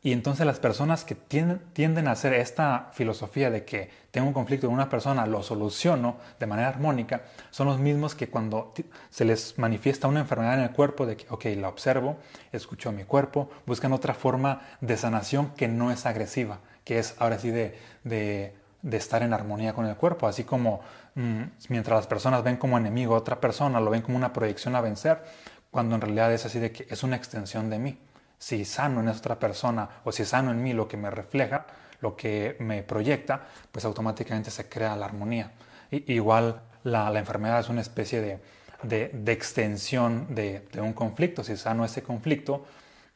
Y 0.00 0.12
entonces 0.12 0.46
las 0.46 0.60
personas 0.60 1.04
que 1.04 1.16
tienden, 1.16 2.06
a 2.06 2.12
hacer 2.12 2.32
esta 2.32 2.90
filosofía 2.92 3.50
de 3.50 3.64
que 3.64 3.90
tengo 4.12 4.28
un 4.28 4.32
conflicto 4.32 4.68
con 4.68 4.74
una 4.74 4.88
persona, 4.88 5.26
lo 5.26 5.42
soluciono 5.42 6.18
de 6.38 6.46
manera 6.46 6.68
armónica, 6.68 7.22
son 7.50 7.66
los 7.66 7.80
mismos 7.80 8.14
que 8.14 8.28
cuando 8.28 8.72
se 9.10 9.24
les 9.24 9.58
manifiesta 9.58 10.06
una 10.06 10.20
enfermedad 10.20 10.54
en 10.54 10.60
el 10.60 10.70
cuerpo, 10.70 11.04
de 11.04 11.16
que, 11.16 11.26
ok, 11.28 11.46
la 11.56 11.68
observo, 11.68 12.16
escucho 12.52 12.92
mi 12.92 13.02
cuerpo, 13.02 13.50
buscan 13.66 13.92
otra 13.92 14.14
forma 14.14 14.62
de 14.80 14.96
sanación 14.96 15.50
que 15.56 15.66
no 15.66 15.90
es 15.90 16.06
agresiva, 16.06 16.60
que 16.84 17.00
es 17.00 17.16
ahora 17.18 17.40
sí 17.40 17.50
de, 17.50 17.76
de, 18.04 18.54
estar 18.92 19.24
en 19.24 19.32
armonía 19.32 19.72
con 19.72 19.84
el 19.86 19.96
cuerpo, 19.96 20.28
así 20.28 20.44
como 20.44 20.80
mm, 21.16 21.42
mientras 21.70 21.98
las 21.98 22.06
personas 22.06 22.44
ven 22.44 22.56
como 22.56 22.78
enemigo 22.78 23.16
a 23.16 23.18
otra 23.18 23.40
persona, 23.40 23.80
lo 23.80 23.90
ven 23.90 24.02
como 24.02 24.16
una 24.16 24.32
proyección 24.32 24.76
a 24.76 24.80
vencer, 24.80 25.24
cuando 25.72 25.96
en 25.96 26.02
realidad 26.02 26.32
es 26.32 26.46
así 26.46 26.60
de 26.60 26.70
que 26.70 26.86
es 26.88 27.02
una 27.02 27.16
extensión 27.16 27.68
de 27.68 27.80
mí 27.80 27.98
si 28.38 28.64
sano 28.64 29.00
en 29.00 29.08
otra 29.08 29.38
persona 29.38 29.88
o 30.04 30.12
si 30.12 30.24
sano 30.24 30.50
en 30.50 30.62
mí 30.62 30.72
lo 30.72 30.86
que 30.86 30.96
me 30.96 31.10
refleja, 31.10 31.66
lo 32.00 32.16
que 32.16 32.56
me 32.60 32.82
proyecta, 32.82 33.48
pues 33.72 33.84
automáticamente 33.84 34.50
se 34.50 34.68
crea 34.68 34.96
la 34.96 35.06
armonía. 35.06 35.52
Y, 35.90 36.12
igual 36.12 36.62
la, 36.84 37.16
enfermedad 37.18 37.60
es 37.60 37.68
una 37.68 37.80
especie 37.80 38.40
de, 38.82 39.32
extensión 39.32 40.34
de, 40.34 40.66
un 40.80 40.92
conflicto. 40.92 41.42
Si 41.42 41.56
sano 41.56 41.84
ese 41.84 42.02
conflicto, 42.02 42.64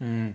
mm, 0.00 0.28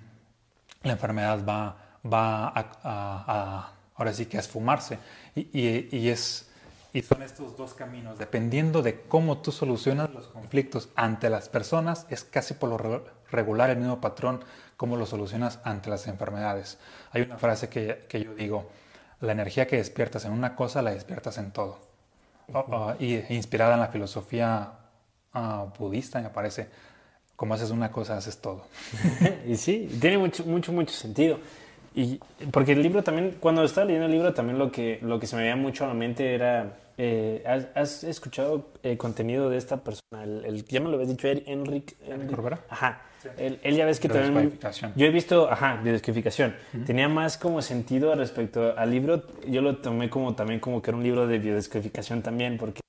la 0.84 0.92
enfermedad 0.92 1.46
va, 1.46 1.76
va 2.06 2.54
a, 2.56 3.74
ahora 3.96 4.14
sí 4.14 4.28
que 4.28 4.38
a 4.38 4.40
esfumarse. 4.40 5.00
Y, 5.36 6.10
es, 6.10 6.50
y 6.94 7.02
son 7.02 7.22
estos 7.22 7.58
dos 7.58 7.74
caminos. 7.74 8.18
Dependiendo 8.18 8.82
de 8.82 9.02
cómo 9.02 9.40
tú 9.40 9.52
solucionas 9.52 10.10
los 10.12 10.28
conflictos 10.28 10.90
ante 10.96 11.30
las 11.30 11.50
personas, 11.50 12.06
es 12.10 12.24
casi 12.24 12.54
por 12.54 12.70
lo 12.70 13.04
regular 13.30 13.70
el 13.70 13.78
mismo 13.78 14.00
patrón 14.00 14.40
cómo 14.78 14.96
lo 14.96 15.06
solucionas 15.06 15.60
ante 15.64 15.90
las 15.90 16.08
enfermedades. 16.08 16.78
Hay 17.12 17.24
una 17.24 17.38
frase 17.38 17.68
que, 17.68 18.06
que 18.08 18.24
yo 18.24 18.34
digo, 18.36 18.70
la 19.22 19.32
energía 19.32 19.68
que 19.68 19.78
despiertas 19.78 20.26
en 20.26 20.32
una 20.32 20.56
cosa 20.56 20.82
la 20.82 20.92
despiertas 20.92 21.38
en 21.38 21.52
todo. 21.52 21.80
y 23.00 23.16
inspirada 23.34 23.74
en 23.74 23.80
la 23.82 23.88
filosofía 23.88 24.72
ah, 25.34 25.66
budista, 25.78 26.22
me 26.22 26.30
parece, 26.30 26.68
como 27.36 27.56
haces 27.56 27.72
una 27.72 27.92
cosa, 27.92 28.18
haces 28.18 28.40
todo. 28.40 28.66
y 29.48 29.56
sí, 29.56 29.90
tiene 30.00 30.18
mucho, 30.18 30.46
mucho, 30.46 30.72
mucho 30.72 30.94
sentido. 30.94 31.40
Y 31.96 32.20
porque 32.52 32.74
el 32.74 32.84
libro 32.84 33.04
también, 33.04 33.38
cuando 33.40 33.64
estaba 33.64 33.86
leyendo 33.86 34.06
el 34.06 34.12
libro, 34.12 34.34
también 34.34 34.60
lo 34.60 34.72
que, 34.72 35.00
lo 35.02 35.20
que 35.20 35.26
se 35.26 35.36
me 35.36 35.42
veía 35.42 35.56
mucho 35.56 35.84
a 35.84 35.88
la 35.88 35.94
mente 35.96 36.36
era, 36.36 36.78
eh, 36.96 37.44
¿has, 37.74 38.04
escuchado 38.04 38.68
el 38.84 38.92
eh, 38.92 38.98
contenido 38.98 39.50
de 39.50 39.58
esta 39.58 39.78
persona? 39.78 40.24
El, 40.24 40.64
ya 40.66 40.80
me 40.80 40.90
lo 40.90 40.96
habías 40.96 41.10
dicho, 41.10 41.28
Enrique. 41.28 41.96
Enrique 42.06 42.56
Ajá. 42.70 43.02
Él, 43.38 43.60
ya 43.76 43.86
ves 43.86 44.00
que 44.00 44.10
también... 44.10 44.60
Yo 44.96 45.06
he 45.06 45.10
visto, 45.10 45.52
ajá, 45.52 45.80
biodescodificación. 45.84 46.56
Tenía 46.86 47.10
más 47.10 47.38
como 47.38 47.62
sentido 47.62 48.14
respecto 48.16 48.78
al 48.78 48.92
libro. 48.92 49.24
Yo 49.48 49.62
lo 49.62 49.78
tomé 49.78 50.10
como 50.10 50.36
también 50.36 50.60
como 50.60 50.82
que 50.82 50.92
era 50.92 50.98
un 50.98 51.04
libro 51.04 51.28
de 51.28 51.40
biodescodificación 51.40 52.22
también, 52.22 52.58
porque... 52.58 52.82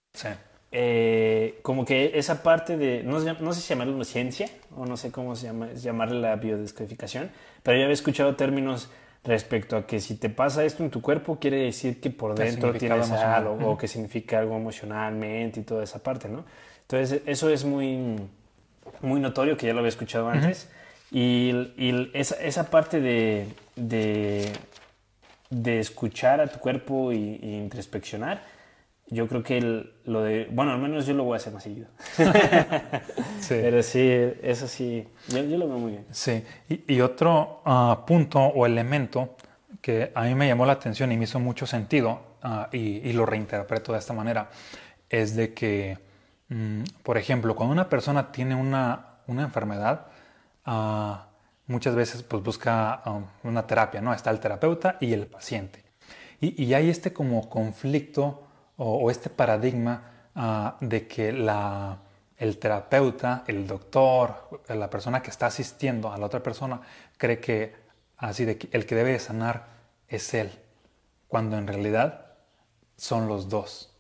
Eh, 0.70 1.60
como 1.62 1.86
que 1.86 2.18
esa 2.18 2.42
parte 2.42 2.76
de, 2.76 3.02
no, 3.02 3.18
no 3.20 3.52
sé 3.54 3.60
si 3.62 3.68
llamarlo 3.68 4.04
ciencia 4.04 4.50
o 4.76 4.84
no 4.84 4.98
sé 4.98 5.10
cómo 5.10 5.34
se 5.34 5.46
llama, 5.46 5.72
llamarle 5.72 6.20
la 6.20 6.36
biodescodificación, 6.36 7.30
pero 7.62 7.78
ya 7.78 7.84
había 7.84 7.94
escuchado 7.94 8.36
términos 8.36 8.90
respecto 9.24 9.76
a 9.76 9.86
que 9.86 9.98
si 10.00 10.16
te 10.16 10.28
pasa 10.28 10.64
esto 10.64 10.84
en 10.84 10.90
tu 10.90 11.00
cuerpo 11.00 11.38
quiere 11.40 11.64
decir 11.64 12.00
que 12.00 12.10
por 12.10 12.34
dentro 12.34 12.72
tienes 12.74 13.10
algo 13.10 13.58
o 13.66 13.78
que 13.78 13.88
significa 13.88 14.38
algo 14.38 14.56
emocionalmente 14.56 15.60
y 15.60 15.62
toda 15.62 15.84
esa 15.84 16.02
parte, 16.02 16.28
¿no? 16.28 16.44
Entonces 16.82 17.22
eso 17.24 17.48
es 17.48 17.64
muy 17.64 18.18
muy 19.00 19.20
notorio, 19.20 19.56
que 19.56 19.66
ya 19.66 19.72
lo 19.72 19.80
había 19.80 19.90
escuchado 19.90 20.28
antes. 20.28 20.68
Y, 21.10 21.52
esa, 22.12 22.36
esa, 22.36 22.70
parte 22.70 23.00
de, 23.00 23.48
de, 23.76 24.50
escuchar 25.80 26.40
a 26.40 26.46
tu 26.46 26.58
cuerpo 26.58 27.12
y, 27.12 27.38
introspeccionar, 27.42 28.42
yo 29.06 29.26
creo 29.26 29.42
que 29.42 29.60
lo 30.04 30.22
de. 30.22 30.48
Bueno, 30.50 30.72
al 30.72 30.78
menos 30.78 31.06
yo 31.06 31.14
lo 31.14 31.24
voy 31.24 31.34
a 31.34 31.36
hacer 31.36 31.54
más 31.54 31.62
seguido. 31.62 31.86
sí. 33.40 33.48
Pero 33.48 33.82
sí, 33.82 34.06
eso 34.42 34.68
sí, 34.68 35.08
yo, 35.28 35.42
lo 35.42 35.66
veo 35.66 35.78
muy 35.78 35.92
bien. 35.92 36.04
Sí, 36.10 36.44
y, 36.68 37.00
otro 37.00 37.62
ah, 37.64 38.04
punto 38.06 38.40
o 38.40 38.66
elemento 38.66 39.36
que 39.80 40.12
a 40.14 40.24
mí 40.24 40.34
me 40.34 40.46
llamó 40.46 40.66
la 40.66 40.74
atención 40.74 41.10
y 41.12 41.16
me 41.16 41.24
hizo 41.24 41.40
mucho 41.40 41.66
sentido, 41.66 42.20
ah, 42.42 42.68
y, 42.70 43.10
lo 43.12 43.24
reinterpreto 43.24 43.92
de 43.92 43.98
esta 43.98 44.12
manera, 44.12 44.50
es 45.08 45.36
de 45.36 45.54
que 45.54 46.07
Mm, 46.48 46.84
por 47.02 47.18
ejemplo, 47.18 47.54
cuando 47.54 47.72
una 47.72 47.88
persona 47.88 48.32
tiene 48.32 48.54
una, 48.54 49.04
enfermedad, 49.28 50.06
ah, 50.64 51.28
muchas 51.66 51.94
veces 51.94 52.22
pues, 52.22 52.42
busca 52.42 53.02
um, 53.06 53.24
una 53.44 53.66
terapia, 53.66 54.00
¿no? 54.00 54.14
Está 54.14 54.30
el 54.30 54.40
terapeuta 54.40 54.96
y 55.00 55.12
el 55.12 55.26
paciente. 55.26 55.84
Y, 56.40 56.72
hay 56.74 56.88
este 56.88 57.12
como 57.12 57.48
conflicto 57.50 58.44
o, 58.76 59.10
este 59.10 59.28
paradigma 59.28 60.02
ah, 60.34 60.76
de 60.80 61.06
que 61.08 61.32
la, 61.32 61.98
el 62.38 62.58
terapeuta, 62.58 63.44
el 63.46 63.66
doctor, 63.66 64.62
la 64.68 64.88
persona 64.88 65.20
que 65.22 65.30
está 65.30 65.46
asistiendo 65.46 66.12
a 66.12 66.18
la 66.18 66.26
otra 66.26 66.42
persona, 66.42 66.80
cree 67.16 67.40
que 67.40 67.74
así 68.16 68.44
de 68.44 68.56
que 68.56 68.68
el 68.72 68.86
que 68.86 68.94
debe 68.94 69.18
sanar 69.18 69.66
es 70.08 70.32
él, 70.34 70.50
cuando 71.26 71.58
en 71.58 71.66
realidad 71.66 72.26
son 72.96 73.28
los 73.28 73.48
dos. 73.48 73.92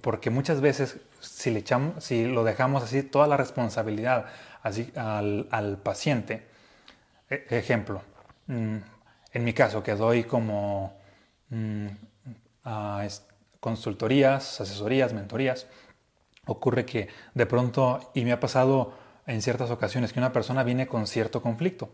Porque 0.00 0.30
muchas 0.30 0.60
veces 0.60 0.98
si, 1.20 1.50
le 1.50 1.60
echamos, 1.60 2.04
si 2.04 2.26
lo 2.26 2.44
dejamos 2.44 2.82
así, 2.82 3.02
toda 3.02 3.26
la 3.26 3.36
responsabilidad 3.36 4.26
así 4.62 4.92
al, 4.96 5.78
paciente, 5.82 6.46
e, 7.30 7.46
ejemplo, 7.50 8.02
mm, 8.46 8.76
en 9.32 9.44
mi 9.44 9.52
caso 9.52 9.82
que 9.82 9.94
doy 9.94 10.24
como 10.24 10.96
mm, 11.50 11.86
consultorías, 13.60 14.60
asesorías, 14.60 15.12
mentorías, 15.12 15.66
ocurre 16.46 16.84
que 16.84 17.08
de 17.34 17.46
pronto, 17.46 18.10
y 18.14 18.24
me 18.24 18.32
ha 18.32 18.40
pasado 18.40 18.94
en 19.26 19.42
ciertas 19.42 19.70
ocasiones, 19.70 20.12
que 20.12 20.20
una 20.20 20.32
persona 20.32 20.62
viene 20.64 20.86
con 20.86 21.06
cierto 21.06 21.42
conflicto, 21.42 21.90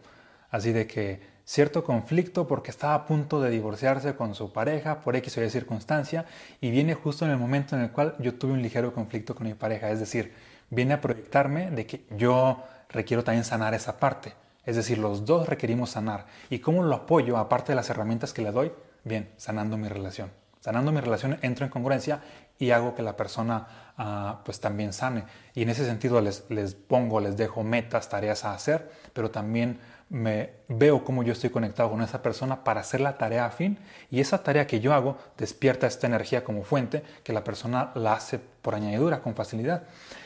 así 0.51 0.73
de 0.73 0.87
que 0.87 1.34
cierto 1.45 1.85
conflicto 1.85 2.47
porque 2.47 2.71
estaba 2.71 2.95
a 2.95 3.07
punto 3.07 3.41
de 3.41 3.51
divorciarse 3.51 4.15
con 4.15 4.35
su 4.35 4.53
pareja 4.53 5.01
por 5.01 5.17
X 5.17 5.37
o 5.39 5.43
Y 5.45 5.51
circunstancia 5.51 6.25
y 6.61 6.71
viene 6.71 6.95
justo 6.95 7.25
en 7.25 7.31
el 7.31 7.39
momento 7.39 7.77
en 7.77 7.83
el 7.83 7.91
cual 7.91 8.15
yo 8.19 8.35
tuve 8.35 8.53
un 8.53 8.63
ligero 8.63 8.95
conflicto 8.95 9.35
con 9.35 9.47
mi 9.47 9.55
pareja. 9.55 9.91
Es 9.91 10.01
decir, 10.01 10.33
viene 10.71 10.95
a 10.95 11.01
proyectarme 11.01 11.71
de 11.71 11.87
que 11.87 12.05
yo 12.17 12.63
requiero 12.89 13.25
también 13.25 13.45
sanar 13.45 13.75
esa 13.75 13.99
parte. 13.99 14.35
Es 14.65 14.77
decir, 14.77 14.99
los 14.99 15.27
dos 15.27 15.49
requerimos 15.49 15.91
sanar. 15.91 16.27
¿Y 16.49 16.61
cómo 16.61 16.83
lo 16.83 16.95
apoyo 16.95 17.37
aparte 17.37 17.73
de 17.73 17.77
las 17.77 17.91
herramientas 17.91 18.33
que 18.33 18.43
le 18.43 18.51
doy? 18.51 18.73
Bien, 19.05 19.31
sanando 19.37 19.77
mi 19.77 19.89
relación. 19.89 20.31
Sanando 20.61 20.93
mi 20.93 21.01
relación 21.01 21.39
entro 21.43 21.67
en 21.67 21.71
congruencia 21.71 22.23
y 22.59 22.71
hago 22.71 22.95
que 22.95 23.03
la 23.03 23.17
persona 23.17 23.93
ah, 23.99 24.41
pues 24.47 24.61
también 24.61 24.95
sane. 24.95 25.25
Y 25.55 25.63
en 25.63 25.69
ese 25.69 25.85
sentido 25.85 26.23
les, 26.23 26.45
les 26.49 26.75
pongo, 26.75 27.21
les 27.21 27.37
dejo 27.37 27.63
metas, 27.63 28.09
tareas 28.09 28.47
a 28.47 28.55
hacer, 28.55 28.91
pero 29.13 29.31
también 29.31 29.79
me 30.11 30.51
veo 30.69 31.05
cómo 31.05 31.23
yo 31.23 31.33
estoy 31.33 31.51
conectado 31.51 31.91
con 31.91 32.03
esa 32.03 32.23
persona 32.23 32.63
para 32.63 32.81
hacer 32.81 33.01
la 33.01 33.19
tarea 33.19 33.47
afín 33.47 33.79
y 34.11 34.21
esa 34.21 34.43
tarea 34.43 34.67
que 34.67 34.81
yo 34.81 34.93
hago 34.93 35.17
despierta 35.37 35.87
esta 35.87 36.07
energía 36.07 36.45
como 36.45 36.63
fuente 36.63 37.03
que 37.23 37.33
la 37.33 37.45
persona 37.45 37.91
la 37.95 38.15
hace 38.15 38.39
por 38.39 38.75
añadidura 38.75 39.21
con 39.21 39.35
facilidad. 39.35 39.85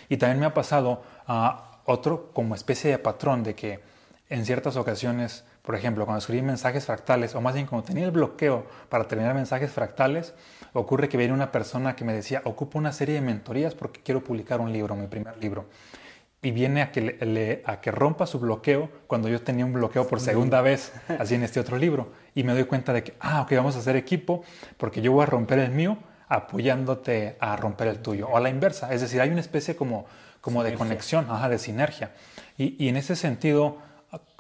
Y 0.09 0.17
también 0.17 0.41
me 0.41 0.47
ha 0.47 0.55
pasado 0.55 1.03
a 1.27 1.81
otro 1.85 2.31
como 2.33 2.55
especie 2.55 2.91
de 2.91 2.99
patrón 2.99 3.43
de 3.43 3.55
que 3.55 3.81
en 4.29 4.45
ciertas 4.45 4.77
ocasiones, 4.77 5.45
por 5.63 5.75
ejemplo, 5.75 6.05
cuando 6.05 6.19
escribí 6.19 6.43
mensajes 6.43 6.85
fractales 6.85 7.35
o 7.35 7.41
más 7.41 7.55
bien 7.55 7.67
cuando 7.67 7.87
tenía 7.87 8.05
el 8.05 8.11
bloqueo 8.11 8.67
para 8.91 9.05
terminar 9.09 9.35
mensajes 9.35 9.73
fractales, 9.73 10.35
ocurre 10.75 11.09
que 11.09 11.17
viene 11.17 11.33
una 11.33 11.51
persona 11.51 11.97
que 11.97 12.05
me 12.05 12.13
decía, 12.13 12.43
ocupo 12.45 12.79
una 12.79 12.93
serie 12.93 13.15
de 13.15 13.21
mentorías 13.23 13.75
porque 13.75 14.01
quiero 14.03 14.23
publicar 14.23 14.61
un 14.61 14.71
libro, 14.71 14.95
mi 14.97 15.07
primer 15.07 15.39
libro 15.39 15.67
y 16.41 16.53
viene 16.53 16.83
a 16.83 16.93
que, 16.93 17.01
le, 17.01 17.63
a 17.65 17.81
que 17.81 17.91
rompa 17.91 18.27
su 18.27 18.39
bloqueo 18.39 18.89
cuando 19.07 19.29
yo 19.29 19.43
tenía 19.43 19.65
un 19.65 19.73
bloqueo 19.73 20.07
por 20.07 20.21
segunda 20.21 20.61
vez, 20.63 20.93
así 21.19 21.35
en 21.35 21.43
este 21.43 21.59
otro 21.59 21.77
libro. 21.77 22.13
Y 22.35 22.45
me 22.45 22.53
doy 22.53 22.65
cuenta 22.65 22.93
de 22.93 23.03
que, 23.03 23.15
ah, 23.21 23.43
ok, 23.43 23.53
vamos 23.57 23.75
a 23.77 23.81
hacer 23.81 23.97
equipo 23.97 24.45
porque 24.77 25.03
yo 25.03 25.13
voy 25.13 25.25
a 25.25 25.27
romper 25.27 25.59
el 25.59 25.73
mío 25.73 25.99
apoyándote 26.29 27.37
a 27.41 27.57
romper 27.57 27.89
el 27.89 27.99
tuyo. 28.01 28.29
O 28.29 28.37
a 28.37 28.41
la 28.41 28.51
inversa, 28.51 28.93
es 28.93 29.01
decir, 29.01 29.21
hay 29.21 29.31
una 29.31 29.41
especie 29.41 29.75
como, 29.75 30.07
como 30.41 30.63
de 30.63 30.75
conexión, 30.75 31.27
ajá, 31.29 31.49
de 31.49 31.59
sinergia. 31.59 32.13
Y, 32.57 32.83
y 32.85 32.89
en 32.89 32.97
ese 32.97 33.17
sentido 33.17 33.79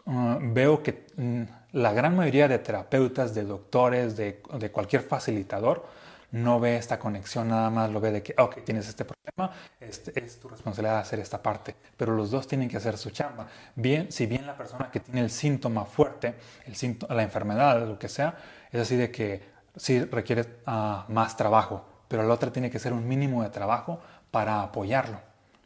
uh, 0.04 0.38
veo 0.40 0.82
que 0.82 1.06
mm, 1.16 1.42
la 1.72 1.92
gran 1.92 2.14
mayoría 2.14 2.46
de 2.46 2.58
terapeutas, 2.58 3.34
de 3.34 3.44
doctores, 3.44 4.16
de, 4.16 4.40
de 4.58 4.70
cualquier 4.70 5.02
facilitador, 5.02 5.86
no 6.30 6.60
ve 6.60 6.76
esta 6.76 6.98
conexión, 6.98 7.48
nada 7.48 7.70
más 7.70 7.90
lo 7.90 8.00
ve 8.00 8.10
de 8.10 8.22
que, 8.22 8.34
ok, 8.36 8.62
tienes 8.64 8.88
este 8.88 9.04
problema, 9.04 9.54
este, 9.80 10.18
es 10.22 10.38
tu 10.38 10.48
responsabilidad 10.48 10.98
hacer 10.98 11.20
esta 11.20 11.42
parte, 11.42 11.74
pero 11.96 12.14
los 12.14 12.30
dos 12.30 12.46
tienen 12.46 12.68
que 12.68 12.76
hacer 12.76 12.98
su 12.98 13.10
chamba. 13.10 13.46
Bien, 13.74 14.12
si 14.12 14.26
bien 14.26 14.46
la 14.46 14.56
persona 14.56 14.90
que 14.90 15.00
tiene 15.00 15.20
el 15.20 15.30
síntoma 15.30 15.84
fuerte, 15.84 16.34
el 16.66 16.76
síntoma, 16.76 17.14
la 17.14 17.22
enfermedad, 17.22 17.86
lo 17.86 17.98
que 17.98 18.08
sea, 18.08 18.36
es 18.70 18.80
así 18.80 18.96
de 18.96 19.10
que 19.10 19.42
sí 19.76 20.04
requiere 20.04 20.58
ah, 20.66 21.06
más 21.08 21.36
trabajo, 21.36 21.84
pero 22.08 22.22
la 22.22 22.34
otra 22.34 22.52
tiene 22.52 22.70
que 22.70 22.78
ser 22.78 22.92
un 22.92 23.06
mínimo 23.06 23.42
de 23.42 23.50
trabajo 23.50 24.00
para 24.30 24.62
apoyarlo. 24.62 25.20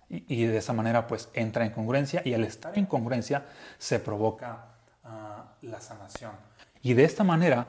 Y, 0.08 0.44
de 0.44 0.58
esa 0.58 0.74
manera 0.74 1.06
pues 1.06 1.30
entra 1.32 1.64
en 1.64 1.70
congruencia 1.70 2.20
y 2.22 2.34
al 2.34 2.44
estar 2.44 2.76
en 2.76 2.84
congruencia 2.84 3.46
se 3.78 3.98
provoca 3.98 4.66
ah, 5.04 5.54
la 5.62 5.80
sanación. 5.80 6.32
Y 6.82 6.92
de 6.92 7.04
esta 7.04 7.24
manera 7.24 7.66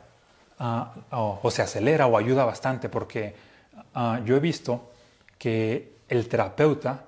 Ah, 0.59 0.93
o, 1.11 1.49
se 1.51 1.61
acelera 1.61 2.07
o 2.07 2.17
ayuda 2.17 2.45
bastante 2.45 2.87
porque 2.87 3.35
ah, 3.95 4.21
yo 4.23 4.35
he 4.35 4.39
visto 4.39 4.91
que 5.37 5.97
el 6.09 6.27
terapeuta, 6.29 7.05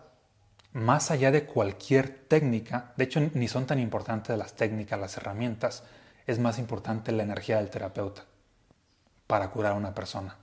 más 0.74 1.12
allá 1.12 1.32
de 1.32 1.46
cualquier 1.46 2.26
técnica, 2.28 2.94
de 2.98 3.04
hecho 3.04 3.22
ni 3.34 3.48
son 3.48 3.66
tan 3.66 3.80
importantes 3.80 4.38
las 4.38 4.54
técnicas, 4.54 5.00
las 5.00 5.18
herramientas, 5.18 5.84
es 6.26 6.40
más 6.40 6.58
importante 6.58 7.12
la 7.12 7.24
energía 7.24 7.58
del 7.58 7.70
terapeuta 7.70 8.26
para 9.28 9.50
curar 9.50 9.74
a 9.74 9.76
una 9.76 9.94
persona. 9.94 10.36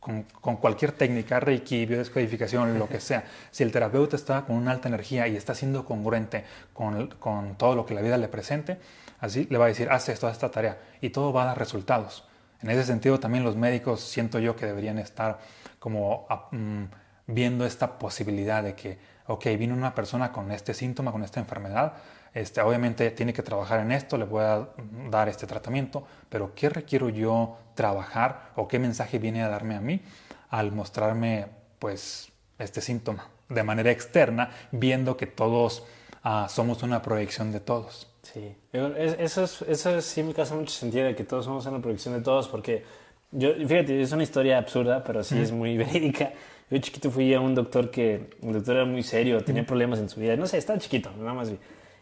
Con, 0.00 0.22
cualquier 0.56 0.92
técnica, 0.92 1.38
reiki, 1.38 1.84
biodescodificación, 1.84 2.78
lo 2.78 2.88
que 2.88 2.98
sea, 2.98 3.24
si 3.50 3.62
el 3.62 3.72
terapeuta 3.72 4.16
está 4.16 4.46
con 4.46 4.56
una 4.56 4.70
alta 4.70 4.88
energía 4.88 5.28
y 5.28 5.36
está 5.36 5.54
siendo 5.54 5.84
congruente 5.84 6.44
con, 6.72 7.08
con 7.18 7.56
todo 7.56 7.74
lo 7.74 7.84
que 7.84 7.94
la 7.94 8.00
vida 8.00 8.16
le 8.16 8.28
presente, 8.28 8.78
así 9.20 9.46
le 9.50 9.58
va 9.58 9.66
a 9.66 9.68
decir, 9.68 9.90
haz 9.90 10.08
esto, 10.08 10.26
haz 10.26 10.34
esta 10.34 10.50
tarea, 10.50 10.78
y 11.02 11.10
todo 11.10 11.32
va 11.32 11.42
a 11.42 11.46
dar 11.46 11.58
resultados. 11.58 12.27
En 12.62 12.70
ese 12.70 12.84
sentido 12.84 13.20
también 13.20 13.44
los 13.44 13.56
médicos 13.56 14.00
siento 14.00 14.38
yo 14.38 14.56
que 14.56 14.66
deberían 14.66 14.98
estar 14.98 15.38
como 15.78 16.26
ah, 16.28 16.48
mm, 16.50 16.84
viendo 17.26 17.64
esta 17.64 17.98
posibilidad 17.98 18.62
de 18.62 18.74
que, 18.74 18.98
ok, 19.26 19.44
viene 19.58 19.74
una 19.74 19.94
persona 19.94 20.32
con 20.32 20.50
este 20.50 20.74
síntoma, 20.74 21.12
con 21.12 21.22
esta 21.22 21.40
enfermedad, 21.40 21.94
este, 22.34 22.60
obviamente 22.60 23.10
tiene 23.10 23.32
que 23.32 23.42
trabajar 23.42 23.80
en 23.80 23.92
esto, 23.92 24.18
le 24.18 24.24
voy 24.24 24.42
a 24.42 24.68
dar 25.10 25.28
este 25.28 25.46
tratamiento, 25.46 26.06
pero 26.28 26.54
¿qué 26.54 26.68
requiero 26.68 27.08
yo 27.08 27.58
trabajar 27.74 28.50
o 28.56 28.68
qué 28.68 28.78
mensaje 28.78 29.18
viene 29.18 29.42
a 29.42 29.48
darme 29.48 29.76
a 29.76 29.80
mí 29.80 30.02
al 30.50 30.72
mostrarme 30.72 31.46
pues 31.78 32.30
este 32.58 32.80
síntoma 32.80 33.28
de 33.48 33.62
manera 33.62 33.90
externa, 33.90 34.50
viendo 34.72 35.16
que 35.16 35.26
todos 35.26 35.84
ah, 36.22 36.46
somos 36.48 36.82
una 36.82 37.02
proyección 37.02 37.52
de 37.52 37.60
todos? 37.60 38.08
Sí, 38.32 38.54
eso, 38.72 39.44
es, 39.44 39.62
eso 39.62 40.00
sí 40.02 40.22
me 40.22 40.34
causa 40.34 40.54
mucho 40.54 40.72
sentido 40.72 41.06
de 41.06 41.14
que 41.14 41.24
todos 41.24 41.46
somos 41.46 41.64
una 41.66 41.80
producción 41.80 42.14
de 42.14 42.20
todos, 42.20 42.46
porque 42.48 42.82
yo, 43.30 43.54
fíjate, 43.54 44.02
es 44.02 44.12
una 44.12 44.22
historia 44.22 44.58
absurda, 44.58 45.02
pero 45.02 45.24
sí 45.24 45.38
es 45.38 45.50
muy 45.50 45.76
verídica. 45.78 46.32
Yo 46.70 46.78
chiquito 46.78 47.10
fui 47.10 47.32
a 47.32 47.40
un 47.40 47.54
doctor 47.54 47.90
que, 47.90 48.28
el 48.42 48.52
doctor 48.52 48.76
era 48.76 48.84
muy 48.84 49.02
serio, 49.02 49.42
tenía 49.42 49.64
problemas 49.64 49.98
en 49.98 50.10
su 50.10 50.20
vida, 50.20 50.36
no 50.36 50.46
sé, 50.46 50.58
estaba 50.58 50.78
chiquito, 50.78 51.10
nada 51.18 51.32
más 51.32 51.50
vi. 51.50 51.58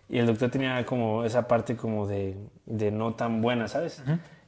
Y 0.08 0.18
el 0.18 0.26
doctor 0.26 0.50
tenía 0.50 0.84
como 0.84 1.24
esa 1.24 1.46
parte 1.46 1.76
como 1.76 2.06
de, 2.06 2.36
de 2.64 2.90
no 2.90 3.14
tan 3.14 3.40
buena, 3.40 3.68
¿sabes? 3.68 4.02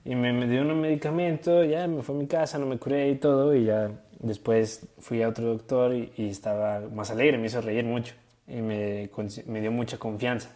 Y 0.04 0.14
me, 0.14 0.32
me, 0.32 0.48
dio 0.48 0.62
un 0.62 0.80
medicamento, 0.80 1.64
ya 1.64 1.86
me 1.86 2.02
fue 2.02 2.14
a 2.16 2.18
mi 2.18 2.26
casa, 2.26 2.58
no 2.58 2.66
me 2.66 2.78
curé 2.78 3.10
y 3.10 3.16
todo, 3.16 3.54
y 3.54 3.64
ya 3.66 3.90
después 4.18 4.86
fui 4.98 5.22
a 5.22 5.28
otro 5.28 5.46
doctor 5.46 5.94
y, 5.94 6.12
y 6.16 6.28
estaba 6.28 6.80
más 6.92 7.10
alegre, 7.10 7.38
me 7.38 7.46
hizo 7.46 7.60
reír 7.60 7.84
mucho 7.84 8.14
y 8.48 8.62
me, 8.62 9.10
me 9.46 9.60
dio 9.60 9.70
mucha 9.70 9.98
confianza. 9.98 10.50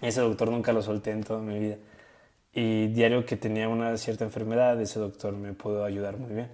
Ese 0.00 0.20
doctor 0.20 0.50
nunca 0.50 0.72
lo 0.72 0.82
solté 0.82 1.10
en 1.10 1.24
toda 1.24 1.40
mi 1.40 1.58
vida. 1.58 1.76
Y 2.52 2.88
diario 2.88 3.24
que 3.26 3.36
tenía 3.36 3.68
una 3.68 3.96
cierta 3.96 4.24
enfermedad, 4.24 4.80
ese 4.80 4.98
doctor 4.98 5.34
me 5.34 5.52
pudo 5.52 5.84
ayudar 5.84 6.16
muy 6.16 6.34
bien. 6.34 6.48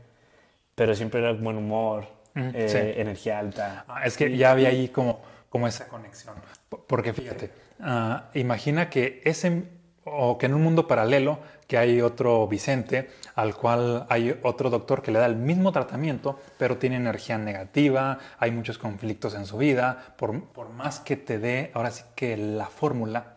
Pero 0.74 0.94
siempre 0.94 1.20
era 1.20 1.32
buen 1.32 1.56
humor, 1.56 2.06
eh, 2.34 2.94
energía 2.96 3.38
alta. 3.38 3.84
Ah, 3.86 4.04
es 4.04 4.16
que 4.16 4.36
ya 4.36 4.52
había 4.52 4.68
ahí 4.68 4.88
como, 4.88 5.20
como 5.48 5.68
esa 5.68 5.86
conexión. 5.86 6.34
Porque 6.86 7.12
fíjate, 7.12 7.50
ah, 7.80 8.30
imagina 8.34 8.88
que 8.88 9.20
ese, 9.24 9.64
o 10.04 10.36
que 10.38 10.46
en 10.46 10.54
un 10.54 10.62
mundo 10.62 10.88
paralelo, 10.88 11.38
que 11.66 11.78
hay 11.78 12.00
otro 12.00 12.46
Vicente, 12.48 13.10
al 13.34 13.54
cual 13.54 14.06
hay 14.08 14.38
otro 14.42 14.68
doctor 14.68 15.02
que 15.02 15.10
le 15.10 15.18
da 15.18 15.26
el 15.26 15.36
mismo 15.36 15.72
tratamiento, 15.72 16.38
pero 16.58 16.76
tiene 16.76 16.96
energía 16.96 17.38
negativa, 17.38 18.18
hay 18.38 18.50
muchos 18.50 18.78
conflictos 18.78 19.34
en 19.34 19.46
su 19.46 19.58
vida, 19.58 20.14
por, 20.16 20.44
por 20.46 20.70
más 20.70 21.00
que 21.00 21.16
te 21.16 21.38
dé, 21.38 21.70
ahora 21.74 21.90
sí 21.90 22.02
que 22.14 22.36
la 22.36 22.66
fórmula, 22.66 23.34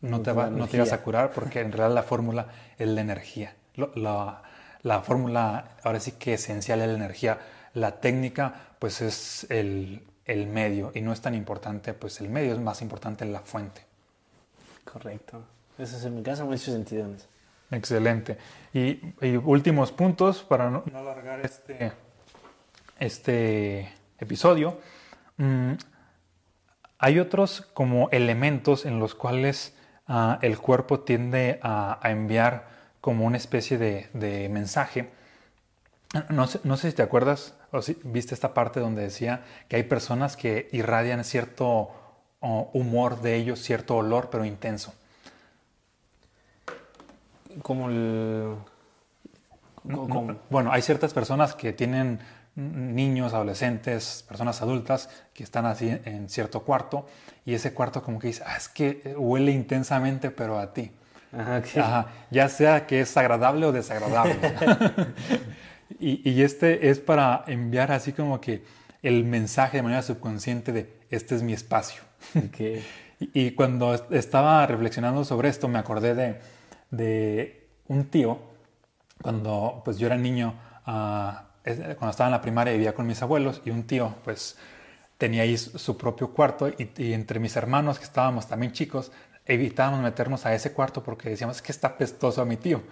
no, 0.00 0.20
te, 0.20 0.32
va, 0.32 0.48
no 0.48 0.66
te 0.66 0.78
vas 0.78 0.92
a 0.92 1.02
curar 1.02 1.30
porque 1.32 1.60
en 1.60 1.72
realidad 1.72 1.94
la 1.94 2.02
fórmula 2.02 2.46
es 2.78 2.88
la 2.88 3.00
energía. 3.00 3.54
La, 3.94 4.42
la 4.82 5.00
fórmula 5.02 5.76
ahora 5.82 6.00
sí 6.00 6.12
que 6.12 6.34
esencial 6.34 6.80
es 6.80 6.88
la 6.88 6.94
energía. 6.94 7.38
La 7.74 8.00
técnica 8.00 8.54
pues 8.78 9.00
es 9.00 9.46
el, 9.50 10.02
el, 10.24 10.46
medio 10.46 10.92
y 10.94 11.00
no 11.00 11.12
es 11.12 11.20
tan 11.20 11.34
importante 11.34 11.94
pues 11.94 12.20
el 12.20 12.28
medio, 12.28 12.54
es 12.54 12.60
más 12.60 12.80
importante 12.80 13.24
la 13.24 13.40
fuente. 13.40 13.82
Correcto. 14.84 15.57
Eso 15.78 15.96
es 15.96 16.04
en 16.04 16.16
mi 16.16 16.22
caso 16.22 16.44
mucho 16.44 16.72
sentido 16.72 17.04
en 17.04 17.14
eso. 17.14 17.26
Excelente. 17.70 18.38
Y, 18.72 19.00
últimos 19.44 19.92
puntos 19.92 20.42
para 20.42 20.70
no, 20.70 20.84
alargar 20.94 21.40
este, 21.44 21.92
este 22.98 23.92
episodio. 24.18 24.78
Mm, 25.36 25.72
hay 26.98 27.18
otros 27.18 27.62
como 27.74 28.08
elementos 28.10 28.86
en 28.86 28.98
los 28.98 29.14
cuales 29.14 29.74
Ah, 30.10 30.38
el 30.40 30.58
cuerpo 30.58 31.00
tiende 31.00 31.60
a, 31.62 32.00
enviar 32.04 32.66
como 33.02 33.26
una 33.26 33.36
especie 33.36 33.76
de, 33.76 34.48
mensaje. 34.48 35.10
No 36.30 36.46
sé, 36.46 36.60
no 36.64 36.78
sé, 36.78 36.90
si 36.90 36.96
te 36.96 37.02
acuerdas 37.02 37.54
o 37.70 37.82
si 37.82 37.98
viste 38.02 38.32
esta 38.32 38.54
parte 38.54 38.80
donde 38.80 39.02
decía 39.02 39.44
que 39.68 39.76
hay 39.76 39.82
personas 39.82 40.38
que 40.38 40.70
irradian 40.72 41.22
cierto 41.24 41.90
humor 42.40 43.20
de 43.20 43.36
ellos, 43.36 43.60
cierto 43.60 43.96
olor, 43.96 44.30
pero 44.30 44.46
intenso. 44.46 44.94
Como 47.62 47.88
el... 47.88 48.54
Bueno, 50.50 50.72
hay 50.72 50.82
ciertas 50.82 51.14
personas 51.14 51.54
que 51.54 51.72
tienen 51.72 52.20
niños, 52.58 53.34
adolescentes, 53.34 54.24
personas 54.26 54.60
adultas 54.62 55.08
que 55.32 55.44
están 55.44 55.64
así 55.64 55.96
en 56.04 56.28
cierto 56.28 56.62
cuarto 56.64 57.06
y 57.44 57.54
ese 57.54 57.72
cuarto 57.72 58.02
como 58.02 58.18
que 58.18 58.28
dice, 58.28 58.42
ah, 58.44 58.56
es 58.56 58.68
que 58.68 59.14
huele 59.16 59.52
intensamente 59.52 60.30
pero 60.30 60.58
a 60.58 60.72
ti. 60.72 60.90
ya 62.30 62.48
sea 62.48 62.86
que 62.86 63.00
es 63.00 63.16
agradable 63.16 63.66
o 63.66 63.72
desagradable. 63.72 64.36
y, 66.00 66.42
este 66.42 66.90
es 66.90 66.98
para 66.98 67.44
enviar 67.46 67.92
así 67.92 68.12
como 68.12 68.40
que 68.40 68.64
el 69.02 69.24
mensaje 69.24 69.76
de 69.76 69.82
manera 69.84 70.02
subconsciente 70.02 70.72
de, 70.72 70.92
este 71.10 71.36
es 71.36 71.42
mi 71.42 71.52
espacio. 71.52 72.02
y, 73.20 73.52
cuando 73.52 73.94
estaba 74.10 74.66
reflexionando 74.66 75.24
sobre 75.24 75.48
esto 75.48 75.68
me 75.68 75.78
acordé 75.78 76.14
de, 76.14 76.40
de 76.90 77.68
un 77.88 78.06
tío, 78.06 78.38
cuando 79.22 79.82
pues 79.84 79.98
yo 79.98 80.06
era 80.06 80.16
niño, 80.16 80.54
uh, 80.86 81.48
cuando 81.64 82.10
estaba 82.10 82.28
en 82.28 82.32
la 82.32 82.40
primaria 82.40 82.72
vivía 82.72 82.94
con 82.94 83.06
mis 83.06 83.20
abuelos 83.22 83.60
y 83.64 83.70
un 83.70 83.84
tío 83.84 84.14
pues 84.24 84.56
tenía 85.18 85.42
ahí 85.42 85.56
su 85.58 85.96
propio 85.98 86.32
cuarto 86.32 86.68
y, 86.68 87.12
entre 87.12 87.40
mis 87.40 87.56
hermanos 87.56 87.98
que 87.98 88.04
estábamos 88.04 88.46
también 88.46 88.72
chicos 88.72 89.10
evitábamos 89.44 90.00
meternos 90.00 90.46
a 90.46 90.54
ese 90.54 90.72
cuarto 90.72 91.02
porque 91.02 91.30
decíamos 91.30 91.60
que 91.60 91.72
está 91.72 91.98
pestoso 91.98 92.40
a 92.40 92.44
mi 92.44 92.56
tío 92.56 92.82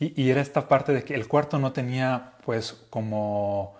y, 0.00 0.20
y, 0.20 0.30
era 0.30 0.40
esta 0.40 0.66
parte 0.66 0.92
de 0.92 1.04
que 1.04 1.14
el 1.14 1.28
cuarto 1.28 1.58
no 1.58 1.72
tenía 1.72 2.32
pues 2.44 2.72
como 2.90 3.74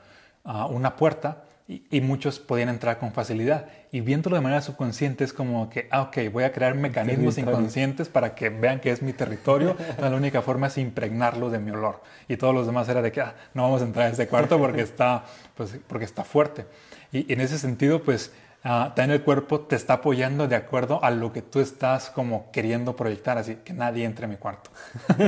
ah, 0.44 0.66
una 0.66 0.94
puerta 0.96 1.44
y, 1.66 2.02
muchos 2.02 2.40
podían 2.40 2.68
entrar 2.68 2.98
con 2.98 3.12
facilidad. 3.12 3.68
Y 3.90 4.02
viéndolo 4.02 4.36
de 4.36 4.42
manera 4.42 4.60
subconsciente 4.60 5.24
es 5.24 5.32
como 5.32 5.70
que, 5.70 5.88
ah, 5.90 6.02
ok, 6.02 6.18
voy 6.30 6.44
a 6.44 6.52
crear 6.52 6.74
mecanismos 6.74 7.38
inconscientes 7.38 8.10
para 8.10 8.34
que 8.34 8.50
vean 8.50 8.80
que 8.80 8.90
es 8.90 9.00
mi 9.00 9.14
territorio. 9.14 9.74
la 9.98 10.10
única 10.10 10.42
forma 10.42 10.66
es 10.66 10.76
impregnarlo 10.76 11.48
de 11.48 11.58
mi 11.58 11.70
olor. 11.70 12.02
Y 12.28 12.36
todos 12.36 12.54
los 12.54 12.66
demás 12.66 12.86
era 12.90 13.00
de 13.00 13.10
que, 13.10 13.22
ah, 13.22 13.34
no 13.54 13.62
vamos 13.62 13.80
a 13.80 13.84
entrar 13.84 14.06
a 14.06 14.10
ese 14.10 14.28
cuarto 14.28 14.58
porque 14.58 14.80
está, 14.82 15.24
pues, 15.56 15.78
porque 15.86 16.04
está 16.04 16.22
fuerte. 16.22 16.66
Y, 17.12 17.32
en 17.32 17.40
ese 17.40 17.58
sentido, 17.58 18.02
pues, 18.02 18.32
uh, 18.64 18.92
también 18.94 19.12
el 19.12 19.22
cuerpo 19.22 19.60
te 19.60 19.76
está 19.76 19.94
apoyando 19.94 20.46
de 20.46 20.56
acuerdo 20.56 21.02
a 21.02 21.10
lo 21.10 21.32
que 21.32 21.40
tú 21.40 21.60
estás 21.60 22.10
como 22.10 22.50
queriendo 22.52 22.94
proyectar. 22.94 23.38
Así 23.38 23.56
que 23.64 23.72
nadie 23.72 24.04
entre 24.04 24.26
a 24.26 24.28
mi 24.28 24.36
cuarto. 24.36 24.70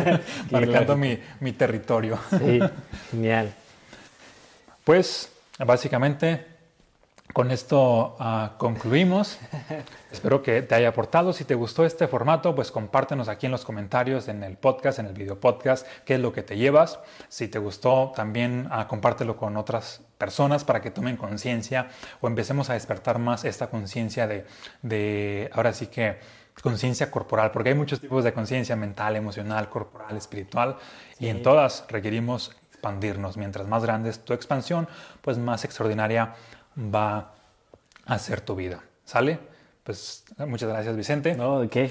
Marcando 0.51 0.99
mi, 0.99 1.19
mi 1.41 1.53
territorio. 1.53 2.19
sí, 2.29 2.61
genial. 3.11 3.55
Pues 4.85 5.31
Básicamente, 5.59 6.45
con 7.33 7.51
esto 7.51 8.17
ah, 8.19 8.55
concluimos. 8.59 9.39
Espero 10.13 10.43
que 10.43 10.61
te 10.63 10.75
haya 10.75 10.89
aportado. 10.89 11.33
Si 11.33 11.45
te 11.45 11.55
gustó 11.55 11.87
este 11.87 12.09
formato, 12.09 12.55
pues 12.55 12.71
compártenos 12.71 13.29
aquí 13.29 13.47
en 13.47 13.53
los 13.53 13.65
comentarios, 13.65 14.29
en 14.29 14.43
el 14.43 14.59
podcast, 14.59 14.99
en 14.99 15.07
el 15.07 15.15
video 15.15 15.41
podcast, 15.41 15.87
qué 16.05 16.15
es 16.15 16.21
lo 16.21 16.33
que 16.33 16.43
te 16.43 16.57
llevas. 16.57 16.99
Si 17.29 17.49
te 17.49 17.59
gustó, 17.59 18.13
también 18.15 18.69
uh, 18.71 18.87
compártelo 18.87 19.37
con 19.37 19.57
otras 19.57 20.03
personas 20.19 20.65
para 20.65 20.83
que 20.83 20.91
tomen 20.91 21.17
conciencia 21.17 21.89
o 22.21 22.27
empecemos 22.27 22.69
a 22.69 22.75
despertar 22.75 23.19
más 23.19 23.45
esta 23.45 23.69
conciencia 23.69 24.27
de, 24.27 24.47
de, 24.83 25.51
ahora 25.53 25.73
sí 25.73 25.87
que, 25.87 26.19
conciencia 26.63 27.11
corporal, 27.11 27.51
porque 27.51 27.71
hay 27.71 27.75
muchos 27.75 28.01
tipos 28.01 28.25
de 28.25 28.33
conciencia 28.33 28.77
mental, 28.77 29.15
emocional, 29.17 29.69
corporal, 29.69 30.17
espiritual, 30.17 30.77
y 31.19 31.29
en 31.29 31.43
todas 31.43 31.85
requerimos 31.89 32.57
expandirnos. 32.77 33.37
Mientras 33.37 33.67
más 33.67 33.83
grande 33.83 34.11
es 34.11 34.21
tu 34.21 34.33
expansión, 34.33 34.87
pues 35.23 35.39
más 35.39 35.65
extraordinaria 35.65 36.35
va 36.77 37.33
a 38.05 38.19
ser 38.19 38.41
tu 38.43 38.55
vida. 38.55 38.83
¿Sale? 39.05 39.39
Pues 39.83 40.25
muchas 40.47 40.69
gracias, 40.69 40.97
Vicente. 40.97 41.35
No, 41.37 41.61
¿de 41.61 41.69
qué? 41.69 41.91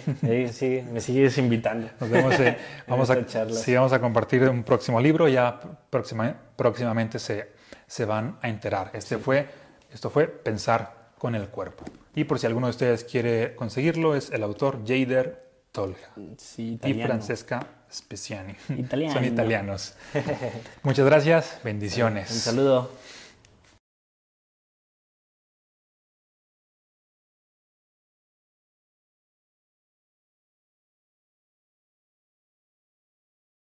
Sí, 0.52 0.84
me 0.92 1.00
sigues 1.00 1.38
invitando. 1.38 1.90
Nos 2.00 2.10
vemos. 2.10 2.40
Eh, 2.40 2.58
vamos, 2.88 3.10
a, 3.10 3.16
sí, 3.50 3.74
vamos 3.74 3.94
a 3.94 4.02
compartir 4.02 4.44
un 4.50 4.64
próximo 4.64 5.00
libro. 5.00 5.28
Ya 5.28 5.60
próximamente 5.90 7.20
se, 7.20 7.52
se 7.88 8.06
van 8.06 8.38
a 8.42 8.50
enterar. 8.50 8.92
Este 8.94 9.18
fue, 9.18 9.48
esto 9.94 10.10
fue 10.10 10.28
Pensar 10.28 11.06
con 11.18 11.36
el 11.36 11.48
cuerpo. 11.48 11.86
Y 12.14 12.26
por 12.26 12.38
si 12.38 12.46
alguno 12.46 12.68
de 12.68 12.72
ustedes 12.72 13.06
quiere 13.06 13.56
conseguirlo, 13.56 14.16
es 14.16 14.30
el 14.32 14.44
autor 14.44 14.82
Jader 14.86 15.46
Tolga 15.72 16.12
sí, 16.38 16.80
y 16.84 16.94
Francesca 16.94 17.66
Speciani. 17.92 18.56
Italiano. 18.78 19.14
Son 19.14 19.26
italianos. 19.26 19.94
Muchas 20.84 21.06
gracias. 21.06 21.60
Bendiciones. 21.64 22.32
Un 22.32 22.38
saludo. 22.38 22.92